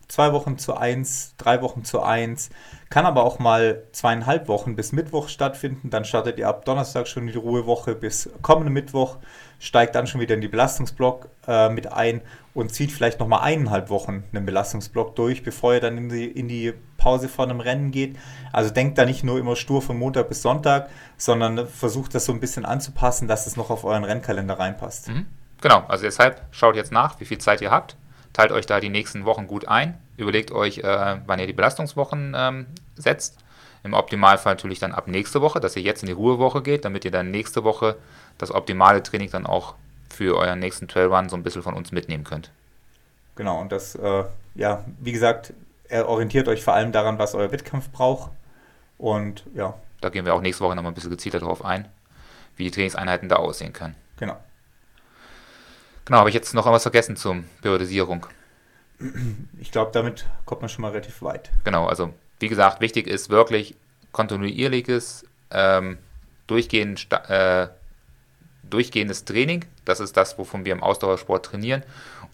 zwei 0.08 0.32
Wochen 0.34 0.58
zu 0.58 0.76
eins, 0.76 1.34
drei 1.38 1.62
Wochen 1.62 1.84
zu 1.84 2.01
eins, 2.01 2.49
kann 2.89 3.06
aber 3.06 3.24
auch 3.24 3.39
mal 3.39 3.84
zweieinhalb 3.91 4.47
Wochen 4.47 4.76
bis 4.76 4.91
Mittwoch 4.91 5.28
stattfinden. 5.30 5.89
Dann 5.89 6.06
startet 6.06 6.38
ihr 6.38 6.47
ab 6.47 6.66
Donnerstag 6.66 7.08
schon 7.08 7.28
die 7.28 7.34
Ruhewoche 7.34 7.95
bis 7.95 8.30
kommenden 8.41 8.74
Mittwoch, 8.74 9.18
steigt 9.60 9.95
dann 9.95 10.08
schon 10.08 10.22
wieder 10.22 10.36
in 10.36 10.41
die 10.41 10.47
Belastungsblock 10.47 11.30
äh, 11.47 11.70
mit 11.70 11.91
ein 11.91 12.22
und 12.54 12.74
zieht 12.74 12.91
vielleicht 12.91 13.20
nochmal 13.20 13.41
eineinhalb 13.41 13.89
Wochen 13.89 14.24
einen 14.32 14.45
Belastungsblock 14.45 15.16
durch, 15.16 15.43
bevor 15.43 15.74
ihr 15.74 15.80
dann 15.80 15.97
in 15.97 16.10
die, 16.10 16.26
in 16.26 16.47
die 16.47 16.74
Pause 16.97 17.28
vor 17.28 17.45
einem 17.45 17.60
Rennen 17.60 17.91
geht. 17.91 18.18
Also 18.51 18.70
denkt 18.70 18.97
da 18.97 19.06
nicht 19.06 19.24
nur 19.24 19.39
immer 19.39 19.56
stur 19.56 19.82
von 19.82 19.97
Montag 19.97 20.30
bis 20.30 20.41
Sonntag, 20.41 20.89
sondern 21.18 21.68
versucht 21.68 22.14
das 22.14 22.26
so 22.26 22.32
ein 22.32 22.39
bisschen 22.39 22.66
anzupassen, 22.66 23.28
dass 23.28 23.47
es 23.47 23.58
noch 23.58 23.70
auf 23.70 23.84
euren 23.84 24.04
Rennkalender 24.04 24.60
reinpasst. 24.60 25.10
Mhm. 25.10 25.26
Genau, 25.62 25.84
also 25.88 26.04
deshalb 26.04 26.41
schaut 26.51 26.76
jetzt 26.76 26.91
nach, 26.91 27.20
wie 27.20 27.26
viel 27.26 27.38
Zeit 27.38 27.62
ihr 27.62 27.72
habt, 27.72 27.95
teilt 28.34 28.51
euch 28.51 28.66
da 28.66 28.80
die 28.80 28.89
nächsten 28.89 29.26
Wochen 29.26 29.47
gut 29.47 29.68
ein, 29.68 29.97
überlegt 30.18 30.51
euch, 30.51 30.80
äh, 30.80 31.18
wann 31.26 31.39
ihr 31.39 31.47
die 31.47 31.54
Belastungswochen 31.54 32.36
ähm, 32.38 32.68
setzt. 32.95 33.38
Im 33.84 33.93
Optimalfall 33.93 34.54
natürlich 34.54 34.80
dann 34.80 34.93
ab 34.93 35.08
nächste 35.08 35.41
Woche, 35.41 35.60
dass 35.60 35.76
ihr 35.76 35.82
jetzt 35.82 36.04
in 36.04 36.08
die 36.08 36.14
Ruhewoche 36.14 36.62
geht, 36.62 36.86
damit 36.86 37.04
ihr 37.04 37.12
dann 37.12 37.32
nächste 37.32 37.64
Woche 37.64 37.97
das 38.38 38.51
optimale 38.51 39.04
Training 39.04 39.30
dann 39.30 39.45
auch 39.45 39.76
für 40.14 40.38
euren 40.38 40.59
nächsten 40.59 40.88
Trailrun 40.88 41.30
so 41.30 41.36
ein 41.36 41.43
bisschen 41.43 41.64
von 41.64 41.74
uns 41.74 41.91
mitnehmen 41.91 42.24
könnt. 42.24 42.51
Genau, 43.36 43.59
und 43.59 43.72
das, 43.72 43.95
äh, 43.95 44.24
ja, 44.55 44.86
wie 44.99 45.11
gesagt, 45.11 45.53
orientiert 45.89 46.47
euch 46.47 46.64
vor 46.64 46.74
allem 46.74 46.91
daran, 46.91 47.20
was 47.20 47.36
euer 47.36 47.51
Wettkampf 47.51 47.89
braucht. 47.89 48.32
Und 48.97 49.43
ja. 49.53 49.74
Da 50.01 50.09
gehen 50.09 50.26
wir 50.26 50.34
auch 50.34 50.41
nächste 50.41 50.64
Woche 50.64 50.76
nochmal 50.76 50.91
ein 50.91 50.95
bisschen 50.95 51.11
gezielter 51.11 51.39
darauf 51.39 51.64
ein, 51.64 51.88
wie 52.55 52.64
die 52.64 52.72
Trainingseinheiten 52.72 53.30
da 53.30 53.36
aussehen 53.38 53.74
können. 53.74 53.95
Genau. 54.18 54.38
Genau, 56.05 56.18
habe 56.20 56.30
ich 56.30 56.36
jetzt 56.36 56.53
noch 56.53 56.66
was 56.66 56.82
vergessen 56.82 57.16
zur 57.16 57.43
Periodisierung? 57.61 58.26
Ich 59.59 59.72
glaube, 59.72 59.91
damit 59.91 60.26
kommt 60.45 60.61
man 60.61 60.70
schon 60.70 60.82
mal 60.82 60.91
relativ 60.91 61.22
weit. 61.22 61.51
Genau, 61.64 61.88
also 61.88 62.14
wie 62.39 62.47
gesagt, 62.47 62.82
wichtig 62.82 63.07
ist 63.07 63.30
wirklich 63.30 63.76
kontinuierliches, 64.11 65.26
ähm, 65.51 65.97
durchgehend, 66.47 67.07
äh, 67.28 67.68
durchgehendes 68.70 69.26
Training. 69.26 69.66
Das 69.86 69.99
ist 69.99 70.18
das, 70.18 70.38
wovon 70.38 70.66
wir 70.66 70.74
im 70.74 70.84
Ausdauersport 70.84 71.45
trainieren. 71.45 71.84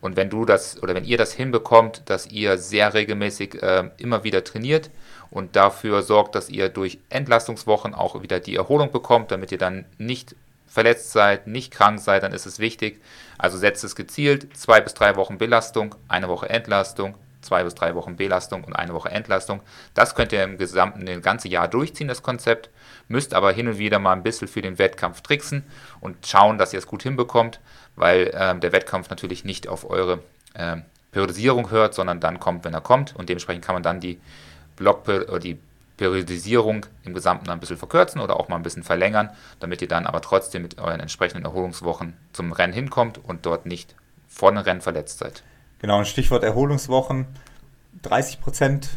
Und 0.02 0.16
wenn 0.16 0.30
du 0.30 0.46
das 0.46 0.82
oder 0.82 0.96
wenn 0.96 1.04
ihr 1.04 1.18
das 1.18 1.34
hinbekommt, 1.34 2.04
dass 2.06 2.28
ihr 2.28 2.58
sehr 2.58 2.94
regelmäßig 2.94 3.62
äh, 3.62 3.90
immer 3.98 4.24
wieder 4.24 4.44
trainiert 4.44 4.90
und 5.30 5.56
dafür 5.56 6.02
sorgt, 6.04 6.36
dass 6.36 6.50
ihr 6.50 6.70
durch 6.70 7.00
Entlastungswochen 7.10 7.94
auch 7.94 8.22
wieder 8.22 8.40
die 8.40 8.56
Erholung 8.56 8.92
bekommt, 8.92 9.32
damit 9.32 9.52
ihr 9.52 9.58
dann 9.58 9.86
nicht 9.98 10.36
verletzt 10.68 11.12
seid, 11.12 11.48
nicht 11.48 11.72
krank 11.72 12.00
seid, 12.00 12.24
dann 12.24 12.32
ist 12.32 12.46
es 12.46 12.60
wichtig. 12.60 13.02
Also 13.38 13.58
setzt 13.58 13.84
es 13.84 13.96
gezielt, 13.96 14.56
zwei 14.56 14.80
bis 14.80 14.94
drei 14.94 15.16
Wochen 15.16 15.38
Belastung, 15.38 15.96
eine 16.08 16.30
Woche 16.30 16.50
Entlastung, 16.50 17.16
zwei 17.42 17.64
bis 17.64 17.76
drei 17.76 17.96
Wochen 17.96 18.16
Belastung 18.16 18.64
und 18.64 18.74
eine 18.74 18.94
Woche 18.94 19.10
Entlastung. 19.10 19.62
Das 19.94 20.16
könnt 20.16 20.32
ihr 20.32 20.44
im 20.44 20.58
gesamten, 20.58 21.06
das 21.06 21.22
ganze 21.22 21.48
Jahr 21.48 21.68
durchziehen, 21.68 22.08
das 22.08 22.24
Konzept, 22.24 22.70
müsst 23.10 23.34
aber 23.34 23.52
hin 23.52 23.68
und 23.68 23.78
wieder 23.78 24.00
mal 24.00 24.14
ein 24.14 24.24
bisschen 24.24 24.48
für 24.48 24.62
den 24.62 24.80
Wettkampf 24.80 25.22
tricksen 25.22 25.64
und 26.00 26.26
schauen, 26.26 26.58
dass 26.58 26.72
ihr 26.72 26.80
es 26.80 26.88
gut 26.88 27.04
hinbekommt, 27.04 27.60
weil 27.96 28.32
ähm, 28.34 28.62
der 28.62 28.72
Wettkampf 28.72 29.10
natürlich 29.10 29.44
nicht 29.44 29.68
auf 29.68 29.90
eure 29.90 30.20
ähm, 30.56 30.84
Periodisierung 31.12 31.72
hört, 31.72 31.94
sondern 31.94 32.20
dann 32.20 32.40
kommt, 32.40 32.64
wenn 32.64 32.74
er 32.74 32.82
kommt 32.82 33.16
und 33.16 33.30
dementsprechend 33.30 33.66
kann 33.66 33.76
man 33.76 33.84
dann 33.84 34.00
die 34.00 34.20
Block 34.76 35.08
oder 35.08 35.40
die 35.40 35.58
Periodisierung 35.98 36.86
im 37.04 37.14
Gesamten 37.14 37.50
ein 37.50 37.60
bisschen 37.60 37.78
verkürzen 37.78 38.22
oder 38.22 38.40
auch 38.40 38.48
mal 38.48 38.56
ein 38.56 38.64
bisschen 38.64 38.84
verlängern, 38.84 39.32
damit 39.60 39.82
ihr 39.82 39.88
dann 39.90 40.06
aber 40.06 40.22
trotzdem 40.22 40.62
mit 40.62 40.80
euren 40.80 41.02
entsprechenden 41.02 41.44
Erholungswochen 41.44 42.16
zum 42.32 42.54
Rennen 42.54 42.72
hinkommt 42.72 43.20
und 43.22 43.46
dort 43.46 43.66
nicht 43.66 43.96
vor 44.30 44.52
dem 44.52 44.60
Rennen 44.60 44.80
verletzt 44.80 45.20
seid. 45.20 45.44
Genau, 45.80 46.00
ein 46.00 46.06
Stichwort 46.06 46.44
Erholungswochen. 46.44 47.26
30 48.04 48.40
Prozent 48.40 48.90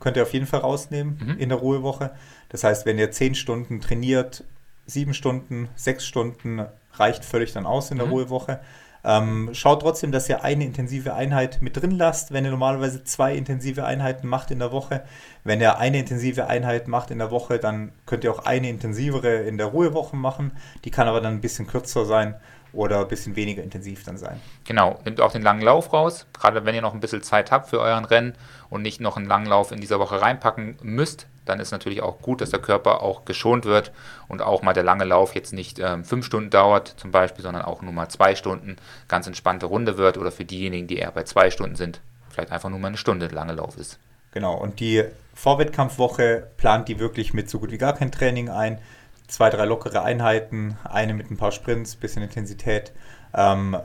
könnt 0.00 0.18
ihr 0.18 0.22
auf 0.22 0.34
jeden 0.34 0.46
Fall 0.46 0.60
rausnehmen 0.60 1.18
mhm. 1.18 1.38
in 1.38 1.48
der 1.48 1.58
Ruhewoche. 1.58 2.10
Das 2.54 2.62
heißt, 2.62 2.86
wenn 2.86 3.00
ihr 3.00 3.10
10 3.10 3.34
Stunden 3.34 3.80
trainiert, 3.80 4.44
7 4.86 5.12
Stunden, 5.12 5.68
6 5.74 6.06
Stunden 6.06 6.64
reicht 6.92 7.24
völlig 7.24 7.52
dann 7.52 7.66
aus 7.66 7.90
in 7.90 7.96
der 7.96 8.06
mhm. 8.06 8.12
Ruhewoche. 8.12 8.60
Ähm, 9.02 9.50
schaut 9.54 9.82
trotzdem, 9.82 10.12
dass 10.12 10.28
ihr 10.28 10.44
eine 10.44 10.64
intensive 10.64 11.14
Einheit 11.14 11.62
mit 11.62 11.76
drin 11.76 11.90
lasst, 11.90 12.32
wenn 12.32 12.44
ihr 12.44 12.52
normalerweise 12.52 13.02
zwei 13.02 13.34
intensive 13.34 13.84
Einheiten 13.84 14.28
macht 14.28 14.52
in 14.52 14.60
der 14.60 14.70
Woche. 14.70 15.02
Wenn 15.42 15.60
ihr 15.60 15.78
eine 15.78 15.98
intensive 15.98 16.46
Einheit 16.46 16.86
macht 16.86 17.10
in 17.10 17.18
der 17.18 17.32
Woche, 17.32 17.58
dann 17.58 17.90
könnt 18.06 18.22
ihr 18.22 18.30
auch 18.30 18.46
eine 18.46 18.68
intensivere 18.68 19.34
in 19.34 19.58
der 19.58 19.66
Ruhewoche 19.66 20.14
machen. 20.14 20.52
Die 20.84 20.92
kann 20.92 21.08
aber 21.08 21.20
dann 21.20 21.32
ein 21.32 21.40
bisschen 21.40 21.66
kürzer 21.66 22.04
sein 22.04 22.36
oder 22.72 23.00
ein 23.00 23.08
bisschen 23.08 23.34
weniger 23.34 23.64
intensiv 23.64 24.04
dann 24.04 24.16
sein. 24.16 24.40
Genau, 24.62 25.00
nimmt 25.04 25.20
auch 25.20 25.32
den 25.32 25.42
langen 25.42 25.62
Lauf 25.62 25.92
raus, 25.92 26.28
gerade 26.32 26.64
wenn 26.64 26.76
ihr 26.76 26.82
noch 26.82 26.94
ein 26.94 27.00
bisschen 27.00 27.24
Zeit 27.24 27.50
habt 27.50 27.70
für 27.70 27.80
euren 27.80 28.04
Rennen 28.04 28.34
und 28.70 28.82
nicht 28.82 29.00
noch 29.00 29.16
einen 29.16 29.26
langen 29.26 29.46
Lauf 29.46 29.72
in 29.72 29.80
dieser 29.80 29.98
Woche 29.98 30.22
reinpacken 30.22 30.76
müsst, 30.82 31.26
dann 31.44 31.60
ist 31.60 31.70
natürlich 31.70 32.02
auch 32.02 32.20
gut, 32.20 32.40
dass 32.40 32.50
der 32.50 32.60
Körper 32.60 33.02
auch 33.02 33.24
geschont 33.24 33.64
wird 33.64 33.92
und 34.28 34.42
auch 34.42 34.62
mal 34.62 34.72
der 34.72 34.82
lange 34.82 35.04
Lauf 35.04 35.34
jetzt 35.34 35.52
nicht 35.52 35.78
ähm, 35.78 36.04
fünf 36.04 36.24
Stunden 36.26 36.50
dauert 36.50 36.94
zum 36.96 37.10
Beispiel, 37.10 37.42
sondern 37.42 37.64
auch 37.64 37.82
nur 37.82 37.92
mal 37.92 38.08
zwei 38.08 38.34
Stunden 38.34 38.76
ganz 39.08 39.26
entspannte 39.26 39.66
Runde 39.66 39.98
wird 39.98 40.18
oder 40.18 40.32
für 40.32 40.44
diejenigen, 40.44 40.86
die 40.86 40.98
eher 40.98 41.10
bei 41.10 41.24
zwei 41.24 41.50
Stunden 41.50 41.76
sind, 41.76 42.00
vielleicht 42.30 42.52
einfach 42.52 42.70
nur 42.70 42.78
mal 42.78 42.88
eine 42.88 42.96
Stunde 42.96 43.28
lange 43.28 43.52
Lauf 43.52 43.76
ist. 43.76 43.98
Genau, 44.32 44.56
und 44.56 44.80
die 44.80 45.04
Vorwettkampfwoche 45.34 46.48
plant 46.56 46.88
die 46.88 46.98
wirklich 46.98 47.34
mit 47.34 47.48
so 47.48 47.60
gut 47.60 47.70
wie 47.70 47.78
gar 47.78 47.94
kein 47.94 48.10
Training 48.10 48.48
ein 48.48 48.78
zwei, 49.26 49.50
drei 49.50 49.64
lockere 49.64 50.02
Einheiten, 50.02 50.76
eine 50.84 51.14
mit 51.14 51.30
ein 51.30 51.36
paar 51.36 51.52
Sprints, 51.52 51.96
bisschen 51.96 52.22
Intensität, 52.22 52.92
ähm, 53.34 53.76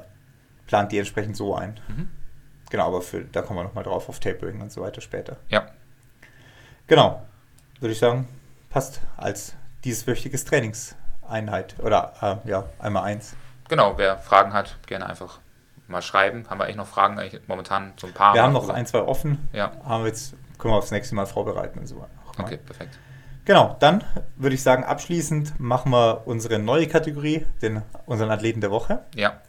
plant 0.68 0.92
die 0.92 1.00
entsprechend 1.00 1.36
so 1.36 1.56
ein. 1.56 1.80
Mhm. 1.88 2.10
Genau, 2.70 2.88
aber 2.88 3.02
für, 3.02 3.22
da 3.22 3.42
kommen 3.42 3.60
wir 3.60 3.64
nochmal 3.64 3.84
drauf 3.84 4.10
auf 4.10 4.20
Tapering 4.20 4.62
und 4.62 4.72
so 4.72 4.82
weiter 4.82 5.02
später. 5.02 5.38
Ja. 5.50 5.68
Genau, 6.88 7.22
würde 7.80 7.94
ich 7.94 8.00
sagen, 8.00 8.28
passt 8.70 9.02
als 9.18 9.56
dieses 9.84 10.06
wöchiges 10.08 10.46
Trainingseinheit 10.46 11.76
oder 11.80 12.42
äh, 12.46 12.50
ja, 12.50 12.66
einmal 12.80 13.04
eins. 13.04 13.36
Genau, 13.70 13.98
wer 13.98 14.18
Fragen 14.18 14.54
hat, 14.54 14.78
gerne 14.88 15.08
einfach 15.08 15.40
mal 15.88 16.02
schreiben. 16.02 16.46
Haben 16.50 16.60
wir 16.60 16.66
eigentlich 16.66 16.78
noch 16.78 16.88
Fragen 16.88 17.20
eigentlich 17.20 17.42
momentan 17.48 17.94
zum 17.98 18.14
Paar? 18.14 18.34
Wir 18.34 18.44
haben 18.44 18.54
noch 18.54 18.70
ein, 18.70 18.86
zwei 18.86 19.02
offen. 19.02 19.50
Ja. 19.54 19.72
Haben 19.84 20.04
wir 20.04 20.10
jetzt, 20.10 20.34
können 20.58 20.74
wir 20.74 20.78
aufs 20.78 20.92
nächste 20.92 21.16
Mal 21.16 21.26
vorbereiten 21.26 21.80
und 21.80 21.88
so. 21.88 22.06
Okay, 22.38 22.58
perfekt. 22.58 22.98
Genau, 23.46 23.76
dann 23.80 24.04
würde 24.36 24.56
ich 24.56 24.62
sagen, 24.62 24.84
abschließend 24.84 25.60
machen 25.60 25.92
wir 25.92 26.24
unsere 26.26 26.60
neue 26.60 26.88
Kategorie, 26.88 27.46
den, 27.62 27.82
unseren 28.06 28.30
Athleten 28.30 28.62
der 28.62 28.70
Woche. 28.70 29.04
Ja. 29.16 29.42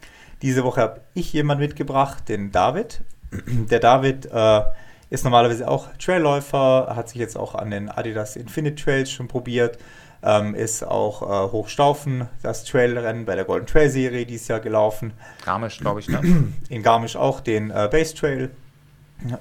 Diese 0.43 0.64
Woche 0.64 0.81
habe 0.81 1.01
ich 1.12 1.33
jemanden 1.33 1.62
mitgebracht, 1.62 2.28
den 2.28 2.51
David. 2.51 3.03
Der 3.70 3.78
David 3.78 4.26
äh, 4.26 4.62
ist 5.11 5.24
normalerweise 5.24 5.68
auch 5.68 5.88
Trailläufer, 5.98 6.92
hat 6.94 7.08
sich 7.08 7.18
jetzt 7.18 7.36
auch 7.36 7.56
an 7.56 7.70
den 7.70 7.88
Adidas 7.88 8.36
Infinite 8.36 8.82
Trails 8.82 9.11
schon 9.11 9.26
probiert, 9.26 9.78
ähm, 10.22 10.54
ist 10.54 10.84
auch 10.84 11.22
äh, 11.22 11.52
Hochstaufen, 11.52 12.28
das 12.42 12.64
Trailrennen 12.64 13.24
bei 13.24 13.34
der 13.34 13.44
Golden 13.44 13.66
Trail 13.66 13.90
Serie 13.90 14.24
dieses 14.24 14.46
Jahr 14.48 14.61
gelaufen. 14.61 15.12
Garmisch, 15.44 15.78
glaube 15.78 16.00
ich, 16.00 16.08
ne? 16.08 16.20
In 16.68 16.82
Garmisch 16.82 17.16
auch 17.16 17.40
den 17.40 17.70
äh, 17.70 17.88
Base 17.90 18.14
Trail. 18.14 18.50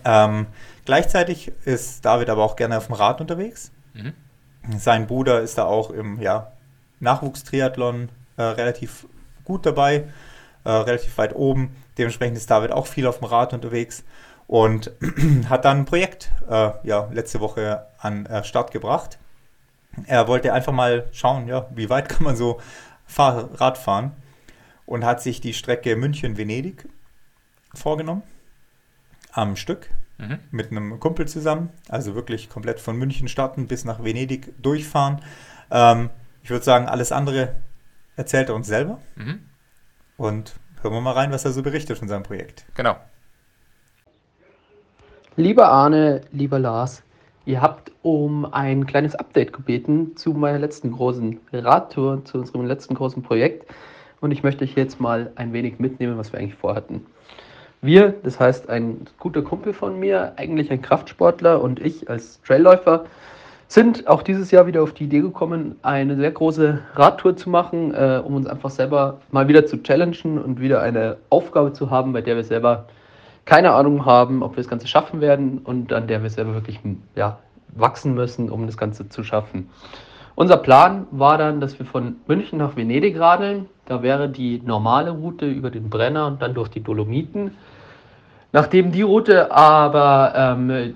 Ähm, 0.03 0.47
gleichzeitig 0.85 1.51
ist 1.65 2.03
David 2.03 2.29
aber 2.29 2.43
auch 2.43 2.55
gerne 2.55 2.77
auf 2.77 2.87
dem 2.87 2.95
Rad 2.95 3.21
unterwegs. 3.21 3.71
Mhm. 3.93 4.13
Sein 4.77 5.07
Bruder 5.07 5.41
ist 5.41 5.57
da 5.57 5.65
auch 5.65 5.91
im 5.91 6.19
ja, 6.19 6.51
Nachwuchstriathlon 6.99 8.09
äh, 8.37 8.41
relativ 8.41 9.05
gut 9.45 9.65
dabei, 9.65 10.05
äh, 10.63 10.69
relativ 10.69 11.17
weit 11.17 11.35
oben. 11.35 11.75
Dementsprechend 11.97 12.37
ist 12.37 12.49
David 12.49 12.71
auch 12.71 12.87
viel 12.87 13.05
auf 13.05 13.19
dem 13.19 13.25
Rad 13.25 13.53
unterwegs 13.53 14.03
und 14.49 14.91
hat 15.49 15.63
dann 15.63 15.77
ein 15.77 15.85
Projekt 15.85 16.31
äh, 16.49 16.71
ja, 16.81 17.07
letzte 17.11 17.39
Woche 17.39 17.85
an 17.99 18.25
äh, 18.25 18.43
Start 18.43 18.71
gebracht. 18.71 19.19
Er 20.07 20.27
wollte 20.27 20.53
einfach 20.53 20.73
mal 20.73 21.07
schauen, 21.11 21.47
ja, 21.47 21.67
wie 21.69 21.91
weit 21.91 22.09
kann 22.09 22.23
man 22.23 22.35
so 22.35 22.59
Fahr 23.05 23.61
Rad 23.61 23.77
fahren 23.77 24.11
und 24.87 25.05
hat 25.05 25.21
sich 25.21 25.39
die 25.39 25.53
Strecke 25.53 25.95
München-Venedig 25.95 26.89
vorgenommen 27.75 28.23
am 29.33 29.55
Stück 29.55 29.91
mhm. 30.17 30.39
mit 30.49 30.71
einem 30.71 30.99
Kumpel 30.99 31.27
zusammen. 31.27 31.69
Also 31.87 32.15
wirklich 32.15 32.49
komplett 32.49 32.79
von 32.79 32.97
München 32.97 33.27
starten 33.27 33.67
bis 33.67 33.85
nach 33.85 34.03
Venedig 34.03 34.51
durchfahren. 34.59 35.21
Ähm, 35.69 36.09
ich 36.41 36.49
würde 36.49 36.65
sagen, 36.65 36.87
alles 36.87 37.11
andere 37.11 37.53
erzählt 38.15 38.49
er 38.49 38.55
uns 38.55 38.65
selber. 38.65 38.99
Mhm. 39.15 39.41
Und 40.17 40.55
hören 40.81 40.93
wir 40.95 41.01
mal 41.01 41.13
rein, 41.13 41.31
was 41.31 41.45
er 41.45 41.51
so 41.51 41.61
berichtet 41.61 41.99
von 41.99 42.07
seinem 42.07 42.23
Projekt. 42.23 42.65
Genau. 42.73 42.97
Lieber 45.39 45.69
Arne, 45.69 46.19
lieber 46.33 46.59
Lars, 46.59 47.01
ihr 47.45 47.61
habt 47.61 47.93
um 48.01 48.43
ein 48.51 48.85
kleines 48.85 49.15
Update 49.15 49.53
gebeten 49.53 50.17
zu 50.17 50.31
meiner 50.31 50.59
letzten 50.59 50.91
großen 50.91 51.39
Radtour, 51.53 52.25
zu 52.25 52.39
unserem 52.39 52.65
letzten 52.65 52.93
großen 52.93 53.23
Projekt. 53.23 53.65
Und 54.19 54.31
ich 54.31 54.43
möchte 54.43 54.65
euch 54.65 54.75
jetzt 54.75 54.99
mal 54.99 55.31
ein 55.37 55.53
wenig 55.53 55.79
mitnehmen, 55.79 56.17
was 56.17 56.33
wir 56.33 56.41
eigentlich 56.41 56.55
vorhatten. 56.55 57.05
Wir, 57.81 58.15
das 58.21 58.37
heißt 58.37 58.67
ein 58.67 59.07
guter 59.17 59.41
Kumpel 59.41 59.71
von 59.71 59.97
mir, 59.97 60.33
eigentlich 60.35 60.71
ein 60.71 60.81
Kraftsportler 60.81 61.61
und 61.61 61.79
ich 61.79 62.09
als 62.09 62.41
Trailläufer, 62.41 63.05
sind 63.69 64.09
auch 64.09 64.23
dieses 64.23 64.51
Jahr 64.51 64.67
wieder 64.67 64.83
auf 64.83 64.91
die 64.91 65.05
Idee 65.05 65.21
gekommen, 65.21 65.77
eine 65.83 66.17
sehr 66.17 66.31
große 66.31 66.79
Radtour 66.95 67.37
zu 67.37 67.49
machen, 67.49 67.93
äh, 67.93 68.21
um 68.25 68.35
uns 68.35 68.45
einfach 68.45 68.71
selber 68.71 69.21
mal 69.31 69.47
wieder 69.47 69.65
zu 69.65 69.81
challengen 69.83 70.37
und 70.37 70.59
wieder 70.59 70.81
eine 70.81 71.15
Aufgabe 71.29 71.71
zu 71.71 71.89
haben, 71.89 72.11
bei 72.11 72.19
der 72.19 72.35
wir 72.35 72.43
selber 72.43 72.87
keine 73.49 73.71
Ahnung 73.71 74.05
haben, 74.05 74.43
ob 74.43 74.51
wir 74.51 74.57
das 74.57 74.69
Ganze 74.69 74.87
schaffen 74.87 75.21
werden 75.21 75.57
und 75.63 75.91
an 75.91 76.05
der 76.05 76.21
wir 76.21 76.29
selber 76.29 76.53
wirklich 76.53 76.79
ja, 77.15 77.39
wachsen 77.69 78.13
müssen, 78.13 78.47
um 78.47 78.67
das 78.67 78.77
Ganze 78.77 79.09
zu 79.09 79.23
schaffen. 79.23 79.71
Unser 80.35 80.57
Plan 80.57 81.07
war 81.09 81.39
dann, 81.39 81.59
dass 81.59 81.79
wir 81.79 81.85
von 81.87 82.17
München 82.27 82.59
nach 82.59 82.75
Venedig 82.75 83.19
radeln. 83.19 83.65
Da 83.87 84.03
wäre 84.03 84.29
die 84.29 84.61
normale 84.63 85.09
Route 85.09 85.47
über 85.47 85.71
den 85.71 85.89
Brenner 85.89 86.27
und 86.27 86.43
dann 86.43 86.53
durch 86.53 86.69
die 86.69 86.83
Dolomiten. 86.83 87.57
Nachdem 88.51 88.91
die 88.91 89.01
Route 89.01 89.51
aber 89.51 90.33
ähm, 90.35 90.95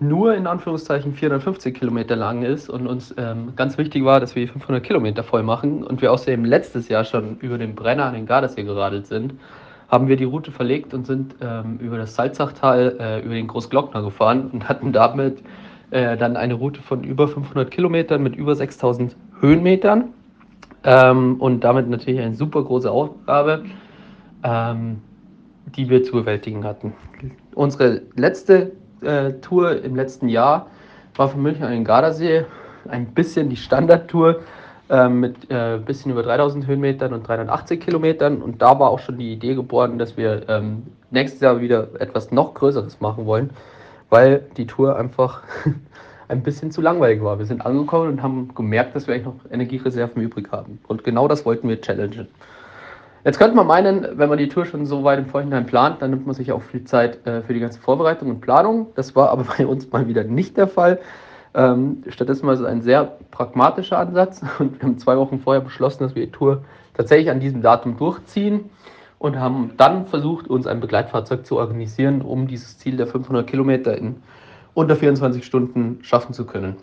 nur 0.00 0.34
in 0.34 0.46
Anführungszeichen 0.46 1.14
450 1.14 1.74
Kilometer 1.74 2.16
lang 2.16 2.42
ist 2.42 2.68
und 2.68 2.86
uns 2.86 3.14
ähm, 3.16 3.54
ganz 3.56 3.78
wichtig 3.78 4.04
war, 4.04 4.20
dass 4.20 4.34
wir 4.34 4.46
500 4.46 4.84
Kilometer 4.84 5.24
voll 5.24 5.42
machen 5.42 5.82
und 5.82 6.02
wir 6.02 6.12
außerdem 6.12 6.44
letztes 6.44 6.88
Jahr 6.90 7.04
schon 7.04 7.38
über 7.38 7.56
den 7.56 7.74
Brenner 7.74 8.04
an 8.04 8.14
den 8.14 8.26
Gardasee 8.26 8.64
geradelt 8.64 9.06
sind, 9.06 9.32
haben 9.94 10.08
wir 10.08 10.16
die 10.16 10.24
Route 10.24 10.50
verlegt 10.50 10.92
und 10.92 11.06
sind 11.06 11.36
ähm, 11.40 11.78
über 11.78 11.96
das 11.96 12.14
Salzachtal, 12.14 12.96
äh, 12.98 13.20
über 13.24 13.34
den 13.34 13.46
Großglockner 13.46 14.02
gefahren 14.02 14.50
und 14.52 14.68
hatten 14.68 14.92
damit 14.92 15.42
äh, 15.90 16.16
dann 16.16 16.36
eine 16.36 16.54
Route 16.54 16.82
von 16.82 17.04
über 17.04 17.28
500 17.28 17.70
Kilometern 17.70 18.22
mit 18.22 18.36
über 18.36 18.54
6000 18.54 19.16
Höhenmetern 19.40 20.12
ähm, 20.82 21.36
und 21.40 21.64
damit 21.64 21.88
natürlich 21.88 22.20
eine 22.20 22.34
super 22.34 22.62
große 22.62 22.90
Aufgabe. 22.90 23.64
Ähm, 24.42 25.00
die 25.76 25.88
wir 25.88 26.02
zu 26.02 26.12
bewältigen 26.12 26.64
hatten. 26.64 26.92
Unsere 27.54 28.02
letzte 28.14 28.72
äh, 29.00 29.32
Tour 29.40 29.82
im 29.82 29.96
letzten 29.96 30.28
Jahr 30.28 30.66
war 31.16 31.28
von 31.28 31.42
München 31.42 31.64
an 31.64 31.72
den 31.72 31.84
Gardasee 31.84 32.44
ein 32.88 33.06
bisschen 33.06 33.48
die 33.48 33.56
Standardtour 33.56 34.40
mit 34.88 35.50
ein 35.50 35.76
äh, 35.76 35.78
bisschen 35.78 36.12
über 36.12 36.22
3000 36.22 36.66
Höhenmetern 36.66 37.14
und 37.14 37.26
380 37.26 37.80
Kilometern. 37.80 38.42
Und 38.42 38.60
da 38.60 38.78
war 38.78 38.90
auch 38.90 38.98
schon 38.98 39.18
die 39.18 39.32
Idee 39.32 39.54
geboren, 39.54 39.98
dass 39.98 40.16
wir 40.16 40.48
ähm, 40.48 40.84
nächstes 41.10 41.40
Jahr 41.40 41.60
wieder 41.60 41.88
etwas 42.00 42.30
noch 42.30 42.54
Größeres 42.54 43.00
machen 43.00 43.24
wollen, 43.26 43.50
weil 44.10 44.44
die 44.56 44.66
Tour 44.66 44.96
einfach 44.96 45.42
ein 46.28 46.42
bisschen 46.42 46.70
zu 46.70 46.80
langweilig 46.80 47.22
war. 47.22 47.38
Wir 47.38 47.46
sind 47.46 47.64
angekommen 47.64 48.08
und 48.08 48.22
haben 48.22 48.54
gemerkt, 48.54 48.94
dass 48.94 49.06
wir 49.06 49.14
eigentlich 49.14 49.26
noch 49.26 49.50
Energiereserven 49.50 50.22
übrig 50.22 50.48
haben. 50.52 50.78
Und 50.86 51.04
genau 51.04 51.28
das 51.28 51.46
wollten 51.46 51.68
wir 51.68 51.80
challengen. 51.80 52.28
Jetzt 53.24 53.38
könnte 53.38 53.56
man 53.56 53.66
meinen, 53.66 54.18
wenn 54.18 54.28
man 54.28 54.36
die 54.36 54.48
Tour 54.48 54.66
schon 54.66 54.84
so 54.84 55.02
weit 55.02 55.18
im 55.18 55.26
Vorhinein 55.26 55.64
plant, 55.64 56.02
dann 56.02 56.10
nimmt 56.10 56.26
man 56.26 56.34
sich 56.34 56.52
auch 56.52 56.60
viel 56.60 56.84
Zeit 56.84 57.26
äh, 57.26 57.40
für 57.40 57.54
die 57.54 57.60
ganze 57.60 57.80
Vorbereitung 57.80 58.28
und 58.28 58.40
Planung. 58.42 58.88
Das 58.96 59.16
war 59.16 59.30
aber 59.30 59.46
bei 59.58 59.66
uns 59.66 59.90
mal 59.90 60.06
wieder 60.06 60.24
nicht 60.24 60.58
der 60.58 60.68
Fall. 60.68 61.00
Ähm, 61.54 62.02
stattdessen 62.08 62.46
war 62.46 62.54
es 62.54 62.62
ein 62.62 62.82
sehr 62.82 63.16
pragmatischer 63.30 63.98
Ansatz 63.98 64.42
und 64.58 64.80
wir 64.80 64.88
haben 64.88 64.98
zwei 64.98 65.16
Wochen 65.16 65.38
vorher 65.38 65.62
beschlossen, 65.62 66.02
dass 66.02 66.14
wir 66.14 66.26
die 66.26 66.32
Tour 66.32 66.64
tatsächlich 66.94 67.30
an 67.30 67.40
diesem 67.40 67.62
Datum 67.62 67.96
durchziehen 67.96 68.70
und 69.18 69.38
haben 69.38 69.72
dann 69.76 70.06
versucht, 70.06 70.48
uns 70.48 70.66
ein 70.66 70.80
Begleitfahrzeug 70.80 71.46
zu 71.46 71.56
organisieren, 71.56 72.22
um 72.22 72.46
dieses 72.46 72.78
Ziel 72.78 72.96
der 72.96 73.06
500 73.06 73.46
Kilometer 73.46 73.96
in 73.96 74.16
unter 74.74 74.96
24 74.96 75.44
Stunden 75.44 76.00
schaffen 76.02 76.34
zu 76.34 76.44
können. 76.44 76.76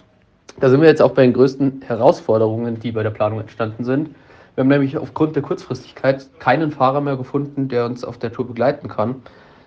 Da 0.60 0.70
sind 0.70 0.82
wir 0.82 0.88
jetzt 0.88 1.02
auch 1.02 1.12
bei 1.12 1.24
den 1.24 1.34
größten 1.34 1.82
Herausforderungen, 1.82 2.80
die 2.80 2.92
bei 2.92 3.04
der 3.04 3.10
Planung 3.10 3.40
entstanden 3.40 3.84
sind. 3.84 4.10
Wir 4.56 4.64
haben 4.64 4.70
nämlich 4.70 4.98
aufgrund 4.98 5.36
der 5.36 5.44
Kurzfristigkeit 5.44 6.28
keinen 6.40 6.72
Fahrer 6.72 7.02
mehr 7.02 7.16
gefunden, 7.16 7.68
der 7.68 7.86
uns 7.86 8.04
auf 8.04 8.18
der 8.18 8.32
Tour 8.32 8.48
begleiten 8.48 8.88
kann, 8.88 9.22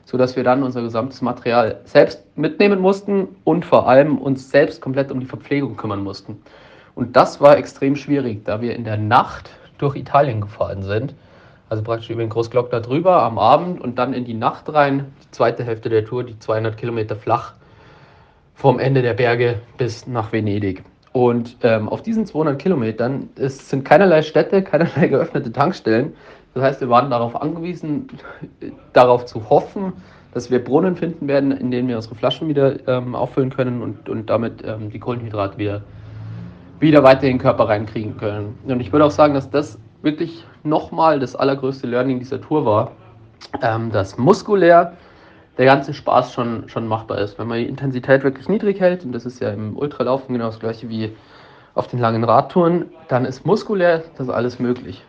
sodass 0.04 0.36
wir 0.36 0.44
dann 0.44 0.62
unser 0.62 0.82
gesamtes 0.82 1.22
Material 1.22 1.80
selbst 1.84 2.24
mitnehmen 2.36 2.80
mussten 2.80 3.28
und 3.44 3.64
vor 3.64 3.88
allem 3.88 4.18
uns 4.18 4.50
selbst 4.50 4.80
komplett 4.80 5.10
um 5.10 5.20
die 5.20 5.26
Verpflegung 5.26 5.76
kümmern 5.76 6.02
mussten. 6.02 6.40
Und 6.94 7.16
das 7.16 7.40
war 7.40 7.56
extrem 7.56 7.96
schwierig, 7.96 8.44
da 8.44 8.60
wir 8.60 8.76
in 8.76 8.84
der 8.84 8.96
Nacht 8.96 9.50
durch 9.78 9.96
Italien 9.96 10.40
gefahren 10.40 10.82
sind. 10.82 11.14
Also 11.68 11.82
praktisch 11.82 12.10
über 12.10 12.22
den 12.22 12.30
Großglockner 12.30 12.80
drüber 12.80 13.22
am 13.22 13.38
Abend 13.38 13.80
und 13.80 13.98
dann 13.98 14.12
in 14.12 14.24
die 14.24 14.34
Nacht 14.34 14.72
rein, 14.72 15.12
die 15.24 15.30
zweite 15.30 15.64
Hälfte 15.64 15.88
der 15.88 16.04
Tour, 16.04 16.22
die 16.22 16.38
200 16.38 16.76
Kilometer 16.76 17.16
flach 17.16 17.54
vom 18.54 18.78
Ende 18.78 19.02
der 19.02 19.14
Berge 19.14 19.60
bis 19.78 20.06
nach 20.06 20.32
Venedig. 20.32 20.84
Und 21.12 21.56
ähm, 21.62 21.88
auf 21.88 22.02
diesen 22.02 22.26
200 22.26 22.60
Kilometern 22.60 23.28
es 23.36 23.70
sind 23.70 23.84
keinerlei 23.84 24.22
Städte, 24.22 24.62
keinerlei 24.62 25.08
geöffnete 25.08 25.52
Tankstellen. 25.52 26.14
Das 26.54 26.62
heißt, 26.62 26.80
wir 26.80 26.88
waren 26.88 27.10
darauf 27.10 27.40
angewiesen, 27.40 28.06
darauf 28.92 29.26
zu 29.26 29.50
hoffen, 29.50 29.92
dass 30.32 30.50
wir 30.50 30.62
Brunnen 30.62 30.96
finden 30.96 31.28
werden, 31.28 31.52
in 31.52 31.70
denen 31.70 31.88
wir 31.88 31.96
unsere 31.96 32.14
Flaschen 32.14 32.48
wieder 32.48 32.88
ähm, 32.88 33.14
auffüllen 33.14 33.50
können 33.50 33.82
und, 33.82 34.08
und 34.08 34.30
damit 34.30 34.64
ähm, 34.64 34.90
die 34.90 34.98
Kohlenhydrate 34.98 35.58
wieder, 35.58 35.82
wieder 36.80 37.02
weiter 37.02 37.22
in 37.22 37.34
den 37.34 37.38
Körper 37.38 37.68
reinkriegen 37.68 38.16
können. 38.16 38.58
Und 38.66 38.80
ich 38.80 38.92
würde 38.92 39.04
auch 39.04 39.10
sagen, 39.10 39.34
dass 39.34 39.50
das 39.50 39.78
wirklich 40.02 40.44
nochmal 40.62 41.20
das 41.20 41.34
allergrößte 41.34 41.86
Learning 41.86 42.18
dieser 42.18 42.40
Tour 42.40 42.64
war, 42.64 42.92
ähm, 43.62 43.90
dass 43.90 44.18
muskulär 44.18 44.94
der 45.58 45.66
ganze 45.66 45.94
Spaß 45.94 46.32
schon, 46.32 46.68
schon 46.68 46.86
machbar 46.86 47.18
ist. 47.18 47.38
Wenn 47.38 47.46
man 47.46 47.58
die 47.58 47.66
Intensität 47.66 48.24
wirklich 48.24 48.48
niedrig 48.48 48.80
hält, 48.80 49.04
und 49.04 49.12
das 49.12 49.24
ist 49.24 49.40
ja 49.40 49.50
im 49.50 49.76
Ultralaufen 49.76 50.32
genau 50.34 50.46
das 50.46 50.58
gleiche 50.58 50.88
wie 50.88 51.12
auf 51.74 51.86
den 51.86 52.00
langen 52.00 52.24
Radtouren, 52.24 52.86
dann 53.08 53.24
ist 53.24 53.46
muskulär 53.46 54.02
das 54.16 54.28
alles 54.28 54.58
möglich. 54.58 55.04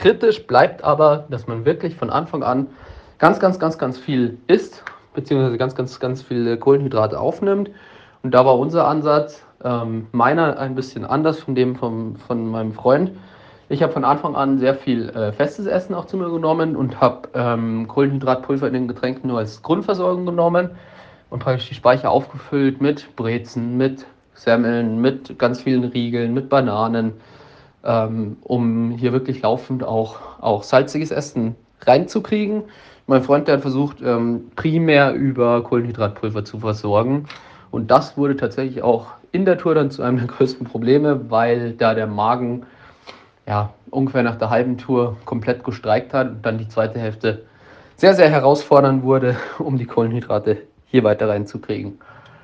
Kritisch 0.00 0.46
bleibt 0.46 0.82
aber, 0.82 1.26
dass 1.28 1.46
man 1.46 1.66
wirklich 1.66 1.94
von 1.94 2.08
Anfang 2.08 2.42
an 2.42 2.68
ganz, 3.18 3.38
ganz, 3.38 3.58
ganz, 3.58 3.76
ganz 3.76 3.98
viel 3.98 4.38
isst, 4.46 4.82
beziehungsweise 5.12 5.58
ganz, 5.58 5.74
ganz, 5.74 6.00
ganz 6.00 6.22
viele 6.22 6.56
Kohlenhydrate 6.56 7.20
aufnimmt. 7.20 7.70
Und 8.22 8.32
da 8.32 8.46
war 8.46 8.58
unser 8.58 8.88
Ansatz, 8.88 9.44
ähm, 9.62 10.06
meiner 10.12 10.58
ein 10.58 10.74
bisschen 10.74 11.04
anders 11.04 11.40
von 11.40 11.54
dem 11.54 11.76
vom, 11.76 12.16
von 12.16 12.50
meinem 12.50 12.72
Freund. 12.72 13.10
Ich 13.68 13.82
habe 13.82 13.92
von 13.92 14.06
Anfang 14.06 14.36
an 14.36 14.58
sehr 14.58 14.74
viel 14.74 15.10
äh, 15.10 15.32
festes 15.32 15.66
Essen 15.66 15.94
auch 15.94 16.06
zu 16.06 16.16
mir 16.16 16.30
genommen 16.30 16.76
und 16.76 16.98
habe 16.98 17.28
ähm, 17.34 17.86
Kohlenhydratpulver 17.86 18.68
in 18.68 18.72
den 18.72 18.88
Getränken 18.88 19.28
nur 19.28 19.38
als 19.38 19.60
Grundversorgung 19.60 20.24
genommen 20.24 20.70
und 21.28 21.40
praktisch 21.40 21.68
die 21.68 21.74
Speicher 21.74 22.10
aufgefüllt 22.10 22.80
mit 22.80 23.14
Brezen, 23.16 23.76
mit 23.76 24.06
Semmeln, 24.32 25.02
mit 25.02 25.38
ganz 25.38 25.60
vielen 25.60 25.84
Riegeln, 25.84 26.32
mit 26.32 26.48
Bananen, 26.48 27.12
ähm, 27.84 28.36
um 28.42 28.90
hier 28.92 29.12
wirklich 29.12 29.42
laufend 29.42 29.84
auch, 29.84 30.18
auch 30.40 30.62
salziges 30.62 31.10
Essen 31.10 31.56
reinzukriegen. 31.82 32.64
Mein 33.06 33.22
Freund 33.22 33.48
der 33.48 33.54
hat 33.56 33.62
versucht, 33.62 34.02
ähm, 34.02 34.50
primär 34.54 35.14
über 35.14 35.62
Kohlenhydratpulver 35.62 36.44
zu 36.44 36.60
versorgen. 36.60 37.26
Und 37.70 37.90
das 37.90 38.16
wurde 38.16 38.36
tatsächlich 38.36 38.82
auch 38.82 39.08
in 39.32 39.44
der 39.44 39.58
Tour 39.58 39.74
dann 39.74 39.90
zu 39.90 40.02
einem 40.02 40.18
der 40.18 40.26
größten 40.26 40.66
Probleme, 40.66 41.30
weil 41.30 41.72
da 41.72 41.94
der 41.94 42.06
Magen 42.06 42.66
ja, 43.46 43.72
ungefähr 43.90 44.22
nach 44.22 44.36
der 44.36 44.50
halben 44.50 44.78
Tour 44.78 45.16
komplett 45.24 45.64
gestreikt 45.64 46.14
hat 46.14 46.28
und 46.28 46.46
dann 46.46 46.58
die 46.58 46.68
zweite 46.68 46.98
Hälfte 46.98 47.44
sehr, 47.96 48.14
sehr 48.14 48.30
herausfordernd 48.30 49.02
wurde, 49.02 49.36
um 49.58 49.76
die 49.76 49.86
Kohlenhydrate 49.86 50.58
hier 50.86 51.04
weiter 51.04 51.28
reinzukriegen. 51.28 51.98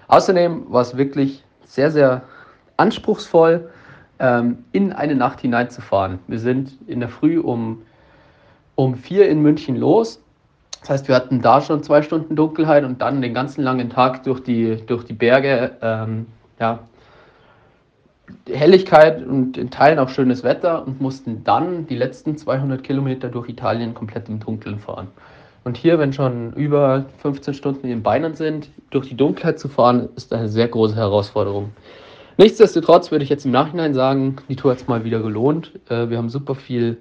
Außerdem 0.08 0.66
war 0.68 0.82
es 0.82 0.96
wirklich 0.96 1.44
sehr, 1.64 1.90
sehr 1.90 2.22
anspruchsvoll, 2.76 3.70
ähm, 4.18 4.64
in 4.72 4.92
eine 4.92 5.14
Nacht 5.14 5.40
hineinzufahren. 5.40 6.18
Wir 6.26 6.38
sind 6.38 6.72
in 6.86 7.00
der 7.00 7.08
Früh 7.08 7.38
um, 7.38 7.82
um 8.74 8.94
vier 8.96 9.28
in 9.28 9.42
München 9.42 9.76
los. 9.76 10.22
Das 10.80 10.90
heißt, 10.90 11.08
wir 11.08 11.14
hatten 11.14 11.42
da 11.42 11.60
schon 11.60 11.82
zwei 11.82 12.02
Stunden 12.02 12.36
Dunkelheit 12.36 12.84
und 12.84 13.02
dann 13.02 13.20
den 13.20 13.34
ganzen 13.34 13.62
langen 13.62 13.90
Tag 13.90 14.22
durch 14.24 14.40
die, 14.40 14.76
durch 14.86 15.04
die 15.04 15.14
Berge. 15.14 15.76
Ähm, 15.82 16.26
ja, 16.60 16.80
Helligkeit 18.48 19.24
und 19.24 19.56
in 19.56 19.70
Teilen 19.70 19.98
auch 19.98 20.08
schönes 20.08 20.42
Wetter 20.42 20.86
und 20.86 21.00
mussten 21.00 21.44
dann 21.44 21.86
die 21.86 21.96
letzten 21.96 22.36
200 22.36 22.82
Kilometer 22.82 23.28
durch 23.28 23.48
Italien 23.48 23.94
komplett 23.94 24.28
im 24.28 24.40
Dunkeln 24.40 24.78
fahren. 24.78 25.08
Und 25.64 25.76
hier, 25.76 25.98
wenn 25.98 26.12
schon 26.12 26.52
über 26.52 27.06
15 27.18 27.54
Stunden 27.54 27.82
in 27.84 27.90
den 27.90 28.02
Beinen 28.02 28.34
sind, 28.34 28.70
durch 28.90 29.08
die 29.08 29.16
Dunkelheit 29.16 29.58
zu 29.58 29.68
fahren, 29.68 30.08
ist 30.14 30.32
eine 30.32 30.48
sehr 30.48 30.68
große 30.68 30.94
Herausforderung. 30.94 31.72
Nichtsdestotrotz 32.38 33.10
würde 33.10 33.24
ich 33.24 33.30
jetzt 33.30 33.46
im 33.46 33.50
Nachhinein 33.50 33.94
sagen, 33.94 34.36
die 34.48 34.56
Tour 34.56 34.72
hat 34.72 34.78
es 34.78 34.86
mal 34.86 35.04
wieder 35.04 35.20
gelohnt. 35.20 35.72
Äh, 35.88 36.10
wir 36.10 36.18
haben 36.18 36.28
super 36.28 36.54
viel 36.54 36.98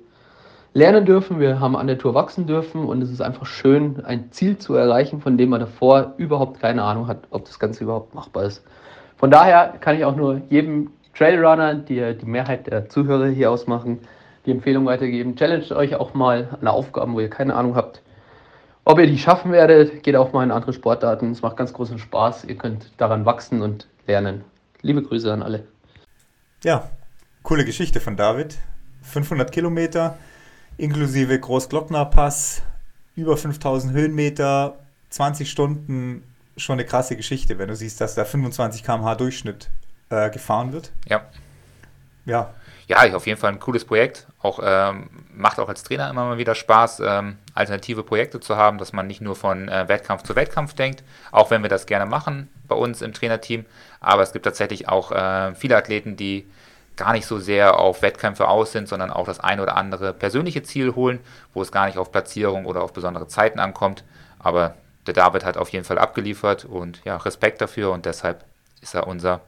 lernen 0.73 1.05
dürfen, 1.05 1.39
wir 1.39 1.59
haben 1.59 1.75
an 1.75 1.87
der 1.87 1.97
Tour 1.97 2.13
wachsen 2.13 2.47
dürfen 2.47 2.85
und 2.85 3.01
es 3.01 3.09
ist 3.09 3.21
einfach 3.21 3.45
schön, 3.45 4.03
ein 4.05 4.31
Ziel 4.31 4.57
zu 4.57 4.75
erreichen, 4.75 5.21
von 5.21 5.37
dem 5.37 5.49
man 5.49 5.59
davor 5.59 6.13
überhaupt 6.17 6.61
keine 6.61 6.83
Ahnung 6.83 7.07
hat, 7.07 7.23
ob 7.31 7.45
das 7.45 7.59
Ganze 7.59 7.83
überhaupt 7.83 8.13
machbar 8.15 8.43
ist. 8.45 8.63
Von 9.17 9.31
daher 9.31 9.75
kann 9.79 9.97
ich 9.97 10.05
auch 10.05 10.15
nur 10.15 10.41
jedem 10.49 10.91
Trailrunner, 11.17 11.75
die 11.75 12.15
die 12.15 12.25
Mehrheit 12.25 12.67
der 12.67 12.89
Zuhörer 12.89 13.27
hier 13.27 13.51
ausmachen, 13.51 13.99
die 14.45 14.51
Empfehlung 14.51 14.85
weitergeben. 14.85 15.35
Challenge 15.35 15.75
euch 15.75 15.95
auch 15.95 16.13
mal 16.13 16.57
an 16.61 16.67
Aufgaben, 16.67 17.13
wo 17.13 17.19
ihr 17.19 17.29
keine 17.29 17.55
Ahnung 17.55 17.75
habt. 17.75 18.01
Ob 18.83 18.99
ihr 18.99 19.07
die 19.07 19.17
schaffen 19.17 19.51
werdet, 19.51 20.03
geht 20.03 20.15
auch 20.15 20.33
mal 20.33 20.43
in 20.43 20.51
andere 20.51 20.73
Sportarten. 20.73 21.31
Es 21.31 21.41
macht 21.41 21.57
ganz 21.57 21.73
großen 21.73 21.99
Spaß. 21.99 22.45
Ihr 22.45 22.55
könnt 22.55 22.91
daran 22.97 23.25
wachsen 23.25 23.61
und 23.61 23.87
lernen. 24.07 24.43
Liebe 24.85 25.01
Grüße 25.01 25.33
an 25.33 25.41
alle. 25.41 25.65
Ja, 26.63 26.91
coole 27.41 27.65
Geschichte 27.65 27.99
von 27.99 28.15
David. 28.15 28.59
500 29.01 29.51
Kilometer 29.51 30.15
inklusive 30.77 31.39
Großglocknerpass, 31.39 32.61
über 33.15 33.35
5000 33.35 33.93
Höhenmeter, 33.93 34.77
20 35.09 35.49
Stunden, 35.49 36.21
schon 36.55 36.73
eine 36.73 36.85
krasse 36.85 37.15
Geschichte, 37.15 37.57
wenn 37.57 37.69
du 37.69 37.75
siehst, 37.75 37.99
dass 37.99 38.13
da 38.13 38.25
25 38.25 38.83
km/h 38.83 39.15
Durchschnitt 39.15 39.71
äh, 40.09 40.29
gefahren 40.29 40.71
wird. 40.71 40.91
Ja. 41.07 41.25
Ja. 42.25 42.53
Ja, 42.87 43.15
auf 43.15 43.25
jeden 43.25 43.39
Fall 43.39 43.51
ein 43.51 43.59
cooles 43.59 43.83
Projekt. 43.83 44.27
Auch 44.41 44.59
ähm, 44.63 45.09
macht 45.33 45.59
auch 45.59 45.69
als 45.69 45.81
Trainer 45.81 46.07
immer 46.09 46.25
mal 46.25 46.37
wieder 46.37 46.53
Spaß, 46.53 47.01
ähm, 47.03 47.37
alternative 47.55 48.03
Projekte 48.03 48.39
zu 48.39 48.57
haben, 48.57 48.77
dass 48.77 48.93
man 48.93 49.07
nicht 49.07 49.21
nur 49.21 49.35
von 49.35 49.67
äh, 49.69 49.87
Wettkampf 49.87 50.21
zu 50.21 50.35
Wettkampf 50.35 50.75
denkt, 50.75 51.03
auch 51.31 51.49
wenn 51.49 51.63
wir 51.63 51.69
das 51.69 51.87
gerne 51.87 52.05
machen 52.05 52.47
bei 52.67 52.75
uns 52.75 53.01
im 53.01 53.13
Trainerteam. 53.13 53.65
Aber 54.01 54.21
es 54.21 54.33
gibt 54.33 54.45
tatsächlich 54.45 54.87
auch 54.87 55.11
äh, 55.11 55.55
viele 55.55 55.75
Athleten, 55.77 56.15
die 56.15 56.47
gar 56.95 57.13
nicht 57.13 57.25
so 57.25 57.39
sehr 57.39 57.79
auf 57.79 58.03
Wettkämpfe 58.03 58.47
aus 58.47 58.71
sind, 58.71 58.87
sondern 58.87 59.09
auch 59.11 59.25
das 59.25 59.39
ein 59.39 59.59
oder 59.59 59.75
andere 59.75 60.13
persönliche 60.13 60.61
Ziel 60.63 60.95
holen, 60.95 61.19
wo 61.53 61.61
es 61.61 61.71
gar 61.71 61.87
nicht 61.87 61.97
auf 61.97 62.11
Platzierung 62.11 62.65
oder 62.65 62.83
auf 62.83 62.93
besondere 62.93 63.27
Zeiten 63.27 63.59
ankommt. 63.59 64.03
Aber 64.37 64.75
der 65.07 65.13
David 65.13 65.43
hat 65.43 65.57
auf 65.57 65.69
jeden 65.69 65.85
Fall 65.85 65.97
abgeliefert 65.97 66.65
und 66.65 67.01
ja, 67.03 67.17
Respekt 67.17 67.61
dafür 67.61 67.91
und 67.91 68.05
deshalb 68.05 68.45
ist 68.81 68.95
er 68.95 69.07
unser 69.07 69.41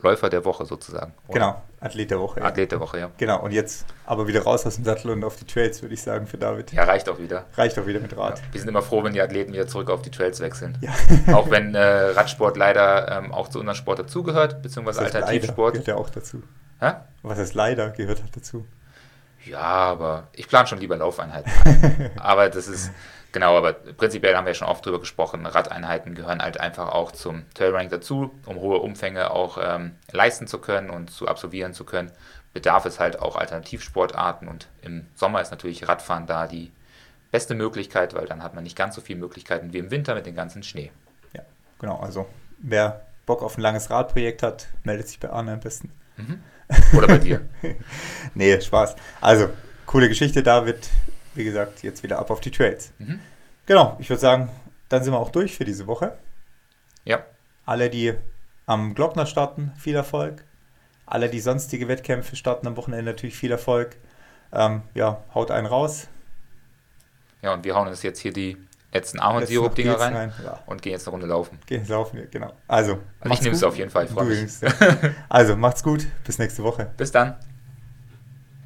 Läufer 0.00 0.30
der 0.30 0.44
Woche 0.44 0.64
sozusagen. 0.64 1.12
Oder? 1.28 1.34
Genau, 1.34 1.62
Athlet 1.82 2.10
der 2.10 2.20
Woche. 2.20 2.40
Ja. 2.40 2.46
Athlet 2.46 2.72
der 2.72 2.80
Woche, 2.80 2.98
ja. 2.98 3.10
Genau, 3.18 3.42
und 3.42 3.50
jetzt 3.50 3.86
aber 4.06 4.26
wieder 4.28 4.42
raus 4.42 4.64
aus 4.66 4.76
dem 4.76 4.84
Sattel 4.84 5.10
und 5.10 5.24
auf 5.24 5.36
die 5.36 5.44
Trails, 5.44 5.82
würde 5.82 5.94
ich 5.94 6.02
sagen, 6.02 6.26
für 6.26 6.38
David. 6.38 6.72
Ja, 6.72 6.84
reicht 6.84 7.08
auch 7.08 7.18
wieder. 7.18 7.46
Reicht 7.56 7.78
auch 7.78 7.86
wieder 7.86 8.00
mit 8.00 8.16
Rad. 8.16 8.38
Ja, 8.38 8.44
wir 8.52 8.60
sind 8.60 8.68
immer 8.68 8.82
froh, 8.82 9.02
wenn 9.02 9.12
die 9.12 9.20
Athleten 9.20 9.52
wieder 9.52 9.66
zurück 9.66 9.90
auf 9.90 10.02
die 10.02 10.10
Trails 10.10 10.40
wechseln. 10.40 10.78
Ja. 10.80 10.92
auch 11.34 11.50
wenn 11.50 11.74
äh, 11.74 11.80
Radsport 11.80 12.56
leider 12.56 13.18
ähm, 13.18 13.32
auch 13.32 13.48
zu 13.48 13.58
unserem 13.58 13.76
Sport 13.76 13.98
dazugehört, 13.98 14.62
beziehungsweise 14.62 15.00
Alternativsport. 15.00 15.74
Gehört 15.74 15.88
ja 15.88 15.96
auch 15.96 16.10
dazu. 16.10 16.42
Hä? 16.78 16.92
Was 17.22 17.38
heißt 17.38 17.54
leider 17.54 17.90
gehört 17.90 18.22
halt 18.22 18.36
dazu? 18.36 18.66
Ja, 19.44 19.60
aber 19.60 20.28
ich 20.34 20.48
plane 20.48 20.68
schon 20.68 20.78
lieber 20.78 20.96
Laufeinheiten. 20.96 21.50
aber 22.16 22.48
das 22.48 22.68
ist 22.68 22.92
Genau, 23.32 23.56
aber 23.56 23.72
prinzipiell 23.72 24.36
haben 24.36 24.44
wir 24.44 24.52
ja 24.52 24.58
schon 24.58 24.68
oft 24.68 24.84
drüber 24.84 25.00
gesprochen, 25.00 25.46
Radeinheiten 25.46 26.14
gehören 26.14 26.42
halt 26.42 26.60
einfach 26.60 26.90
auch 26.90 27.12
zum 27.12 27.44
Trailrunning 27.54 27.88
dazu, 27.88 28.30
um 28.44 28.56
hohe 28.56 28.78
Umfänge 28.78 29.30
auch 29.30 29.58
ähm, 29.60 29.96
leisten 30.12 30.46
zu 30.46 30.58
können 30.58 30.90
und 30.90 31.10
zu 31.10 31.26
absolvieren 31.26 31.72
zu 31.72 31.84
können. 31.84 32.12
Bedarf 32.52 32.84
es 32.84 33.00
halt 33.00 33.20
auch 33.20 33.36
Alternativsportarten 33.36 34.48
und 34.48 34.68
im 34.82 35.06
Sommer 35.14 35.40
ist 35.40 35.50
natürlich 35.50 35.88
Radfahren 35.88 36.26
da 36.26 36.46
die 36.46 36.70
beste 37.30 37.54
Möglichkeit, 37.54 38.12
weil 38.12 38.26
dann 38.26 38.42
hat 38.42 38.54
man 38.54 38.64
nicht 38.64 38.76
ganz 38.76 38.94
so 38.94 39.00
viele 39.00 39.18
Möglichkeiten 39.18 39.72
wie 39.72 39.78
im 39.78 39.90
Winter 39.90 40.14
mit 40.14 40.26
dem 40.26 40.34
ganzen 40.34 40.62
Schnee. 40.62 40.92
Ja, 41.32 41.40
genau, 41.78 41.98
also 42.00 42.26
wer 42.58 43.06
Bock 43.24 43.42
auf 43.42 43.56
ein 43.56 43.62
langes 43.62 43.88
Radprojekt 43.88 44.42
hat, 44.42 44.68
meldet 44.84 45.08
sich 45.08 45.18
bei 45.18 45.30
Arne 45.30 45.54
am 45.54 45.60
besten. 45.60 45.90
Mhm. 46.18 46.42
Oder 46.96 47.06
bei 47.06 47.18
dir. 47.18 47.40
nee, 48.34 48.60
Spaß. 48.60 48.94
Also, 49.22 49.48
coole 49.86 50.08
Geschichte, 50.08 50.42
David 50.42 50.88
wie 51.34 51.44
gesagt, 51.44 51.82
jetzt 51.82 52.02
wieder 52.02 52.18
ab 52.18 52.30
auf 52.30 52.40
die 52.40 52.50
Trails. 52.50 52.92
Mhm. 52.98 53.20
Genau, 53.66 53.96
ich 53.98 54.08
würde 54.10 54.20
sagen, 54.20 54.50
dann 54.88 55.04
sind 55.04 55.12
wir 55.12 55.18
auch 55.18 55.30
durch 55.30 55.56
für 55.56 55.64
diese 55.64 55.86
Woche. 55.86 56.18
Ja. 57.04 57.24
Alle, 57.64 57.90
die 57.90 58.14
am 58.66 58.94
Glockner 58.94 59.26
starten, 59.26 59.72
viel 59.78 59.94
Erfolg. 59.94 60.44
Alle, 61.06 61.28
die 61.28 61.40
sonstige 61.40 61.88
Wettkämpfe 61.88 62.36
starten 62.36 62.66
am 62.66 62.76
Wochenende, 62.76 63.10
natürlich 63.12 63.36
viel 63.36 63.50
Erfolg. 63.50 63.96
Ähm, 64.52 64.82
ja, 64.94 65.22
haut 65.34 65.50
einen 65.50 65.66
raus. 65.66 66.08
Ja, 67.42 67.54
und 67.54 67.64
wir 67.64 67.74
hauen 67.74 67.88
uns 67.88 68.02
jetzt 68.02 68.20
hier 68.20 68.32
die 68.32 68.56
letzten 68.92 69.18
Ahornsirup-Dinger 69.18 69.98
rein, 69.98 70.14
rein 70.14 70.32
ja. 70.44 70.62
und 70.66 70.82
gehen 70.82 70.92
jetzt 70.92 71.06
eine 71.06 71.12
Runde 71.12 71.26
laufen. 71.26 71.58
Gehen 71.66 71.80
jetzt 71.80 71.88
laufen, 71.88 72.28
genau. 72.30 72.52
Also, 72.68 72.98
also 73.20 73.34
ich 73.34 73.42
nehme 73.42 73.56
es 73.56 73.64
auf 73.64 73.76
jeden 73.76 73.90
Fall, 73.90 74.04
ich 74.04 74.10
freue 74.10 74.26
mich. 74.26 74.52
also, 75.28 75.56
macht's 75.56 75.82
gut. 75.82 76.06
Bis 76.24 76.38
nächste 76.38 76.62
Woche. 76.62 76.90
Bis 76.96 77.10
dann. 77.10 77.36